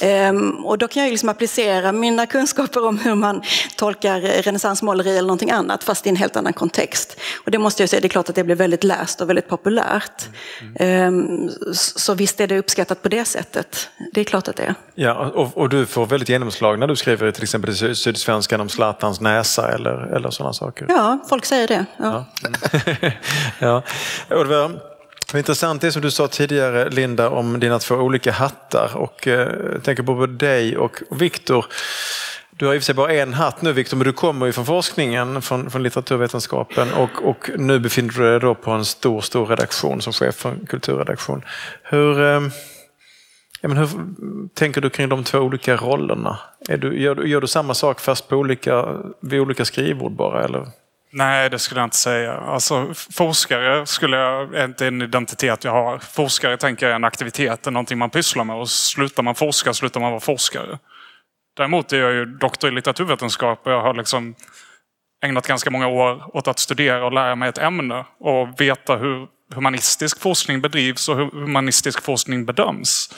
Ehm, 0.00 0.66
och 0.66 0.78
då 0.78 0.88
kan 0.88 1.02
jag 1.02 1.10
liksom 1.10 1.28
applicera 1.28 1.92
mina 1.92 2.26
kunskaper 2.26 2.86
om 2.86 2.98
hur 2.98 3.14
man 3.14 3.42
tolkar 3.76 4.20
renässansmåleri 4.20 5.10
eller 5.10 5.22
någonting 5.22 5.50
annat 5.50 5.84
fast 5.84 6.06
i 6.06 6.08
en 6.08 6.16
helt 6.16 6.36
annan 6.36 6.52
kontext. 6.52 7.20
Och 7.44 7.50
det 7.50 7.58
måste 7.58 7.82
jag 7.82 7.90
säga, 7.90 8.00
det 8.00 8.06
är 8.06 8.08
klart 8.08 8.28
att 8.28 8.34
det 8.34 8.44
blir 8.44 8.56
väldigt 8.56 8.84
läst 8.84 9.20
och 9.20 9.28
väldigt 9.28 9.48
populärt. 9.48 10.28
Mm. 10.78 11.50
Så 11.72 12.14
visst 12.14 12.40
är 12.40 12.46
det 12.46 12.58
uppskattat 12.58 13.02
på 13.02 13.08
det 13.08 13.24
sättet. 13.24 13.88
Det 14.12 14.20
är 14.20 14.24
klart 14.24 14.48
att 14.48 14.56
det 14.56 14.62
är. 14.62 14.74
Ja, 14.94 15.14
och, 15.14 15.56
och 15.56 15.68
du 15.68 15.86
får 15.86 16.06
väldigt 16.06 16.28
genomslag 16.28 16.78
när 16.78 16.86
du 16.86 16.96
skriver 16.96 17.30
till 17.30 17.42
exempel 17.42 17.70
i 17.70 17.94
Sydsvenskan 17.94 18.60
om 18.60 18.68
Zlatans 18.68 19.20
näsa 19.20 19.72
eller, 19.72 20.14
eller 20.16 20.30
sådana 20.30 20.52
saker. 20.52 20.86
Ja, 20.88 21.18
folk 21.28 21.44
säger 21.44 21.68
det. 21.68 21.86
Ja. 21.96 22.24
ja. 22.42 23.10
ja. 24.28 24.72
Vad 25.32 25.38
intressant 25.38 25.80
det 25.80 25.92
som 25.92 26.02
du 26.02 26.10
sa 26.10 26.28
tidigare 26.28 26.90
Linda 26.90 27.28
om 27.28 27.60
dina 27.60 27.78
två 27.78 27.94
olika 27.94 28.32
hattar 28.32 28.96
och 28.96 29.28
eh, 29.28 29.48
jag 29.72 29.82
tänker 29.82 30.02
på 30.02 30.14
både 30.14 30.32
dig 30.32 30.76
och 30.76 31.02
Viktor. 31.10 31.66
Du 32.50 32.66
har 32.66 32.74
i 32.74 32.78
och 32.78 32.82
för 32.82 32.84
sig 32.84 32.94
bara 32.94 33.12
en 33.12 33.34
hatt 33.34 33.62
nu 33.62 33.72
Viktor, 33.72 33.96
men 33.96 34.06
du 34.06 34.12
kommer 34.12 34.46
ju 34.46 34.52
från 34.52 34.66
forskningen, 34.66 35.42
från, 35.42 35.70
från 35.70 35.82
litteraturvetenskapen 35.82 36.92
och, 36.92 37.28
och 37.28 37.50
nu 37.56 37.78
befinner 37.78 38.12
du 38.12 38.30
dig 38.30 38.40
då 38.40 38.54
på 38.54 38.70
en 38.70 38.84
stor, 38.84 39.20
stor 39.20 39.46
redaktion 39.46 40.02
som 40.02 40.12
chef 40.12 40.34
för 40.34 40.48
en 40.48 40.66
kulturredaktion. 40.66 41.42
Hur, 41.82 42.20
eh, 42.20 42.40
ja, 43.60 43.68
men 43.68 43.76
hur 43.76 43.88
tänker 44.54 44.80
du 44.80 44.90
kring 44.90 45.08
de 45.08 45.24
två 45.24 45.38
olika 45.38 45.76
rollerna? 45.76 46.38
Är 46.68 46.76
du, 46.76 47.00
gör, 47.00 47.24
gör 47.24 47.40
du 47.40 47.46
samma 47.46 47.74
sak 47.74 48.00
fast 48.00 48.28
på 48.28 48.36
olika, 48.36 48.86
vid 49.20 49.40
olika 49.40 49.64
skrivbord 49.64 50.12
bara? 50.12 50.44
Eller? 50.44 50.66
Nej, 51.10 51.50
det 51.50 51.58
skulle 51.58 51.80
jag 51.80 51.86
inte 51.86 51.96
säga. 51.96 52.32
Alltså, 52.32 52.94
forskare 52.94 53.86
skulle 53.86 54.16
jag, 54.16 54.64
inte 54.64 54.86
en 54.86 55.02
identitet 55.02 55.64
jag 55.64 55.72
har. 55.72 55.98
Forskare 55.98 56.56
tänker 56.56 56.86
jag 56.86 56.90
är 56.90 56.96
en 56.96 57.04
aktivitet, 57.04 57.64
någonting 57.64 57.98
man 57.98 58.10
pysslar 58.10 58.44
med. 58.44 58.56
Och 58.56 58.70
slutar 58.70 59.22
man 59.22 59.34
forska 59.34 59.74
slutar 59.74 60.00
man 60.00 60.10
vara 60.10 60.20
forskare. 60.20 60.78
Däremot 61.56 61.92
är 61.92 62.00
jag 62.00 62.12
ju 62.12 62.24
doktor 62.24 62.70
i 62.70 62.74
litteraturvetenskap 62.74 63.66
och 63.66 63.72
jag 63.72 63.82
har 63.82 63.94
liksom 63.94 64.34
ägnat 65.24 65.46
ganska 65.46 65.70
många 65.70 65.86
år 65.86 66.36
åt 66.36 66.48
att 66.48 66.58
studera 66.58 67.06
och 67.06 67.12
lära 67.12 67.36
mig 67.36 67.48
ett 67.48 67.58
ämne 67.58 68.04
och 68.18 68.60
veta 68.60 68.96
hur 68.96 69.26
humanistisk 69.54 70.20
forskning 70.20 70.60
bedrivs 70.60 71.08
och 71.08 71.16
hur 71.16 71.30
humanistisk 71.30 72.02
forskning 72.02 72.46
bedöms. 72.46 73.14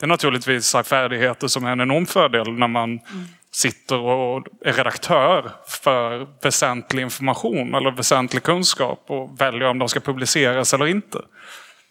Det 0.00 0.06
är 0.06 0.08
naturligtvis 0.08 0.76
färdigheter 0.84 1.48
som 1.48 1.64
är 1.64 1.72
en 1.72 1.80
enorm 1.80 2.06
fördel 2.06 2.52
när 2.52 2.68
man 2.68 2.90
mm 2.90 3.26
sitter 3.52 3.98
och 3.98 4.46
är 4.64 4.72
redaktör 4.72 5.50
för 5.66 6.26
väsentlig 6.42 7.02
information 7.02 7.74
eller 7.74 7.90
väsentlig 7.90 8.42
kunskap 8.42 9.04
och 9.06 9.40
väljer 9.40 9.68
om 9.68 9.78
de 9.78 9.88
ska 9.88 10.00
publiceras 10.00 10.74
eller 10.74 10.86
inte. 10.86 11.18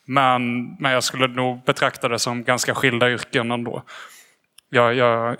Men, 0.05 0.73
men 0.79 0.91
jag 0.91 1.03
skulle 1.03 1.27
nog 1.27 1.63
betrakta 1.63 2.07
det 2.07 2.19
som 2.19 2.43
ganska 2.43 2.75
skilda 2.75 3.09
yrken 3.11 3.51
ändå. 3.51 3.83
Jag, 4.69 4.93
jag, 4.93 5.37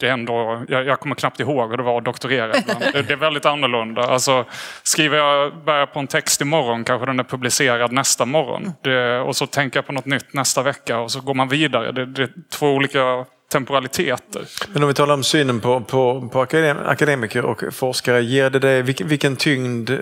det 0.00 0.08
är 0.08 0.12
ändå, 0.12 0.64
jag, 0.68 0.86
jag 0.86 1.00
kommer 1.00 1.14
knappt 1.14 1.40
ihåg 1.40 1.70
hur 1.70 1.76
det 1.76 1.82
var 1.82 1.98
att 1.98 2.04
doktorera. 2.04 2.52
Det, 2.52 3.02
det, 3.02 3.12
är 3.12 3.16
väldigt 3.16 3.46
annorlunda. 3.46 4.02
Alltså, 4.02 4.44
skriver 4.82 5.18
jag 5.18 5.64
börjar 5.64 5.86
på 5.86 5.98
en 5.98 6.06
text 6.06 6.40
imorgon 6.40 6.84
kanske 6.84 7.06
den 7.06 7.20
är 7.20 7.24
publicerad 7.24 7.92
nästa 7.92 8.24
morgon. 8.24 8.72
Det, 8.82 9.20
och 9.20 9.36
så 9.36 9.46
tänker 9.46 9.78
jag 9.78 9.86
på 9.86 9.92
något 9.92 10.06
nytt 10.06 10.34
nästa 10.34 10.62
vecka 10.62 10.98
och 10.98 11.10
så 11.10 11.20
går 11.20 11.34
man 11.34 11.48
vidare. 11.48 11.92
Det, 11.92 12.06
det 12.06 12.22
är 12.22 12.30
två 12.50 12.68
olika 12.68 13.24
temporaliteter. 13.52 14.42
Men 14.72 14.82
om 14.82 14.88
vi 14.88 14.94
talar 14.94 15.14
om 15.14 15.24
synen 15.24 15.60
på, 15.60 15.80
på, 15.80 16.28
på 16.32 16.40
akadem, 16.40 16.76
akademiker 16.86 17.44
och 17.44 17.62
forskare, 17.72 18.22
ger 18.22 18.50
det 18.50 18.58
dig, 18.58 18.82
vilken, 18.82 19.08
vilken 19.08 19.36
tyngd, 19.36 19.90
eh, 19.90 19.98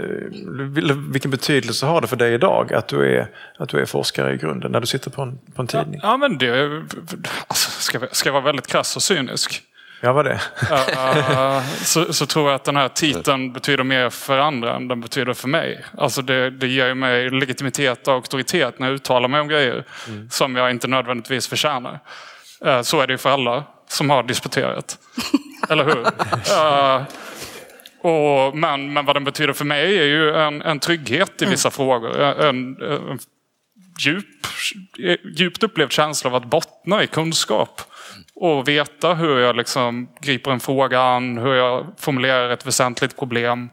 vilken 1.13 1.31
betydelse 1.31 1.87
har 1.87 2.01
det 2.01 2.07
för 2.07 2.17
dig 2.17 2.35
idag 2.35 2.73
att 2.75 2.89
du 2.89 3.17
är, 3.17 3.29
att 3.59 3.69
du 3.69 3.81
är 3.81 3.87
forskare 3.87 4.35
i 4.35 4.37
grunden 4.37 4.73
när 4.73 4.81
du 4.81 4.87
sitter 4.87 5.11
på 5.11 5.23
en, 5.23 5.39
på 5.55 5.63
en 5.63 5.69
tidning? 5.69 6.01
Ja, 6.03 6.17
men 6.17 6.39
det, 6.39 6.83
alltså, 7.47 7.71
ska, 7.71 8.01
ska 8.13 8.29
jag 8.29 8.35
vara 8.35 8.45
väldigt 8.45 8.67
krass 8.67 8.97
och 8.97 9.03
cynisk 9.03 9.63
Ja, 10.03 10.13
vad 10.13 10.25
det? 10.25 10.41
uh, 10.71 11.63
så, 11.85 12.13
så, 12.13 12.27
tror 12.27 12.47
jag 12.47 12.55
att 12.55 12.65
den 12.65 12.77
här 12.77 12.89
titeln 12.89 13.53
betyder 13.53 13.85
mer 13.85 14.11
för 14.11 14.39
andra 14.39 14.77
än 14.77 14.89
den 14.89 15.01
betyder 15.01 15.35
för 15.35 15.49
mig. 15.49 15.85
Alltså 15.99 16.23
det, 16.23 16.51
det 16.51 16.67
ger 16.67 16.95
mig 16.95 17.31
legitimitet 17.31 18.09
och 18.09 18.15
auktoritet 18.15 18.79
när 18.79 18.87
jag 18.87 18.95
uttalar 18.95 19.29
mig 19.29 19.41
om 19.41 19.49
grejer 19.49 19.85
mm. 20.09 20.31
som 20.31 20.57
jag 20.57 20.71
inte 20.71 20.89
nödvändigtvis 20.89 21.49
förtjänar. 21.49 22.01
Uh, 22.67 22.83
så 22.83 23.01
är 23.01 23.07
det 23.07 23.13
ju 23.13 23.19
för 23.19 23.31
alla 23.31 23.65
som 23.89 24.11
har 24.11 24.23
disputerat. 24.23 24.99
Eller 25.69 25.85
hur? 25.85 26.01
Uh, 26.01 27.07
och, 28.03 28.57
men, 28.57 28.93
men 28.93 29.07
vad 29.07 29.17
den 29.17 29.25
betyder 29.25 29.53
för 29.53 29.65
mig 29.65 29.99
är 29.99 30.05
ju 30.05 30.35
en, 30.35 30.63
en 30.63 30.79
trygghet 30.79 31.43
i 31.43 31.45
vissa 31.45 31.69
mm. 31.69 31.73
frågor. 31.73 32.21
En, 32.21 32.83
en 32.83 33.19
djup, 34.01 34.47
djupt 35.37 35.63
upplevd 35.63 35.93
känsla 35.93 36.31
av 36.31 36.37
att 36.37 36.45
bottna 36.45 37.03
i 37.03 37.07
kunskap 37.07 37.83
och 38.35 38.69
veta 38.69 39.15
hur 39.15 39.39
jag 39.39 39.57
liksom 39.57 40.09
griper 40.21 40.51
en 40.51 40.61
fråga 40.61 41.01
an, 41.01 41.39
hur 41.39 41.55
jag 41.55 41.87
formulerar 41.99 42.51
ett 42.51 42.67
väsentligt 42.67 43.17
problem 43.19 43.71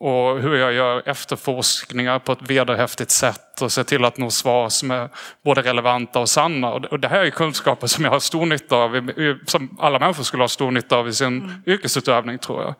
och 0.00 0.40
hur 0.40 0.56
jag 0.56 0.72
gör 0.72 1.08
efterforskningar 1.08 2.18
på 2.18 2.32
ett 2.32 2.42
vederhäftigt 2.42 3.10
sätt 3.10 3.49
och 3.62 3.72
ser 3.72 3.84
till 3.84 4.04
att 4.04 4.18
nå 4.18 4.30
svar 4.30 4.68
som 4.68 4.90
är 4.90 5.08
både 5.44 5.62
relevanta 5.62 6.18
och 6.18 6.28
sanna. 6.28 6.68
Och 6.70 7.00
det 7.00 7.08
här 7.08 7.24
är 7.24 7.30
kunskaper 7.30 7.86
som 7.86 8.04
jag 8.04 8.10
har 8.10 8.20
stor 8.20 8.46
nytta 8.46 8.76
av, 8.76 9.10
som 9.46 9.76
alla 9.80 9.98
människor 9.98 10.22
skulle 10.22 10.42
ha 10.42 10.48
stor 10.48 10.70
nytta 10.70 10.96
av 10.96 11.08
i 11.08 11.12
sin 11.12 11.26
mm. 11.26 11.62
yrkesutövning 11.66 12.38
tror 12.38 12.62
jag. 12.62 12.74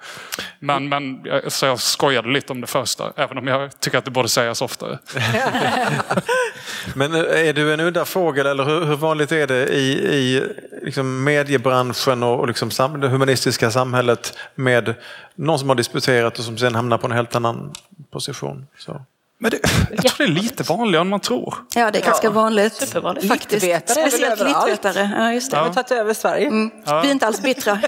Men, 0.59 0.89
men 0.89 1.21
så 1.49 1.67
jag 1.67 1.81
skojade 1.81 2.29
lite 2.29 2.53
om 2.53 2.61
det 2.61 2.67
första, 2.67 3.13
även 3.17 3.39
om 3.39 3.47
jag 3.47 3.81
tycker 3.81 3.99
att 3.99 4.05
det 4.05 4.11
borde 4.11 4.29
sägas 4.29 4.63
oftare. 4.63 4.99
men 6.95 7.15
är 7.15 7.53
du 7.53 7.75
en 7.75 7.81
udda 7.81 8.05
fågel 8.05 8.47
eller 8.47 8.65
hur, 8.65 8.85
hur 8.85 8.97
vanligt 8.97 9.33
är 9.33 9.47
det 9.47 9.69
i, 9.69 9.93
i 9.93 10.43
liksom 10.83 11.25
mediebranschen 11.25 12.23
och, 12.23 12.41
och 12.41 12.49
liksom 12.49 13.01
det 13.01 13.09
humanistiska 13.09 13.71
samhället 13.71 14.39
med 14.55 14.95
någon 15.35 15.59
som 15.59 15.69
har 15.69 15.77
disputerat 15.77 16.39
och 16.39 16.45
som 16.45 16.59
sen 16.59 16.75
hamnar 16.75 16.99
på 16.99 17.07
en 17.07 17.13
helt 17.13 17.35
annan 17.35 17.73
position. 18.11 18.67
Så. 18.79 19.03
Men 19.43 19.51
det, 19.51 19.61
jag 19.91 20.05
tror 20.05 20.27
det 20.27 20.33
är 20.33 20.43
lite 20.43 20.63
vanligare 20.63 21.01
än 21.01 21.09
man 21.09 21.21
tror. 21.21 21.55
Ja, 21.75 21.91
det 21.91 21.99
är 21.99 22.05
ganska 22.05 22.27
ja. 22.27 22.31
vanligt. 22.31 22.75
Supervanligt. 22.75 23.29
Faktiskt. 23.29 23.91
Speciellt 23.91 24.41
littvetare. 24.41 25.11
Ja, 25.19 25.33
just 25.33 25.51
det. 25.51 25.57
Ja. 25.57 25.63
har 25.63 25.73
tagit 25.73 25.91
över 25.91 26.15
Sverige. 26.15 26.47
Mm. 26.47 26.71
Ja. 26.85 27.01
Vi 27.01 27.09
är 27.09 27.13
inte 27.13 27.27
alls 27.27 27.43
bittra. 27.43 27.79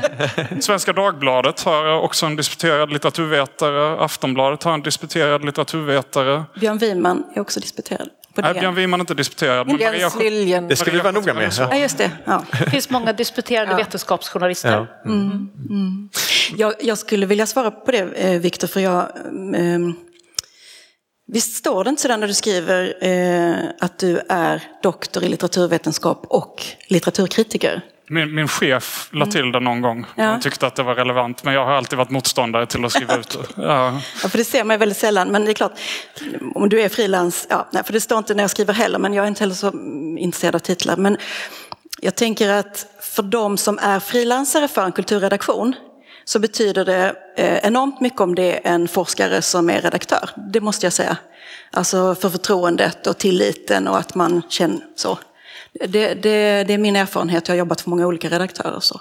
Svenska 0.60 0.92
Dagbladet 0.92 1.62
har 1.62 2.00
också 2.00 2.26
en 2.26 2.36
disputerad 2.36 2.92
litteraturvetare. 2.92 4.04
Aftonbladet 4.04 4.62
har 4.62 4.74
en 4.74 4.82
disputerad 4.82 5.44
litteraturvetare. 5.44 6.44
Björn 6.54 6.78
Wiman 6.78 7.24
är 7.34 7.40
också 7.40 7.60
disputerad. 7.60 8.08
Nej, 8.34 8.54
Björn 8.54 8.74
Wiman 8.74 9.00
är 9.00 9.02
inte 9.02 9.14
disputerad. 9.14 9.66
Men 9.66 9.76
Maria, 9.76 10.10
Liljen. 10.18 10.68
Det 10.68 10.76
ska 10.76 10.90
vi 10.90 10.98
vara 10.98 11.12
noga 11.12 11.34
med. 11.34 11.52
Ja, 11.58 11.76
just 11.76 11.98
det. 11.98 12.10
Ja. 12.24 12.44
Det 12.58 12.70
finns 12.70 12.90
många 12.90 13.12
disputerade 13.12 13.70
ja. 13.70 13.76
vetenskapsjournalister. 13.76 14.72
Ja. 14.72 15.10
Mm. 15.10 15.20
Mm. 15.20 15.50
Mm. 15.70 16.08
Jag, 16.56 16.74
jag, 16.80 16.98
skulle 16.98 17.26
vilja 17.26 17.46
svara 17.46 17.70
på 17.70 17.90
det, 17.90 17.98
eh, 17.98 18.40
Viktor, 18.40 18.68
för 18.68 18.80
jag... 18.80 19.02
Eh, 19.54 19.78
visst 21.32 21.56
står 21.56 21.84
det 21.84 21.90
inte 21.90 22.02
sådär 22.02 22.16
när 22.16 22.26
du 22.26 22.34
skriver 22.34 22.94
eh, 23.04 23.70
att 23.80 23.98
du 23.98 24.20
är 24.28 24.62
doktor 24.82 25.24
i 25.24 25.28
litteraturvetenskap 25.28 26.24
och 26.28 26.64
litteraturkritiker? 26.88 27.82
Min, 28.08 28.34
min 28.34 28.48
chef 28.48 29.08
la 29.12 29.26
till 29.26 29.52
det 29.52 29.60
någon 29.60 29.80
gång. 29.80 30.06
Ja. 30.16 30.24
Han 30.24 30.40
tyckte 30.40 30.66
att 30.66 30.74
det 30.74 30.82
var 30.82 30.94
relevant. 30.94 31.44
Men 31.44 31.54
jag 31.54 31.64
har 31.64 31.72
alltid 31.72 31.98
varit 31.98 32.10
motståndare 32.10 32.66
till 32.66 32.84
att 32.84 32.92
skriva 32.92 33.16
ut 33.20 33.30
det. 33.30 33.62
Ja. 33.62 34.00
ja, 34.22 34.28
för 34.28 34.38
det 34.38 34.44
ser 34.44 34.64
man 34.64 34.78
väldigt 34.78 34.98
sällan. 34.98 35.28
Men 35.28 35.44
det 35.44 35.50
är 35.50 35.54
klart, 35.54 35.72
om 36.54 36.68
du 36.68 36.82
är 36.82 36.88
frilans, 36.88 37.46
ja, 37.50 37.68
för 37.84 37.92
det 37.92 38.00
står 38.00 38.18
inte 38.18 38.34
när 38.34 38.42
jag 38.42 38.50
skriver 38.50 38.74
heller, 38.74 38.98
men 38.98 39.14
jag 39.14 39.24
är 39.24 39.28
inte 39.28 39.40
heller 39.40 39.54
så 39.54 39.72
intresserad 40.18 40.54
av 40.54 40.58
titlar. 40.58 40.96
Men 40.96 41.16
jag 42.00 42.14
tänker 42.14 42.48
att 42.48 42.86
för 43.00 43.22
de 43.22 43.56
som 43.56 43.78
är 43.78 44.00
frilansare 44.00 44.68
för 44.68 44.84
en 44.84 44.92
kulturredaktion 44.92 45.74
så 46.24 46.38
betyder 46.38 46.84
det 46.84 47.14
eh, 47.36 47.58
enormt 47.58 48.00
mycket 48.00 48.20
om 48.20 48.34
det 48.34 48.66
är 48.66 48.72
en 48.74 48.88
forskare 48.88 49.42
som 49.42 49.70
är 49.70 49.80
redaktör. 49.80 50.30
Det 50.36 50.60
måste 50.60 50.86
jag 50.86 50.92
säga. 50.92 51.16
Alltså 51.70 52.14
för 52.14 52.30
förtroendet 52.30 53.06
och 53.06 53.18
tilliten 53.18 53.88
och 53.88 53.98
att 53.98 54.14
man 54.14 54.42
känner 54.48 54.80
så. 54.96 55.18
Det, 55.72 56.14
det, 56.14 56.64
det 56.64 56.72
är 56.74 56.78
min 56.78 56.96
erfarenhet, 56.96 57.48
jag 57.48 57.54
har 57.54 57.58
jobbat 57.58 57.80
för 57.80 57.90
många 57.90 58.06
olika 58.06 58.28
redaktörer. 58.28 58.80
Så. 58.80 59.00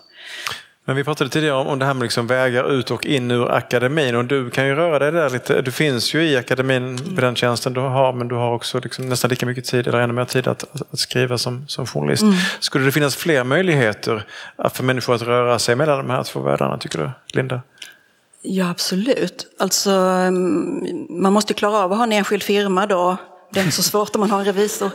Men 0.91 0.95
vi 0.95 1.03
pratade 1.03 1.29
tidigare 1.29 1.55
om 1.55 1.79
det 1.79 1.85
här 1.85 1.93
med 1.93 2.03
liksom 2.03 2.27
vägar 2.27 2.71
ut 2.71 2.91
och 2.91 3.05
in 3.05 3.31
ur 3.31 3.51
akademin 3.51 4.15
och 4.15 4.25
du 4.25 4.49
kan 4.49 4.67
ju 4.67 4.75
röra 4.75 4.99
dig 4.99 5.11
där 5.11 5.29
lite. 5.29 5.61
Du 5.61 5.71
finns 5.71 6.13
ju 6.13 6.23
i 6.23 6.37
akademin 6.37 7.15
på 7.15 7.21
den 7.21 7.35
tjänsten 7.35 7.73
du 7.73 7.79
har 7.79 8.13
men 8.13 8.27
du 8.27 8.35
har 8.35 8.53
också 8.53 8.79
liksom 8.79 9.09
nästan 9.09 9.29
lika 9.29 9.45
mycket 9.45 9.65
tid 9.65 9.87
eller 9.87 9.99
ännu 9.99 10.13
mer 10.13 10.25
tid 10.25 10.47
att, 10.47 10.91
att 10.91 10.99
skriva 10.99 11.37
som, 11.37 11.67
som 11.67 11.87
journalist. 11.87 12.23
Mm. 12.23 12.35
Skulle 12.59 12.85
det 12.85 12.91
finnas 12.91 13.15
fler 13.15 13.43
möjligheter 13.43 14.25
för 14.73 14.83
människor 14.83 15.15
att 15.15 15.21
röra 15.21 15.59
sig 15.59 15.75
mellan 15.75 15.97
de 15.97 16.09
här 16.09 16.23
två 16.23 16.39
världarna 16.39 16.77
tycker 16.77 16.99
du, 16.99 17.09
Linda? 17.33 17.61
Ja 18.41 18.69
absolut. 18.69 19.47
Alltså, 19.59 19.91
mm, 19.91 21.07
man 21.09 21.33
måste 21.33 21.53
klara 21.53 21.77
av 21.77 21.91
att 21.91 21.97
ha 21.97 22.03
en 22.03 22.11
enskild 22.11 22.43
firma 22.43 22.85
då 22.85 23.17
det 23.53 23.59
är 23.59 23.63
inte 23.63 23.75
så 23.75 23.83
svårt 23.83 24.15
om 24.15 24.19
man 24.19 24.31
har 24.31 24.39
en 24.39 24.45
revisor. 24.45 24.91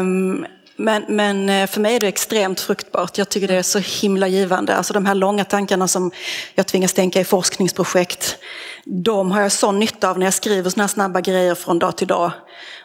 Um, 0.00 0.46
men, 0.76 1.04
men, 1.08 1.48
eh, 1.48 1.66
för 1.66 1.80
mig 1.80 1.96
är 1.96 2.00
det 2.00 2.08
extremt 2.08 2.60
fruktbart. 2.60 3.18
Jag 3.18 3.28
tycker 3.28 3.48
det 3.48 3.54
är 3.54 3.62
så 3.62 3.78
himla 3.78 4.28
givande. 4.28 4.76
Alltså 4.76 4.92
de 4.92 5.06
här 5.06 5.14
långa 5.14 5.44
tankarna 5.44 5.88
som 5.88 6.10
jag 6.54 6.66
tvingas 6.66 6.92
tänka 6.92 7.20
i 7.20 7.24
forskningsprojekt. 7.24 8.36
De 8.84 9.30
har 9.30 9.40
jag 9.40 9.52
sån 9.52 9.78
nytta 9.78 10.10
av 10.10 10.18
när 10.18 10.26
jag 10.26 10.34
skriver 10.34 10.70
såna 10.70 10.82
här 10.82 10.88
snabba 10.88 11.20
grejer 11.20 11.54
från 11.54 11.78
dag 11.78 11.96
till 11.96 12.06
dag. 12.06 12.32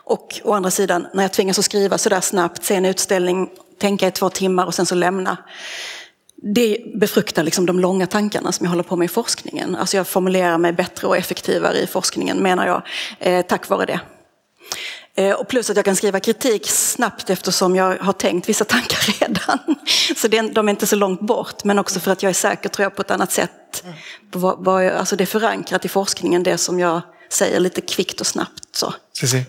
Och 0.04 0.42
å 0.44 0.54
andra 0.54 0.72
sidan, 0.72 1.08
när 1.14 1.24
jag 1.24 1.34
tvingas 1.34 1.60
att 1.60 1.66
skriva 1.66 1.98
så 1.98 2.10
där 2.10 2.22
snabbt, 2.22 2.64
se 2.64 2.76
en 2.76 2.86
utställning, 2.86 3.50
tänka 3.80 4.08
i 4.08 4.12
två 4.12 4.30
timmar 4.30 4.66
och 4.66 4.76
sen 4.76 4.86
så 4.86 4.96
lämna. 4.96 5.38
Det 6.36 6.78
befruktar 6.96 7.44
liksom 7.44 7.66
de 7.66 7.80
långa 7.80 8.08
tankarna 8.08 8.52
som 8.52 8.64
jag 8.64 8.70
håller 8.70 8.84
på 8.84 8.96
med 8.96 9.06
i 9.06 9.10
forskningen. 9.10 9.76
Alltså 9.76 9.98
jag 9.98 10.08
formulerar 10.08 10.58
mig 10.58 10.74
bättre 10.74 11.08
och 11.08 11.18
effektivare 11.18 11.78
i 11.78 11.88
forskningen 11.88 12.38
menar 12.38 12.68
jag, 12.68 12.82
eh, 13.20 13.46
tack 13.46 13.70
vare 13.70 13.86
det. 13.86 14.00
Eh, 15.20 15.34
och 15.34 15.48
plus 15.48 15.70
att 15.70 15.76
jag 15.76 15.86
kan 15.86 15.96
skriva 15.96 16.20
kritik 16.20 16.68
snabbt 16.70 17.30
eftersom 17.30 17.76
jag 17.76 17.98
har 17.98 18.14
tänkt 18.14 18.50
vissa 18.50 18.66
tankar 18.66 19.20
redan. 19.20 19.60
Så 20.16 20.28
de 20.28 20.68
är 20.68 20.70
inte 20.70 20.88
så 20.88 20.96
långt 20.96 21.22
bort, 21.22 21.64
men 21.64 21.80
också 21.80 22.00
för 22.00 22.12
att 22.12 22.24
jag 22.24 22.30
är 22.30 22.34
säker 22.34 22.70
tror 22.70 22.84
jag 22.84 22.96
på 22.96 23.02
ett 23.02 23.12
annat 23.12 23.32
sätt. 23.32 23.84
alltså 25.00 25.16
det 25.16 25.24
är 25.24 25.26
förankrat 25.26 25.86
i 25.86 25.90
forskningen, 25.90 26.44
det 26.44 26.58
som 26.58 26.80
jag 26.80 27.02
säger 27.30 27.60
lite 27.60 27.82
kvickt 27.82 28.22
och 28.22 28.28
snabbt. 28.28 28.76
Så. 28.76 28.94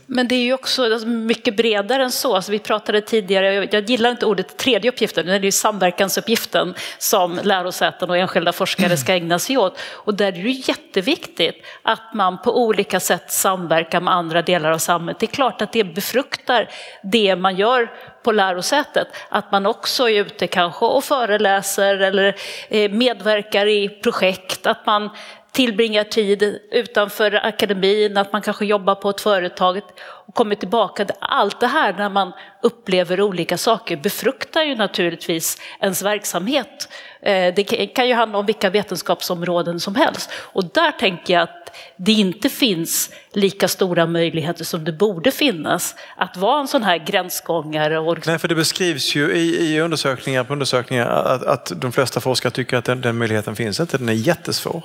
Men 0.06 0.28
det 0.28 0.34
är 0.34 0.42
ju 0.42 0.54
också 0.54 0.84
alltså, 0.84 1.08
mycket 1.08 1.56
bredare 1.56 2.02
än 2.04 2.10
så. 2.10 2.36
Alltså, 2.36 2.52
vi 2.52 2.58
pratade 2.58 3.00
tidigare, 3.00 3.68
jag 3.72 3.90
gillar 3.90 4.10
inte 4.10 4.26
ordet 4.26 4.56
tredje 4.56 4.90
uppgiften, 4.90 5.26
det 5.26 5.32
är 5.32 5.40
ju 5.40 5.52
samverkansuppgiften 5.52 6.74
som 6.98 7.40
lärosäten 7.42 8.10
och 8.10 8.16
enskilda 8.16 8.52
forskare 8.52 8.96
ska 8.96 9.14
ägna 9.14 9.38
sig 9.38 9.58
åt. 9.58 9.78
Och 9.92 10.14
där 10.14 10.26
är 10.26 10.32
det 10.32 10.38
ju 10.38 10.62
jätteviktigt 10.64 11.64
att 11.82 12.14
man 12.14 12.42
på 12.42 12.64
olika 12.64 13.00
sätt 13.00 13.32
samverkar 13.32 14.00
med 14.00 14.14
andra 14.14 14.42
delar 14.42 14.70
av 14.70 14.78
samhället. 14.78 15.20
Det 15.20 15.26
är 15.26 15.34
klart 15.34 15.62
att 15.62 15.72
det 15.72 15.84
befruktar 15.84 16.68
det 17.02 17.36
man 17.36 17.56
gör 17.56 17.90
på 18.22 18.32
lärosätet, 18.32 19.08
att 19.28 19.52
man 19.52 19.66
också 19.66 20.10
är 20.10 20.20
ute 20.20 20.46
kanske 20.46 20.84
och 20.84 21.04
föreläser 21.04 21.96
eller 21.96 22.36
eh, 22.68 22.90
medverkar 22.90 23.66
i 23.66 23.88
projekt, 23.88 24.66
att 24.66 24.86
man 24.86 25.10
tillbringar 25.52 26.04
tid 26.04 26.58
utanför 26.70 27.46
akademin, 27.46 28.16
att 28.16 28.32
man 28.32 28.42
kanske 28.42 28.64
jobbar 28.64 28.94
på 28.94 29.10
ett 29.10 29.20
företag 29.20 29.80
och 30.26 30.34
kommer 30.34 30.54
tillbaka. 30.54 31.06
Allt 31.18 31.60
det 31.60 31.66
här 31.66 31.92
när 31.92 32.08
man 32.08 32.32
upplever 32.62 33.20
olika 33.20 33.58
saker 33.58 33.96
befruktar 33.96 34.62
ju 34.62 34.74
naturligtvis 34.74 35.60
ens 35.80 36.02
verksamhet. 36.02 36.88
Eh, 37.22 37.54
det 37.54 37.64
kan 37.94 38.08
ju 38.08 38.14
handla 38.14 38.38
om 38.38 38.46
vilka 38.46 38.70
vetenskapsområden 38.70 39.80
som 39.80 39.94
helst. 39.94 40.30
Och 40.34 40.64
där 40.64 40.90
tänker 40.92 41.34
jag 41.34 41.42
att 41.42 41.76
det 41.96 42.12
inte 42.12 42.48
finns 42.48 43.10
lika 43.32 43.68
stora 43.68 44.06
möjligheter 44.06 44.64
som 44.64 44.84
det 44.84 44.92
borde 44.92 45.30
finnas 45.30 45.94
att 46.16 46.36
vara 46.36 46.60
en 46.60 46.68
sån 46.68 46.82
här 46.82 46.98
gränsgångare. 46.98 47.98
Och... 47.98 48.26
Nej, 48.26 48.38
för 48.38 48.48
det 48.48 48.54
beskrivs 48.54 49.14
ju 49.14 49.32
i, 49.32 49.74
i 49.74 49.80
undersökningar 49.80 50.44
på 50.44 50.52
undersökningar 50.52 51.06
att, 51.06 51.42
att 51.42 51.72
de 51.76 51.92
flesta 51.92 52.20
forskare 52.20 52.50
tycker 52.50 52.76
att 52.76 52.84
den, 52.84 53.00
den 53.00 53.18
möjligheten 53.18 53.56
finns 53.56 53.80
inte. 53.80 53.98
Den 53.98 54.08
är 54.08 54.12
jättesvår. 54.12 54.82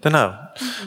Den 0.00 0.14
här 0.14 0.36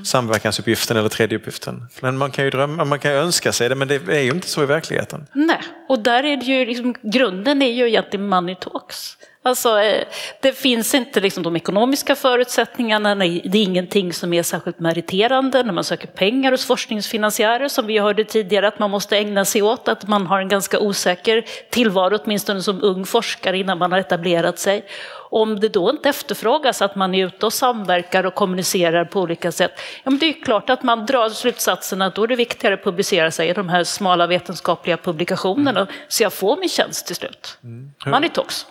samverkansuppgiften 0.05 0.97
eller 0.97 1.09
tredje 1.09 1.37
uppgiften. 1.37 1.87
Men 2.01 2.17
man 2.17 2.31
kan 2.31 2.45
ju 2.45 2.51
drömma, 2.51 2.85
man 2.85 2.99
kan 2.99 3.11
önska 3.11 3.51
sig 3.51 3.69
det, 3.69 3.75
men 3.75 3.87
det 3.87 3.95
är 4.07 4.21
ju 4.21 4.31
inte 4.31 4.47
så 4.47 4.63
i 4.63 4.65
verkligheten. 4.65 5.27
Nej, 5.33 5.59
och 5.89 5.99
där 5.99 6.23
är 6.23 6.37
det 6.37 6.45
ju 6.45 6.65
liksom, 6.65 6.95
grunden 7.01 7.61
är 7.61 7.71
ju 7.71 7.87
egentligen 7.87 8.27
money 8.27 8.55
talks. 8.55 9.17
Alltså, 9.43 9.79
eh, 9.79 10.03
det 10.41 10.51
finns 10.51 10.95
inte 10.95 11.19
liksom 11.19 11.43
de 11.43 11.55
ekonomiska 11.55 12.15
förutsättningarna, 12.15 13.15
det 13.15 13.25
är 13.25 13.55
ingenting 13.55 14.13
som 14.13 14.33
är 14.33 14.43
särskilt 14.43 14.79
meriterande 14.79 15.63
när 15.63 15.73
man 15.73 15.83
söker 15.83 16.07
pengar 16.07 16.51
hos 16.51 16.65
forskningsfinansiärer 16.65 17.67
som 17.67 17.87
vi 17.87 17.97
hörde 17.97 18.23
tidigare 18.23 18.67
att 18.67 18.79
man 18.79 18.91
måste 18.91 19.17
ägna 19.17 19.45
sig 19.45 19.61
åt, 19.61 19.87
att 19.87 20.07
man 20.07 20.27
har 20.27 20.39
en 20.39 20.47
ganska 20.47 20.79
osäker 20.79 21.45
tillvaro 21.69 22.17
åtminstone 22.23 22.61
som 22.61 22.83
ung 22.83 23.05
forskare 23.05 23.57
innan 23.57 23.77
man 23.77 23.91
har 23.91 23.99
etablerat 23.99 24.59
sig. 24.59 24.85
Om 25.29 25.59
det 25.59 25.69
då 25.69 25.89
inte 25.89 26.09
efterfrågas 26.09 26.81
att 26.81 26.95
man 26.95 27.15
är 27.15 27.25
ute 27.25 27.45
och 27.45 27.53
samverkar 27.53 28.25
och 28.25 28.35
kommunicerar 28.35 29.05
på 29.05 29.21
olika 29.21 29.51
sätt, 29.51 29.71
ja, 30.03 30.11
men 30.11 30.19
det 30.19 30.25
är 30.25 30.43
klart 30.43 30.69
att 30.69 30.83
man 30.83 31.05
drar 31.05 31.29
slutsatsen 31.29 32.01
att 32.01 32.15
då 32.15 32.23
är 32.23 32.27
det 32.27 32.35
viktigare 32.35 32.73
att 32.73 32.83
publicera 32.83 33.31
sig 33.31 33.49
i 33.49 33.53
de 33.53 33.69
här 33.69 33.83
smala 33.83 34.27
vetenskapliga 34.27 34.97
publikationerna 34.97 35.87
så 36.07 36.23
jag 36.23 36.33
får 36.33 36.57
min 36.57 36.69
tjänst 36.69 37.07
till 37.07 37.15
slut. 37.15 37.57
Mm. 37.63 38.29
Talks. 38.33 38.65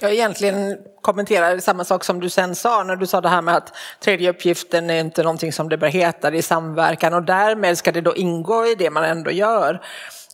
Jag 0.00 0.12
egentligen 0.12 0.78
kommenterar 1.00 1.58
samma 1.58 1.84
sak 1.84 2.04
som 2.04 2.20
du 2.20 2.30
sen 2.30 2.54
sa 2.54 2.82
när 2.82 2.96
du 2.96 3.06
sa 3.06 3.20
det 3.20 3.28
här 3.28 3.42
med 3.42 3.56
att 3.56 3.76
tredje 4.00 4.30
uppgiften 4.30 4.90
är 4.90 5.00
inte 5.00 5.22
någonting 5.22 5.52
som 5.52 5.68
det 5.68 5.76
bör 5.76 5.88
heta, 5.88 6.30
det 6.30 6.38
är 6.38 6.42
samverkan 6.42 7.14
och 7.14 7.22
därmed 7.22 7.78
ska 7.78 7.92
det 7.92 8.00
då 8.00 8.16
ingå 8.16 8.66
i 8.66 8.74
det 8.74 8.90
man 8.90 9.04
ändå 9.04 9.30
gör. 9.30 9.80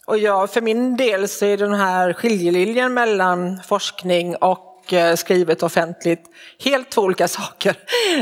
Och 0.07 0.19
jag, 0.19 0.51
för 0.51 0.61
min 0.61 0.97
del 0.97 1.29
så 1.29 1.45
är 1.45 1.57
den 1.57 1.75
här 1.75 2.13
skiljelinjen 2.13 2.95
mellan 2.95 3.61
forskning 3.67 4.37
och 4.37 4.93
eh, 4.93 5.15
skrivet 5.15 5.63
offentligt 5.63 6.25
helt 6.65 6.91
två 6.91 7.03
olika 7.03 7.29
saker 7.39 7.77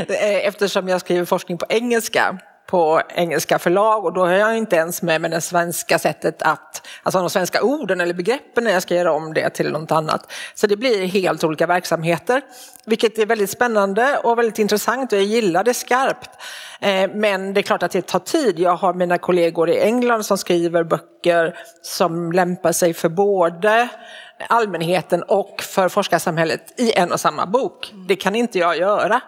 eh, 0.07 0.47
eftersom 0.47 0.87
jag 0.87 1.01
skriver 1.01 1.25
forskning 1.25 1.57
på 1.57 1.65
engelska 1.69 2.39
på 2.69 3.01
engelska 3.09 3.59
förlag 3.59 4.05
och 4.05 4.13
då 4.13 4.25
är 4.25 4.37
jag 4.37 4.57
inte 4.57 4.75
ens 4.75 5.01
med 5.01 5.21
med 5.21 5.31
det 5.31 5.41
svenska 5.41 5.99
sättet 5.99 6.41
att, 6.41 6.87
alltså 7.03 7.19
de 7.19 7.29
svenska 7.29 7.63
orden 7.63 8.01
eller 8.01 8.13
begreppen 8.13 8.63
när 8.63 8.71
jag 8.71 8.81
ska 8.81 8.95
göra 8.95 9.13
om 9.13 9.33
det 9.33 9.49
till 9.49 9.71
något 9.71 9.91
annat. 9.91 10.31
Så 10.55 10.67
det 10.67 10.75
blir 10.75 11.05
helt 11.05 11.43
olika 11.43 11.67
verksamheter, 11.67 12.41
vilket 12.85 13.17
är 13.17 13.25
väldigt 13.25 13.49
spännande 13.49 14.17
och 14.23 14.37
väldigt 14.37 14.59
intressant 14.59 15.13
och 15.13 15.17
jag 15.17 15.25
gillar 15.25 15.63
det 15.63 15.73
skarpt. 15.73 16.29
Eh, 16.79 17.09
men 17.13 17.53
det 17.53 17.59
är 17.59 17.61
klart 17.61 17.83
att 17.83 17.91
det 17.91 18.07
tar 18.07 18.19
tid. 18.19 18.59
Jag 18.59 18.75
har 18.75 18.93
mina 18.93 19.17
kollegor 19.17 19.69
i 19.69 19.79
England 19.79 20.23
som 20.23 20.37
skriver 20.37 20.83
böcker 20.83 21.55
som 21.81 22.31
lämpar 22.31 22.71
sig 22.71 22.93
för 22.93 23.09
både 23.09 23.89
allmänheten 24.49 25.23
och 25.23 25.61
för 25.61 25.89
forskarsamhället 25.89 26.79
i 26.79 26.93
en 26.93 27.11
och 27.11 27.19
samma 27.19 27.45
bok. 27.45 27.93
Det 28.07 28.15
kan 28.15 28.35
inte 28.35 28.59
jag 28.59 28.77
göra. 28.77 29.21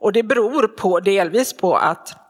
Och 0.00 0.12
det 0.12 0.22
beror 0.22 0.66
på, 0.66 1.00
delvis 1.00 1.56
på 1.56 1.76
att 1.76 2.27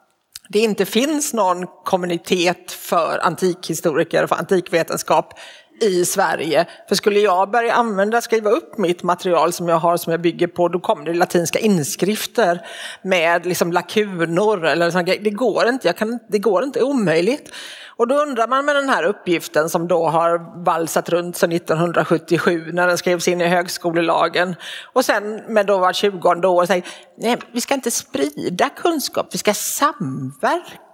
det 0.49 0.59
inte 0.59 0.85
finns 0.85 1.35
någon 1.35 1.67
kommunitet 1.85 2.73
för 2.73 3.19
antikhistoriker 3.19 4.23
och 4.23 4.29
för 4.29 4.37
antikvetenskap 4.37 5.39
i 5.81 6.05
Sverige. 6.05 6.67
För 6.89 6.95
skulle 6.95 7.21
jag 7.21 7.51
börja 7.51 7.73
använda, 7.73 8.21
skriva 8.21 8.51
upp 8.51 8.79
mitt 8.79 9.03
material 9.03 9.53
som 9.53 9.69
jag 9.69 9.77
har 9.77 9.97
som 9.97 10.11
jag 10.11 10.21
bygger 10.21 10.47
på, 10.47 10.69
då 10.69 10.81
kommer 10.81 11.05
det 11.05 11.15
latinska 11.15 11.59
inskrifter 11.59 12.67
med 13.03 13.47
liksom 13.47 13.73
lakunor 13.73 14.67
eller 14.67 14.91
sånt. 14.91 15.07
Det 15.07 15.31
går 15.31 15.69
inte, 15.69 15.89
jag 15.89 15.97
kan, 15.97 16.19
det 16.29 16.39
går 16.39 16.65
inte, 16.65 16.79
det 16.79 16.83
är 16.83 16.89
omöjligt. 16.89 17.53
Och 17.97 18.09
då 18.09 18.15
undrar 18.15 18.49
man 18.49 18.65
med 18.65 18.77
den 18.77 18.89
här 18.89 19.03
uppgiften 19.03 19.69
som 19.69 19.89
då 19.89 20.09
har 20.09 20.65
valsat 20.65 21.09
runt 21.09 21.37
sedan 21.37 21.53
1977 21.53 22.73
när 22.73 22.87
den 22.87 22.99
skrevs 22.99 23.29
in 23.29 23.41
i 23.41 23.47
högskolelagen 23.47 24.55
och 24.93 25.05
sen 25.05 25.43
med 25.49 25.67
då 25.67 25.79
var 25.79 25.93
20 25.93 26.29
år 26.29 26.67
säger 26.67 26.85
nej, 27.17 27.37
vi 27.53 27.61
ska 27.61 27.75
inte 27.75 27.91
sprida 27.91 28.69
kunskap, 28.69 29.27
vi 29.31 29.39
ska 29.39 29.55
samverka. 29.55 30.88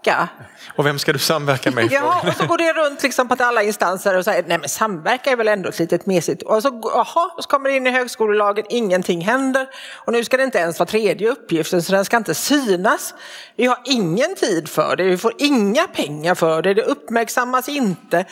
Och 0.76 0.86
vem 0.86 0.98
ska 0.98 1.12
du 1.12 1.18
samverka 1.18 1.70
med? 1.70 1.92
Ja, 1.92 2.22
och 2.28 2.34
så 2.34 2.46
går 2.46 2.59
det 2.59 2.72
runt 2.72 3.02
liksom 3.02 3.28
på 3.28 3.36
alla 3.38 3.62
instanser 3.62 4.18
och 4.18 4.24
säger 4.24 4.44
nej 4.46 4.59
men 4.59 4.68
samverka 4.68 5.30
är 5.30 5.36
väl 5.36 5.48
ändå 5.48 5.68
ett 5.68 5.78
litet 5.78 6.07
mesigt. 6.07 6.42
Och 6.42 6.62
så, 6.62 6.90
aha, 6.90 7.36
så 7.38 7.48
kommer 7.48 7.70
det 7.70 7.76
in 7.76 7.86
i 7.86 7.90
högskolelagen, 7.90 8.64
ingenting 8.68 9.20
händer. 9.20 9.66
Och 9.94 10.12
nu 10.12 10.24
ska 10.24 10.36
det 10.36 10.44
inte 10.44 10.59
ens 10.59 10.78
vara 10.78 10.88
tredje 10.88 11.30
uppgiften 11.30 11.82
så 11.82 11.92
den 11.92 12.05
ska 12.05 12.16
inte 12.16 12.34
synas. 12.34 13.14
Vi 13.57 13.66
har 13.66 13.78
ingen 13.84 14.34
tid 14.34 14.68
för 14.68 14.96
det, 14.96 15.05
vi 15.05 15.18
får 15.18 15.32
inga 15.38 15.86
pengar 15.86 16.34
för 16.34 16.62
det, 16.62 16.74
det 16.74 16.82
uppmärksammas 16.82 17.68
inte 17.68 18.24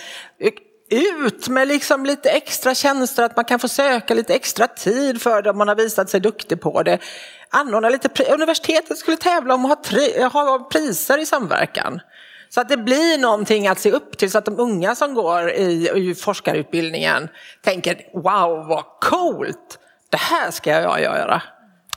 ut 0.92 1.48
med 1.48 1.68
liksom 1.68 2.06
lite 2.06 2.30
extra 2.30 2.74
tjänster, 2.74 3.22
att 3.22 3.36
man 3.36 3.44
kan 3.44 3.58
få 3.58 3.68
söka 3.68 4.14
lite 4.14 4.34
extra 4.34 4.66
tid 4.66 5.22
för 5.22 5.42
det 5.42 5.50
om 5.50 5.58
man 5.58 5.68
har 5.68 5.74
visat 5.74 6.10
sig 6.10 6.20
duktig 6.20 6.60
på 6.60 6.82
det. 6.82 6.98
Anordna 7.50 7.88
lite, 7.88 8.24
universitetet 8.24 8.98
skulle 8.98 9.16
tävla 9.16 9.54
om 9.54 9.64
att 9.64 9.70
ha, 9.70 9.84
tri, 9.84 10.22
ha 10.22 10.68
priser 10.72 11.18
i 11.18 11.26
samverkan. 11.26 12.00
Så 12.48 12.60
att 12.60 12.68
det 12.68 12.76
blir 12.76 13.18
någonting 13.18 13.68
att 13.68 13.78
se 13.78 13.90
upp 13.90 14.18
till 14.18 14.30
så 14.30 14.38
att 14.38 14.44
de 14.44 14.60
unga 14.60 14.94
som 14.94 15.14
går 15.14 15.50
i, 15.50 15.90
i 15.94 16.14
forskarutbildningen 16.14 17.28
tänker 17.62 17.96
wow 18.14 18.66
vad 18.66 18.84
coolt, 19.00 19.78
det 20.10 20.20
här 20.20 20.50
ska 20.50 20.70
jag 20.70 21.00
göra. 21.00 21.42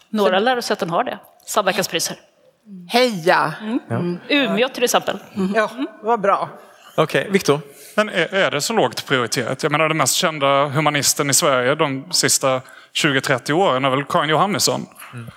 Några 0.09 0.39
lärosäten 0.39 0.89
har 0.89 1.03
det, 1.03 1.19
samverkanspriser. 1.45 2.17
Heja! 2.89 3.53
Mm. 3.61 3.79
Mm. 3.89 4.19
Umeå 4.29 4.69
till 4.69 4.83
exempel. 4.83 5.19
Mm. 5.35 5.53
Ja, 5.55 5.69
vad 6.01 6.21
bra. 6.21 6.49
Okej, 6.97 7.21
okay. 7.21 7.31
Viktor? 7.31 7.59
Men 7.95 8.09
är, 8.09 8.33
är 8.33 8.51
det 8.51 8.61
så 8.61 8.73
lågt 8.73 9.07
prioriterat? 9.07 9.63
Jag 9.63 9.71
menar 9.71 9.87
den 9.87 9.97
mest 9.97 10.15
kända 10.15 10.67
humanisten 10.67 11.29
i 11.29 11.33
Sverige 11.33 11.75
de 11.75 12.05
sista 12.11 12.61
20-30 12.93 13.51
åren 13.51 13.85
är 13.85 13.89
väl 13.89 14.03
Karin 14.03 14.29
Johannisson. 14.29 14.85
Mm 15.13 15.27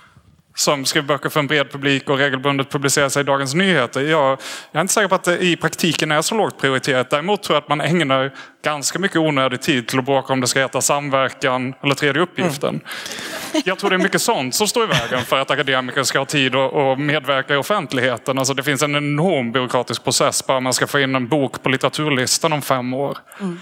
som 0.59 0.85
skriver 0.85 1.07
böcker 1.07 1.29
för 1.29 1.39
en 1.39 1.47
bred 1.47 1.71
publik 1.71 2.09
och 2.09 2.17
regelbundet 2.17 2.69
publicerar 2.69 3.09
sig 3.09 3.21
i 3.21 3.23
Dagens 3.23 3.53
Nyheter. 3.53 4.01
Jag, 4.01 4.39
jag 4.71 4.79
är 4.79 4.81
inte 4.81 4.93
säker 4.93 5.07
på 5.07 5.15
att 5.15 5.23
det 5.23 5.37
i 5.37 5.55
praktiken 5.55 6.11
är 6.11 6.21
så 6.21 6.35
lågt 6.35 6.57
prioriterat. 6.61 7.09
Däremot 7.09 7.43
tror 7.43 7.55
jag 7.55 7.61
att 7.61 7.69
man 7.69 7.81
ägnar 7.81 8.31
ganska 8.63 8.99
mycket 8.99 9.17
onödig 9.17 9.61
tid 9.61 9.87
till 9.87 9.99
att 9.99 10.05
bråka 10.05 10.33
om 10.33 10.41
det 10.41 10.47
ska 10.47 10.59
heta 10.59 10.81
samverkan 10.81 11.73
eller 11.83 11.95
tredje 11.95 12.21
uppgiften. 12.21 12.69
Mm. 12.69 13.63
Jag 13.65 13.79
tror 13.79 13.89
det 13.89 13.95
är 13.95 13.97
mycket 13.97 14.21
sånt 14.21 14.55
som 14.55 14.67
står 14.67 14.83
i 14.83 14.87
vägen 14.87 15.25
för 15.25 15.39
att 15.39 15.51
akademiker 15.51 16.03
ska 16.03 16.19
ha 16.19 16.25
tid 16.25 16.55
att 16.55 16.99
medverka 16.99 17.53
i 17.53 17.57
offentligheten. 17.57 18.37
Alltså 18.37 18.53
det 18.53 18.63
finns 18.63 18.83
en 18.83 18.95
enorm 18.95 19.51
byråkratisk 19.51 20.03
process 20.03 20.47
bara 20.47 20.59
man 20.59 20.73
ska 20.73 20.87
få 20.87 20.99
in 20.99 21.15
en 21.15 21.27
bok 21.27 21.63
på 21.63 21.69
litteraturlistan 21.69 22.53
om 22.53 22.61
fem 22.61 22.93
år. 22.93 23.17
Mm. 23.39 23.59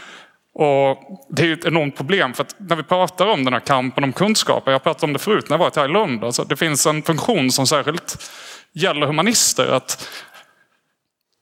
Och 0.60 0.98
det 1.30 1.50
är 1.50 1.54
ett 1.54 1.66
enormt 1.66 1.98
problem 1.98 2.34
för 2.34 2.44
att 2.44 2.56
när 2.58 2.76
vi 2.76 2.84
pratar 2.84 3.28
om 3.28 3.44
den 3.44 3.54
här 3.54 3.60
kampen 3.60 4.04
om 4.04 4.14
kunskaper, 4.14 4.72
jag 4.72 4.84
pratade 4.84 5.06
om 5.06 5.14
det 5.14 5.20
förut 5.20 5.50
när 5.50 5.58
jag 5.58 5.60
var 5.60 5.72
här 5.76 5.86
i 5.86 5.94
Lund, 5.94 6.24
alltså 6.24 6.44
det 6.44 6.56
finns 6.56 6.86
en 6.86 7.02
funktion 7.02 7.52
som 7.52 7.68
särskilt 7.68 8.32
gäller 8.74 9.08
humanister. 9.08 9.68
att 9.68 10.10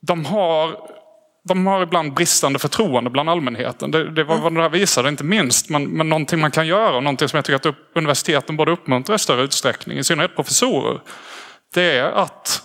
De 0.08 0.26
har, 0.26 0.78
de 1.48 1.68
har 1.68 1.84
ibland 1.84 2.14
bristande 2.14 2.60
förtroende 2.60 3.10
bland 3.10 3.30
allmänheten. 3.30 3.92
Det, 3.92 4.12
det 4.12 4.24
var 4.24 4.38
vad 4.38 4.56
det 4.56 4.62
här 4.62 4.70
visade, 4.70 5.10
inte 5.10 5.24
minst. 5.24 5.70
Men, 5.70 5.84
men 5.84 6.10
någonting 6.10 6.40
man 6.40 6.52
kan 6.52 6.68
göra 6.68 6.98
och 6.98 7.04
någonting 7.04 7.30
som 7.30 7.38
jag 7.38 7.46
tycker 7.46 7.70
att 7.70 7.76
universiteten 7.96 8.58
borde 8.58 8.72
uppmuntra 8.72 9.16
i 9.16 9.20
större 9.20 9.42
utsträckning, 9.42 9.98
i 9.98 10.04
synnerhet 10.04 10.36
professorer, 10.36 11.02
det 11.74 11.98
är 11.98 12.12
att 12.12 12.64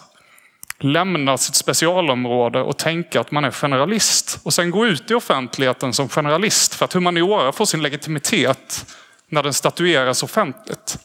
lämna 0.81 1.37
sitt 1.37 1.55
specialområde 1.55 2.61
och 2.61 2.77
tänka 2.77 3.21
att 3.21 3.31
man 3.31 3.45
är 3.45 3.51
generalist. 3.51 4.41
Och 4.43 4.53
sen 4.53 4.71
gå 4.71 4.87
ut 4.87 5.11
i 5.11 5.15
offentligheten 5.15 5.93
som 5.93 6.09
generalist 6.09 6.75
för 6.75 6.85
att 6.85 6.93
humaniora 6.93 7.53
får 7.53 7.65
sin 7.65 7.83
legitimitet 7.83 8.87
när 9.29 9.43
den 9.43 9.53
statueras 9.53 10.23
offentligt. 10.23 10.99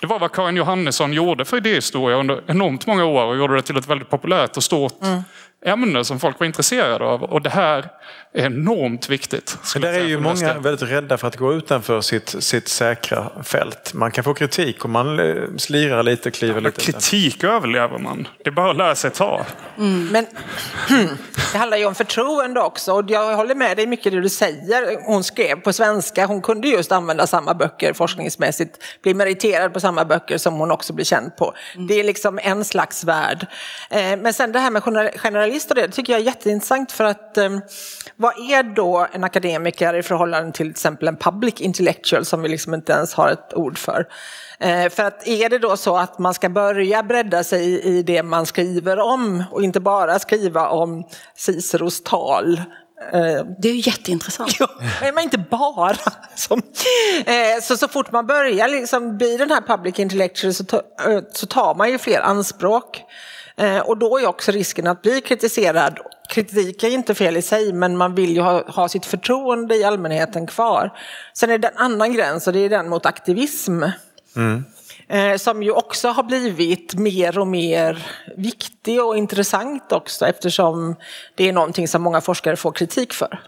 Det 0.00 0.06
var 0.06 0.18
vad 0.18 0.32
Karin 0.32 0.56
Johannesson 0.56 1.12
gjorde 1.12 1.44
för 1.44 1.56
idéhistoria 1.56 2.16
under 2.16 2.42
enormt 2.46 2.86
många 2.86 3.04
år 3.04 3.24
och 3.24 3.36
gjorde 3.36 3.56
det 3.56 3.62
till 3.62 3.76
ett 3.76 3.88
väldigt 3.88 4.10
populärt 4.10 4.56
och 4.56 4.64
stort 4.64 5.02
mm 5.02 5.22
ämne 5.64 6.04
som 6.04 6.20
folk 6.20 6.40
var 6.40 6.46
intresserade 6.46 7.04
av. 7.04 7.22
Och 7.22 7.42
det 7.42 7.50
här 7.50 7.78
är 7.78 7.90
enormt 8.32 9.08
viktigt. 9.08 9.58
Men 9.74 9.82
där 9.82 9.92
är 9.92 10.04
ju 10.04 10.20
många 10.20 10.58
väldigt 10.58 10.90
rädda 10.90 11.18
för 11.18 11.28
att 11.28 11.36
gå 11.36 11.54
utanför 11.54 12.00
sitt, 12.00 12.34
sitt 12.38 12.68
säkra 12.68 13.30
fält. 13.42 13.94
Man 13.94 14.10
kan 14.10 14.24
få 14.24 14.34
kritik 14.34 14.84
om 14.84 14.90
man 14.90 15.18
eh, 15.18 15.36
slirar 15.56 16.02
lite, 16.02 16.30
kliver 16.30 16.54
ja, 16.54 16.60
lite. 16.60 16.80
Kritik 16.80 17.44
överlever 17.44 17.98
man. 17.98 18.28
Det 18.44 18.50
är 18.50 18.54
bara 18.54 18.70
att 18.70 18.76
lära 18.76 18.94
sig 18.94 19.10
ta. 19.10 19.46
Mm, 19.78 20.06
men 20.06 20.26
det 21.52 21.58
handlar 21.58 21.76
ju 21.76 21.84
om 21.84 21.94
förtroende 21.94 22.60
också. 22.60 22.92
Och 22.92 23.10
jag 23.10 23.36
håller 23.36 23.54
med 23.54 23.76
dig 23.76 23.86
mycket 23.86 24.12
det 24.12 24.20
du 24.20 24.28
säger. 24.28 25.06
Hon 25.06 25.24
skrev 25.24 25.56
på 25.56 25.72
svenska. 25.72 26.26
Hon 26.26 26.42
kunde 26.42 26.68
just 26.68 26.92
använda 26.92 27.26
samma 27.26 27.54
böcker 27.54 27.92
forskningsmässigt. 27.92 28.84
Bli 29.02 29.14
meriterad 29.14 29.72
på 29.72 29.80
samma 29.80 30.04
böcker 30.04 30.38
som 30.38 30.54
hon 30.54 30.70
också 30.70 30.92
blir 30.92 31.04
känd 31.04 31.36
på. 31.36 31.54
Mm. 31.74 31.86
Det 31.86 31.94
är 31.94 32.04
liksom 32.04 32.38
en 32.42 32.64
slags 32.64 33.04
värld. 33.04 33.46
Eh, 33.90 34.16
men 34.16 34.32
sen 34.32 34.52
det 34.52 34.58
här 34.58 34.70
med 34.70 34.82
och 35.68 35.74
det, 35.74 35.88
tycker 35.88 36.12
jag 36.12 36.20
är 36.20 36.24
jätteintressant 36.24 36.92
för 36.92 37.04
att 37.04 37.38
um, 37.38 37.60
vad 38.20 38.50
är 38.50 38.62
då 38.62 39.06
en 39.12 39.24
akademiker 39.24 39.94
i 39.94 40.02
förhållande 40.02 40.52
till 40.52 40.66
till 40.66 40.70
exempel 40.70 41.08
en 41.08 41.16
public 41.16 41.60
intellectual 41.60 42.24
som 42.24 42.42
vi 42.42 42.48
liksom 42.48 42.74
inte 42.74 42.92
ens 42.92 43.14
har 43.14 43.28
ett 43.30 43.54
ord 43.54 43.78
för? 43.78 44.06
Eh, 44.60 44.88
för 44.88 45.02
att 45.02 45.28
är 45.28 45.48
det 45.48 45.58
då 45.58 45.76
så 45.76 45.96
att 45.96 46.18
man 46.18 46.34
ska 46.34 46.48
börja 46.48 47.02
bredda 47.02 47.44
sig 47.44 47.64
i, 47.64 47.82
i 47.82 48.02
det 48.02 48.22
man 48.22 48.46
skriver 48.46 48.98
om 48.98 49.44
och 49.50 49.62
inte 49.62 49.80
bara 49.80 50.18
skriva 50.18 50.68
om 50.68 51.04
Ciceros 51.36 52.02
tal 52.02 52.58
eh, 53.12 53.44
det 53.58 53.68
är 53.68 53.72
ju 53.72 53.90
jätteintressant. 53.90 54.56
Ja, 54.60 54.68
men 55.14 55.24
inte 55.24 55.38
bara. 55.38 55.96
Som, 56.34 56.62
eh, 57.26 57.62
så, 57.62 57.76
så 57.76 57.88
fort 57.88 58.12
man 58.12 58.26
börjar 58.26 58.68
liksom 58.68 59.18
bli 59.18 59.36
den 59.36 59.50
här 59.50 59.60
public 59.60 59.98
intellectual 59.98 60.54
så, 60.54 60.64
ta, 60.64 60.82
så 61.32 61.46
tar 61.46 61.74
man 61.74 61.90
ju 61.90 61.98
fler 61.98 62.20
anspråk. 62.20 63.02
Och 63.84 63.98
då 63.98 64.18
är 64.18 64.26
också 64.26 64.52
risken 64.52 64.86
att 64.86 65.02
bli 65.02 65.20
kritiserad 65.20 65.98
kritik 66.28 66.82
är 66.82 66.88
inte 66.88 67.14
fel 67.14 67.36
i 67.36 67.42
sig, 67.42 67.72
men 67.72 67.96
man 67.96 68.14
vill 68.14 68.34
ju 68.34 68.40
ha, 68.40 68.70
ha 68.70 68.88
sitt 68.88 69.06
förtroende 69.06 69.76
i 69.76 69.84
allmänheten 69.84 70.46
kvar. 70.46 70.92
Sen 71.34 71.50
är 71.50 71.58
det 71.58 71.68
en 71.68 71.76
annan 71.76 72.12
gräns 72.12 72.46
och 72.46 72.52
det 72.52 72.58
är 72.58 72.68
den 72.68 72.88
mot 72.88 73.06
aktivism. 73.06 73.82
Eh, 75.08 75.36
som 75.36 75.62
ju 75.62 75.70
också 75.70 76.08
har 76.08 76.22
blivit 76.22 76.94
mer 76.94 77.38
och 77.38 77.46
mer 77.46 78.06
viktig 78.36 79.02
och 79.02 79.16
intressant 79.16 79.92
också 79.92 80.26
eftersom 80.26 80.96
det 81.34 81.48
är 81.48 81.52
någonting 81.52 81.88
som 81.88 82.02
många 82.02 82.20
forskare 82.20 82.56
får 82.56 82.72
kritik 82.72 83.12
för. 83.12 83.40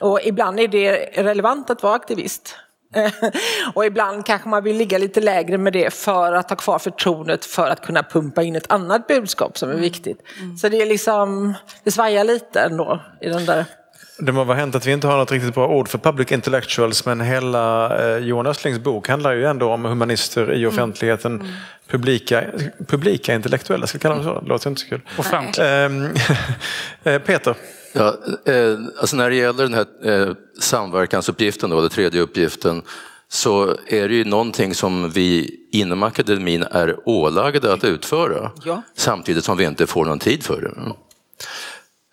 Och 0.00 0.20
ibland 0.24 0.60
är 0.60 0.68
det 0.68 0.96
relevant 1.14 1.70
att 1.70 1.82
vara 1.82 1.94
aktivist. 1.94 2.56
och 3.74 3.86
ibland 3.86 4.26
kanske 4.26 4.48
man 4.48 4.64
vill 4.64 4.76
ligga 4.76 4.98
lite 4.98 5.20
lägre 5.20 5.58
med 5.58 5.72
det 5.72 5.94
för 5.94 6.32
att 6.32 6.50
ha 6.50 6.56
kvar 6.56 6.78
förtroendet 6.78 7.44
för 7.44 7.70
att 7.70 7.86
kunna 7.86 8.02
pumpa 8.02 8.42
in 8.42 8.56
ett 8.56 8.72
annat 8.72 9.06
budskap 9.06 9.58
som 9.58 9.70
är 9.70 9.74
viktigt. 9.74 10.18
Så 10.60 10.68
det 10.68 10.82
är 10.82 10.86
liksom, 10.86 11.54
det 11.84 11.90
svajar 11.90 12.24
lite 12.24 12.60
ändå 12.60 13.00
i 13.20 13.28
den 13.28 13.46
där. 13.46 13.64
Det 14.18 14.32
må 14.32 14.44
vara 14.44 14.58
hänt 14.58 14.74
att 14.74 14.86
vi 14.86 14.92
inte 14.92 15.06
har 15.06 15.18
något 15.18 15.32
riktigt 15.32 15.54
bra 15.54 15.68
ord 15.68 15.88
för 15.88 15.98
public 15.98 16.32
intellectuals 16.32 17.06
men 17.06 17.20
hela 17.20 17.96
eh, 17.98 18.16
Johan 18.16 18.46
Östlings 18.46 18.78
bok 18.78 19.08
handlar 19.08 19.32
ju 19.32 19.46
ändå 19.46 19.72
om 19.72 19.84
humanister 19.84 20.54
i 20.54 20.66
offentligheten. 20.66 21.48
Publika, 21.88 22.44
publika 22.86 23.34
intellektuella, 23.34 23.86
ska 23.86 23.98
vi 23.98 24.02
kalla 24.02 24.14
dem 24.14 24.24
så? 24.24 24.40
Det 24.40 24.48
låter 24.48 24.70
inte 24.70 24.80
så 24.80 24.88
kul. 24.88 25.00
Offentligt. 25.18 25.58
Ehm, 25.58 26.08
eh, 27.04 27.18
Peter, 27.18 27.54
Ja, 27.92 28.16
eh, 28.44 28.78
alltså 29.00 29.16
när 29.16 29.30
det 29.30 29.36
gäller 29.36 29.62
den 29.62 29.74
här 29.74 29.86
eh, 30.02 30.34
samverkansuppgiften, 30.60 31.70
då, 31.70 31.80
den 31.80 31.90
tredje 31.90 32.20
uppgiften, 32.20 32.82
så 33.28 33.76
är 33.86 34.08
det 34.08 34.14
ju 34.14 34.24
någonting 34.24 34.74
som 34.74 35.10
vi 35.10 35.60
inom 35.72 36.02
akademin 36.02 36.62
är 36.62 37.08
ålagda 37.08 37.72
att 37.72 37.84
utföra. 37.84 38.50
Ja. 38.64 38.82
Samtidigt 38.94 39.44
som 39.44 39.56
vi 39.56 39.64
inte 39.64 39.86
får 39.86 40.04
någon 40.04 40.18
tid 40.18 40.42
för 40.42 40.60
det. 40.60 40.94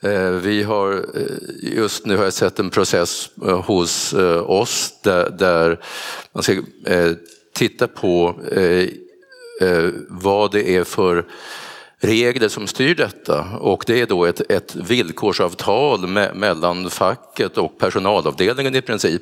Eh, 0.01 0.29
Vi 0.31 0.63
har, 0.63 0.93
eh, 0.93 1.73
just 1.77 2.05
nu 2.05 2.17
har 2.17 2.23
jag 2.23 2.33
sett 2.33 2.59
en 2.59 2.69
process 2.69 3.29
eh, 3.47 3.61
hos 3.61 4.13
oss 4.45 4.93
där, 5.03 5.29
där 5.29 5.79
man 6.33 6.43
ska 6.43 6.53
titta 7.53 7.87
på 7.87 8.35
vad 10.07 10.51
det 10.51 10.69
är 10.75 10.83
för 10.83 11.25
regler 12.01 12.47
som 12.47 12.67
styr 12.67 12.95
detta 12.95 13.45
och 13.59 13.83
det 13.87 14.01
är 14.01 14.05
då 14.05 14.25
ett, 14.25 14.51
ett 14.51 14.75
villkorsavtal 14.75 16.07
me, 16.07 16.33
mellan 16.33 16.89
facket 16.89 17.57
och 17.57 17.77
personalavdelningen 17.77 18.75
i 18.75 18.81
princip. 18.81 19.21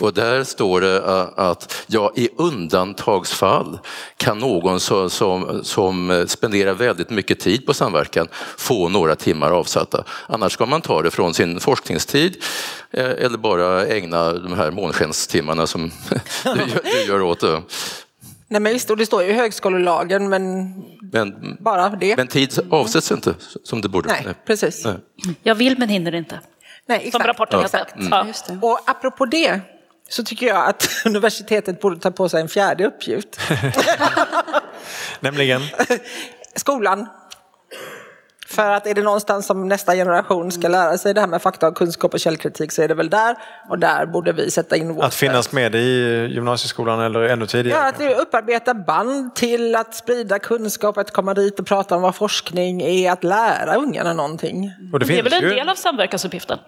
Och 0.00 0.14
där 0.14 0.44
står 0.44 0.80
det 0.80 1.02
att 1.36 1.84
ja, 1.86 2.12
i 2.16 2.28
undantagsfall 2.36 3.78
kan 4.16 4.38
någon 4.38 4.80
som, 4.80 5.10
som, 5.10 5.60
som 5.64 6.24
spenderar 6.28 6.74
väldigt 6.74 7.10
mycket 7.10 7.40
tid 7.40 7.66
på 7.66 7.74
samverkan 7.74 8.28
få 8.56 8.88
några 8.88 9.16
timmar 9.16 9.50
avsatta. 9.50 10.04
Annars 10.26 10.52
ska 10.52 10.66
man 10.66 10.80
ta 10.80 11.02
det 11.02 11.10
från 11.10 11.34
sin 11.34 11.60
forskningstid 11.60 12.36
eh, 12.90 13.10
eller 13.10 13.38
bara 13.38 13.86
ägna 13.86 14.32
de 14.32 14.52
här 14.52 14.70
månskenstimmarna 14.70 15.66
som 15.66 15.90
du, 16.44 16.80
du 16.82 17.04
gör 17.06 17.22
åt 17.22 17.40
det. 17.40 17.62
Nej 18.50 18.60
men 18.60 18.72
visst, 18.72 18.90
och 18.90 18.96
det 18.96 19.06
står 19.06 19.22
ju 19.22 19.28
i 19.28 19.32
högskolelagen 19.32 20.28
men 20.28 20.74
Men, 21.12 21.56
bara 21.60 21.88
det. 21.88 22.16
men 22.16 22.26
tid 22.26 22.58
avsätts 22.70 23.12
inte 23.12 23.34
som 23.64 23.80
det 23.80 23.88
borde. 23.88 24.08
Nej, 24.08 24.34
precis. 24.46 24.84
Nej. 24.84 24.94
Jag 25.42 25.54
vill 25.54 25.78
men 25.78 25.88
hinner 25.88 26.14
inte. 26.14 26.40
Nej, 26.86 26.98
Som 26.98 27.06
exakt. 27.08 27.26
rapporten 27.26 27.60
heter. 27.62 27.78
Exakt. 27.78 27.94
Ja. 28.10 28.26
Just 28.26 28.46
det. 28.46 28.58
Och 28.62 28.80
apropå 28.86 29.26
det 29.26 29.60
så 30.08 30.24
tycker 30.24 30.46
jag 30.46 30.68
att 30.68 30.88
universitetet 31.04 31.80
borde 31.80 32.00
ta 32.00 32.10
på 32.10 32.28
sig 32.28 32.40
en 32.40 32.48
fjärde 32.48 32.86
uppgift. 32.86 33.40
nämligen 35.20 35.62
Skolan. 36.56 37.06
För 38.50 38.70
att 38.70 38.86
är 38.86 38.94
det 38.94 39.02
någonstans 39.02 39.46
som 39.46 39.68
nästa 39.68 39.94
generation 39.94 40.52
ska 40.52 40.68
lära 40.68 40.98
sig 40.98 41.14
det 41.14 41.20
här 41.20 41.28
med 41.28 41.42
fakta 41.42 41.68
och 41.68 41.74
kunskap 41.76 42.14
och 42.14 42.20
källkritik 42.20 42.72
så 42.72 42.82
är 42.82 42.88
det 42.88 42.94
väl 42.94 43.10
där. 43.10 43.36
Och 43.68 43.78
där 43.78 44.06
borde 44.06 44.32
vi 44.32 44.50
sätta 44.50 44.76
in 44.76 44.94
vårt 44.94 45.04
att 45.04 45.14
finnas 45.14 45.52
med 45.52 45.74
i 45.74 46.28
gymnasieskolan 46.34 47.00
eller 47.00 47.20
ännu 47.20 47.42
Ja, 47.42 47.46
tidigare. 47.46 47.88
att 47.88 48.00
upparbeta 48.22 48.74
band 48.74 49.34
till 49.34 49.76
att 49.76 49.94
sprida 49.94 50.38
kunskap, 50.38 50.98
att 50.98 51.10
komma 51.10 51.34
dit 51.34 51.60
och 51.60 51.66
prata 51.66 51.96
om 51.96 52.02
vad 52.02 52.14
forskning 52.14 52.82
är, 52.82 53.12
att 53.12 53.24
lära 53.24 53.74
ungarna 53.74 54.12
någonting. 54.12 54.72
Och 54.92 54.98
det 54.98 55.06
Det 55.06 55.18
är 55.18 55.22
väl 55.22 55.32
en 55.32 55.42
ju 55.42 55.50
del 55.50 55.68
av 55.68 55.74
samverkansuppgiften? 55.74 56.58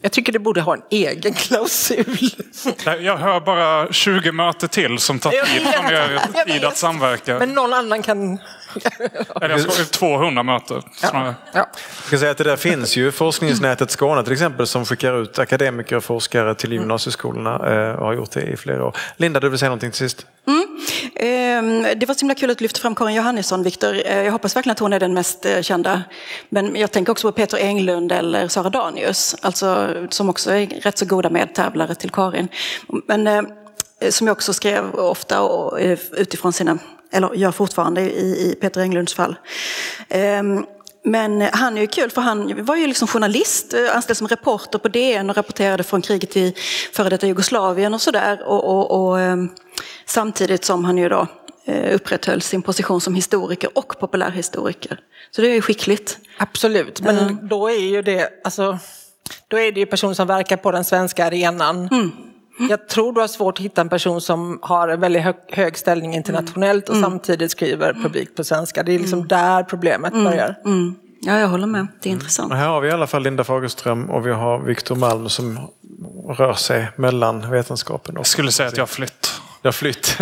Jag 0.00 0.12
tycker 0.12 0.32
det 0.32 0.38
borde 0.38 0.60
ha 0.60 0.74
en 0.74 0.82
egen 0.90 1.32
klausul. 1.32 2.04
Jag 3.00 3.16
hör 3.16 3.40
bara 3.40 3.92
20 3.92 4.32
möten 4.32 4.68
till 4.68 4.98
som 4.98 5.18
tar 5.18 5.30
tid 5.30 5.62
från 5.62 5.86
er 5.86 6.44
tid 6.46 6.64
att 6.64 6.76
samverka. 6.76 7.38
Men 7.38 7.48
någon 7.54 7.72
annan 7.72 8.02
kan... 8.02 8.38
Eller 9.40 9.48
jag 9.48 9.60
ska 9.72 9.84
200 9.84 10.42
möten. 10.42 10.82
snarare. 10.96 11.34
Ja. 11.52 11.58
Jag 11.98 12.06
ska 12.06 12.18
säga 12.18 12.30
att 12.30 12.38
det 12.38 12.44
där 12.44 12.56
finns 12.56 12.96
ju 12.96 13.12
forskningsnätet 13.12 13.90
Skåne 13.90 14.22
till 14.24 14.32
exempel 14.32 14.66
som 14.66 14.84
skickar 14.84 15.22
ut 15.22 15.38
akademiker 15.38 15.96
och 15.96 16.04
forskare 16.04 16.54
till 16.54 16.72
gymnasieskolorna 16.72 17.50
eh, 17.50 17.94
och 17.94 18.06
har 18.06 18.12
gjort 18.14 18.30
det 18.30 18.42
i 18.42 18.56
flera 18.56 18.84
år. 18.86 18.96
Linda, 19.16 19.40
du 19.40 19.48
vill 19.48 19.58
säga 19.58 19.68
någonting 19.68 19.90
till 19.90 19.98
sist? 19.98 20.26
Ehm, 21.16 21.82
Det 21.96 22.06
var 22.06 22.14
så 22.14 22.20
himla 22.20 22.34
kul 22.34 22.50
att 22.50 22.58
du 22.58 22.62
lyfte 22.64 22.80
fram 22.80 22.94
Karin 22.94 23.14
Johannisson, 23.16 23.62
Viktor. 23.62 23.94
Eh, 24.06 24.22
Jag 24.22 24.32
hoppas 24.32 24.56
verkligen 24.56 24.72
att 24.72 24.78
hon 24.78 24.92
är 24.92 25.00
den 25.00 25.14
mest 25.14 25.46
eh, 25.46 25.60
kända. 25.62 26.02
Men 26.48 26.76
jag 26.76 26.90
tänker 26.90 27.12
också 27.12 27.28
på 27.28 27.36
Peter 27.36 27.58
Englund 27.58 28.12
eller 28.12 28.48
Sara 28.48 28.70
Danius, 28.70 29.36
alltså, 29.42 29.88
som 30.10 30.28
också 30.28 30.50
är 30.52 30.66
rätt 30.66 30.98
så 30.98 31.06
goda 31.06 31.30
medtävlare 31.30 31.94
till 31.94 32.10
Karin. 32.10 32.48
Men 33.08 33.46
som 34.10 34.26
jag 34.26 34.34
också 34.34 34.52
skrev 34.52 34.94
ofta 34.94 35.40
och, 35.42 35.78
utifrån 36.16 36.52
sina, 36.52 36.78
eller 37.14 37.34
gör 37.34 37.52
fortfarande 37.52 38.00
i, 38.00 38.50
i 38.50 38.54
Peter 38.60 38.80
Englunds 38.80 39.14
fall. 39.14 39.36
Ehm, 40.08 40.66
Men 41.06 41.40
han 41.52 41.76
är 41.76 41.80
ju 41.80 41.86
kul 41.86 42.10
för 42.10 42.20
han 42.22 42.64
var 42.64 42.76
ju 42.76 42.86
liksom 42.86 43.08
journalist, 43.08 43.74
eh, 43.74 43.96
anställd 43.96 44.16
som 44.16 44.28
reporter 44.28 44.78
på 44.78 44.88
DN 44.88 45.30
och 45.30 45.36
rapporterade 45.36 45.82
från 45.82 46.02
kriget 46.02 46.36
i 46.36 46.54
före 46.92 47.08
detta 47.08 47.26
Jugoslavien 47.26 47.94
och 47.94 48.00
sådär. 48.00 48.42
Och, 48.46 48.64
och, 48.64 49.08
och, 49.08 49.20
ehm, 49.20 49.48
samtidigt 50.06 50.64
som 50.64 50.84
han 50.84 50.98
ju 50.98 51.08
då 51.08 51.26
eh, 51.66 51.94
upprätthöll 51.94 52.42
sin 52.42 52.62
position 52.62 53.00
som 53.00 53.14
historiker 53.14 53.70
och 53.78 53.98
populärhistoriker. 54.00 55.00
Så 55.30 55.42
det 55.42 55.48
är 55.48 55.54
ju 55.54 55.60
skickligt. 55.62 56.18
Absolut, 56.38 57.00
men 57.00 57.48
då 57.48 57.68
är 57.68 57.80
ju 57.80 58.02
det, 58.02 58.28
alltså, 58.44 58.78
då 59.48 59.58
är 59.58 59.72
det 59.72 59.80
ju 59.80 59.86
personer 59.86 60.14
som 60.14 60.26
verkar 60.26 60.56
på 60.56 60.70
den 60.72 60.84
svenska 60.84 61.26
arenan. 61.26 61.88
Jag 62.58 62.88
tror 62.88 63.12
du 63.12 63.20
har 63.20 63.28
svårt 63.28 63.58
att 63.58 63.64
hitta 63.64 63.80
en 63.80 63.88
person 63.88 64.20
som 64.20 64.58
har 64.62 64.88
en 64.88 65.00
väldigt 65.00 65.22
hög, 65.22 65.34
hög 65.48 65.78
ställning 65.78 66.14
internationellt 66.14 66.88
och 66.88 66.96
samtidigt 66.96 67.50
skriver 67.50 67.92
publikt 67.92 68.36
på 68.36 68.44
svenska. 68.44 68.82
Det 68.82 68.92
är 68.92 68.98
liksom 68.98 69.28
där 69.28 69.62
problemet 69.62 70.12
börjar. 70.12 70.54
Mm. 70.64 70.94
Ja, 71.20 71.38
jag 71.38 71.48
håller 71.48 71.66
med. 71.66 71.86
Det 72.00 72.08
är 72.08 72.12
intressant. 72.12 72.52
Och 72.52 72.58
här 72.58 72.68
har 72.68 72.80
vi 72.80 72.88
i 72.88 72.90
alla 72.90 73.06
fall 73.06 73.22
Linda 73.22 73.44
Fagerström 73.44 74.10
och 74.10 74.26
vi 74.26 74.30
har 74.32 74.58
Viktor 74.58 74.96
Malm 74.96 75.28
som 75.28 75.58
rör 76.28 76.54
sig 76.54 76.88
mellan 76.96 77.50
vetenskapen 77.50 78.16
och 78.16 78.20
Jag 78.20 78.26
skulle 78.26 78.52
säga 78.52 78.68
att 78.68 78.76
jag 78.76 78.82
har 78.82 78.86
flytt. 78.86 79.40
Jag 79.62 79.68
har 79.68 79.72
flytt. 79.72 80.18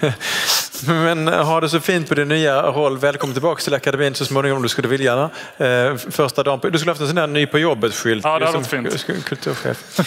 Men 0.86 1.28
ha 1.28 1.60
det 1.60 1.68
så 1.68 1.80
fint 1.80 2.08
på 2.08 2.14
din 2.14 2.28
nya 2.28 2.62
roll. 2.62 2.98
Välkommen 2.98 3.34
tillbaka 3.34 3.60
till 3.62 3.74
akademin 3.74 4.14
så 4.14 4.24
småningom 4.24 4.56
om 4.56 4.62
du 4.62 4.68
skulle 4.68 4.88
vilja. 4.88 5.30
Eh, 5.58 5.96
Första 6.10 6.42
dagen 6.42 6.60
på, 6.60 6.68
du 6.68 6.78
skulle 6.78 6.90
haft 6.90 7.00
en 7.00 7.06
sån 7.06 7.16
där 7.16 7.26
ny 7.26 7.46
på 7.46 7.58
jobbet-skylt. 7.58 8.24
Ja, 8.24 8.38
det 8.38 8.46
hade 8.46 8.64
som 8.64 8.82
varit 8.82 9.00
fint. 9.00 9.24
Kulturchef. 9.24 9.98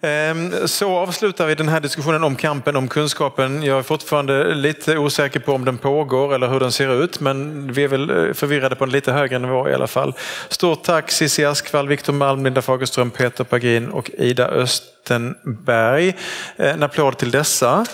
Ehm, 0.00 0.68
Så 0.68 0.96
avslutar 0.98 1.46
vi 1.46 1.54
den 1.54 1.68
här 1.68 1.80
diskussionen 1.80 2.24
om 2.24 2.36
kampen 2.36 2.76
om 2.76 2.88
kunskapen. 2.88 3.62
Jag 3.62 3.78
är 3.78 3.82
fortfarande 3.82 4.54
lite 4.54 4.98
osäker 4.98 5.40
på 5.40 5.52
om 5.52 5.64
den 5.64 5.78
pågår 5.78 6.34
eller 6.34 6.48
hur 6.48 6.60
den 6.60 6.72
ser 6.72 7.02
ut. 7.04 7.20
Men 7.20 7.72
vi 7.72 7.84
är 7.84 7.88
väl 7.88 8.10
eh, 8.10 8.32
förvirrade 8.34 8.76
på 8.76 8.84
en 8.84 8.90
lite 8.90 9.12
högre 9.12 9.38
nivå 9.38 9.68
i 9.68 9.74
alla 9.74 9.86
fall. 9.86 10.14
Stort 10.48 10.82
tack 10.84 11.10
Cissi 11.10 11.44
Askvall, 11.44 11.88
Viktor 11.88 12.12
Malm, 12.12 12.44
Linda 12.44 12.62
Fagerström, 12.62 13.10
Peter 13.10 13.44
Pagin 13.44 13.88
och 13.90 14.10
Ida 14.18 14.48
Östenberg. 14.48 16.08
Eh, 16.56 16.70
En 16.70 16.82
applåd 16.82 17.18
till 17.18 17.30
dessa. 17.30 17.84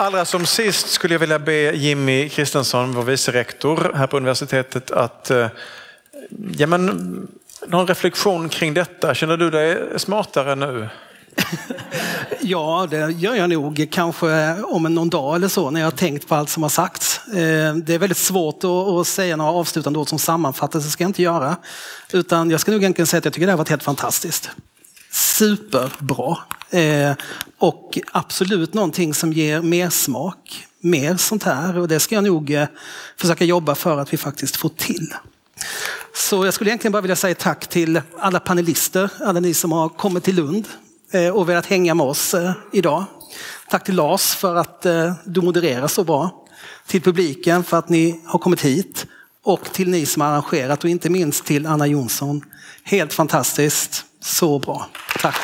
Allra 0.00 0.24
som 0.24 0.46
sist 0.46 0.88
skulle 0.88 1.14
jag 1.14 1.18
vilja 1.18 1.38
be 1.38 1.52
Jimmy 1.74 2.28
Kristensson, 2.28 2.94
vår 2.94 3.02
vice 3.02 3.32
rektor 3.32 3.92
här 3.94 4.06
på 4.06 4.16
universitetet, 4.16 4.90
att 4.90 5.30
eh, 5.30 5.46
ja, 6.56 6.66
men, 6.66 6.86
någon 7.66 7.86
reflektion 7.86 8.48
kring 8.48 8.74
detta. 8.74 9.14
Känner 9.14 9.36
du 9.36 9.50
dig 9.50 9.78
smartare 9.96 10.54
nu? 10.54 10.88
Ja, 12.40 12.86
det 12.90 13.10
gör 13.12 13.34
jag 13.34 13.50
nog. 13.50 13.88
Kanske 13.90 14.54
om 14.62 14.82
någon 14.82 15.10
dag 15.10 15.36
eller 15.36 15.48
så 15.48 15.70
när 15.70 15.80
jag 15.80 15.86
har 15.86 15.90
tänkt 15.90 16.28
på 16.28 16.34
allt 16.34 16.50
som 16.50 16.62
har 16.62 16.70
sagts. 16.70 17.20
Eh, 17.28 17.74
det 17.74 17.94
är 17.94 17.98
väldigt 17.98 18.18
svårt 18.18 18.60
att- 18.64 19.06
säga 19.06 19.36
några 19.36 19.50
avslutande 19.52 19.98
ord 19.98 20.08
som 20.08 20.18
sammanfattar, 20.18 20.78
det 20.78 20.84
ska 20.84 21.04
jag 21.04 21.08
inte 21.08 21.22
göra. 21.22 21.56
Utan 22.12 22.50
jag 22.50 22.60
ska 22.60 22.72
nog 22.72 22.80
egentligen 22.82 23.06
säga 23.06 23.18
att 23.18 23.24
jag 23.24 23.34
tycker 23.34 23.46
det 23.46 23.50
här 23.52 23.56
har 23.56 23.64
varit 23.64 23.68
helt 23.68 23.82
fantastiskt. 23.82 24.50
Superbra. 25.10 26.36
Eh, 26.70 27.12
Och 27.58 27.98
absolut 28.12 28.74
någonting 28.74 29.14
som 29.14 29.32
ger 29.32 29.62
mer 29.62 29.90
smak, 29.90 30.66
mer 30.80 31.16
sånt 31.16 31.42
här. 31.42 31.78
Och 31.78 31.88
det 31.88 32.00
ska 32.00 32.14
jag 32.14 32.24
nog 32.24 32.50
eh, 32.50 32.66
försöka 33.16 33.44
jobba 33.44 33.74
för 33.74 33.98
att 33.98 34.12
vi 34.12 34.16
faktiskt 34.16 34.56
får 34.56 34.68
till. 34.68 35.14
Så 36.14 36.44
jag 36.44 36.54
skulle 36.54 36.70
egentligen 36.70 36.92
bara 36.92 37.02
vilja 37.02 37.16
säga 37.16 37.34
tack 37.34 37.66
till 37.66 38.00
alla 38.18 38.40
panelister, 38.40 39.10
alla 39.20 39.40
ni 39.40 39.54
som 39.54 39.72
har 39.72 39.88
kommit 39.88 40.24
till 40.24 40.34
Lund 40.36 40.68
eh, 41.12 41.28
och 41.28 41.48
velat 41.48 41.66
hänga 41.66 41.94
med 41.94 42.06
oss 42.06 42.34
eh, 42.34 42.52
idag. 42.72 43.04
Tack 43.70 43.84
till 43.84 43.94
Lars 43.94 44.34
för 44.34 44.54
att 44.56 44.86
eh, 44.86 45.12
du 45.24 45.40
modererar 45.40 45.88
så 45.88 46.04
bra. 46.04 46.44
Till 46.86 47.02
publiken 47.02 47.64
för 47.64 47.76
att 47.76 47.88
ni 47.88 48.20
har 48.24 48.38
kommit 48.38 48.60
hit. 48.60 49.06
Och 49.42 49.72
till 49.72 49.88
ni 49.90 50.06
som 50.06 50.22
har 50.22 50.28
arrangerat 50.28 50.84
och 50.84 50.90
inte 50.90 51.10
minst 51.10 51.44
till 51.44 51.66
Anna 51.66 51.86
Jonsson. 51.86 52.44
Helt 52.82 53.12
fantastiskt. 53.12 54.04
Så 54.28 54.58
bra. 54.58 54.86
Tack. 55.22 55.36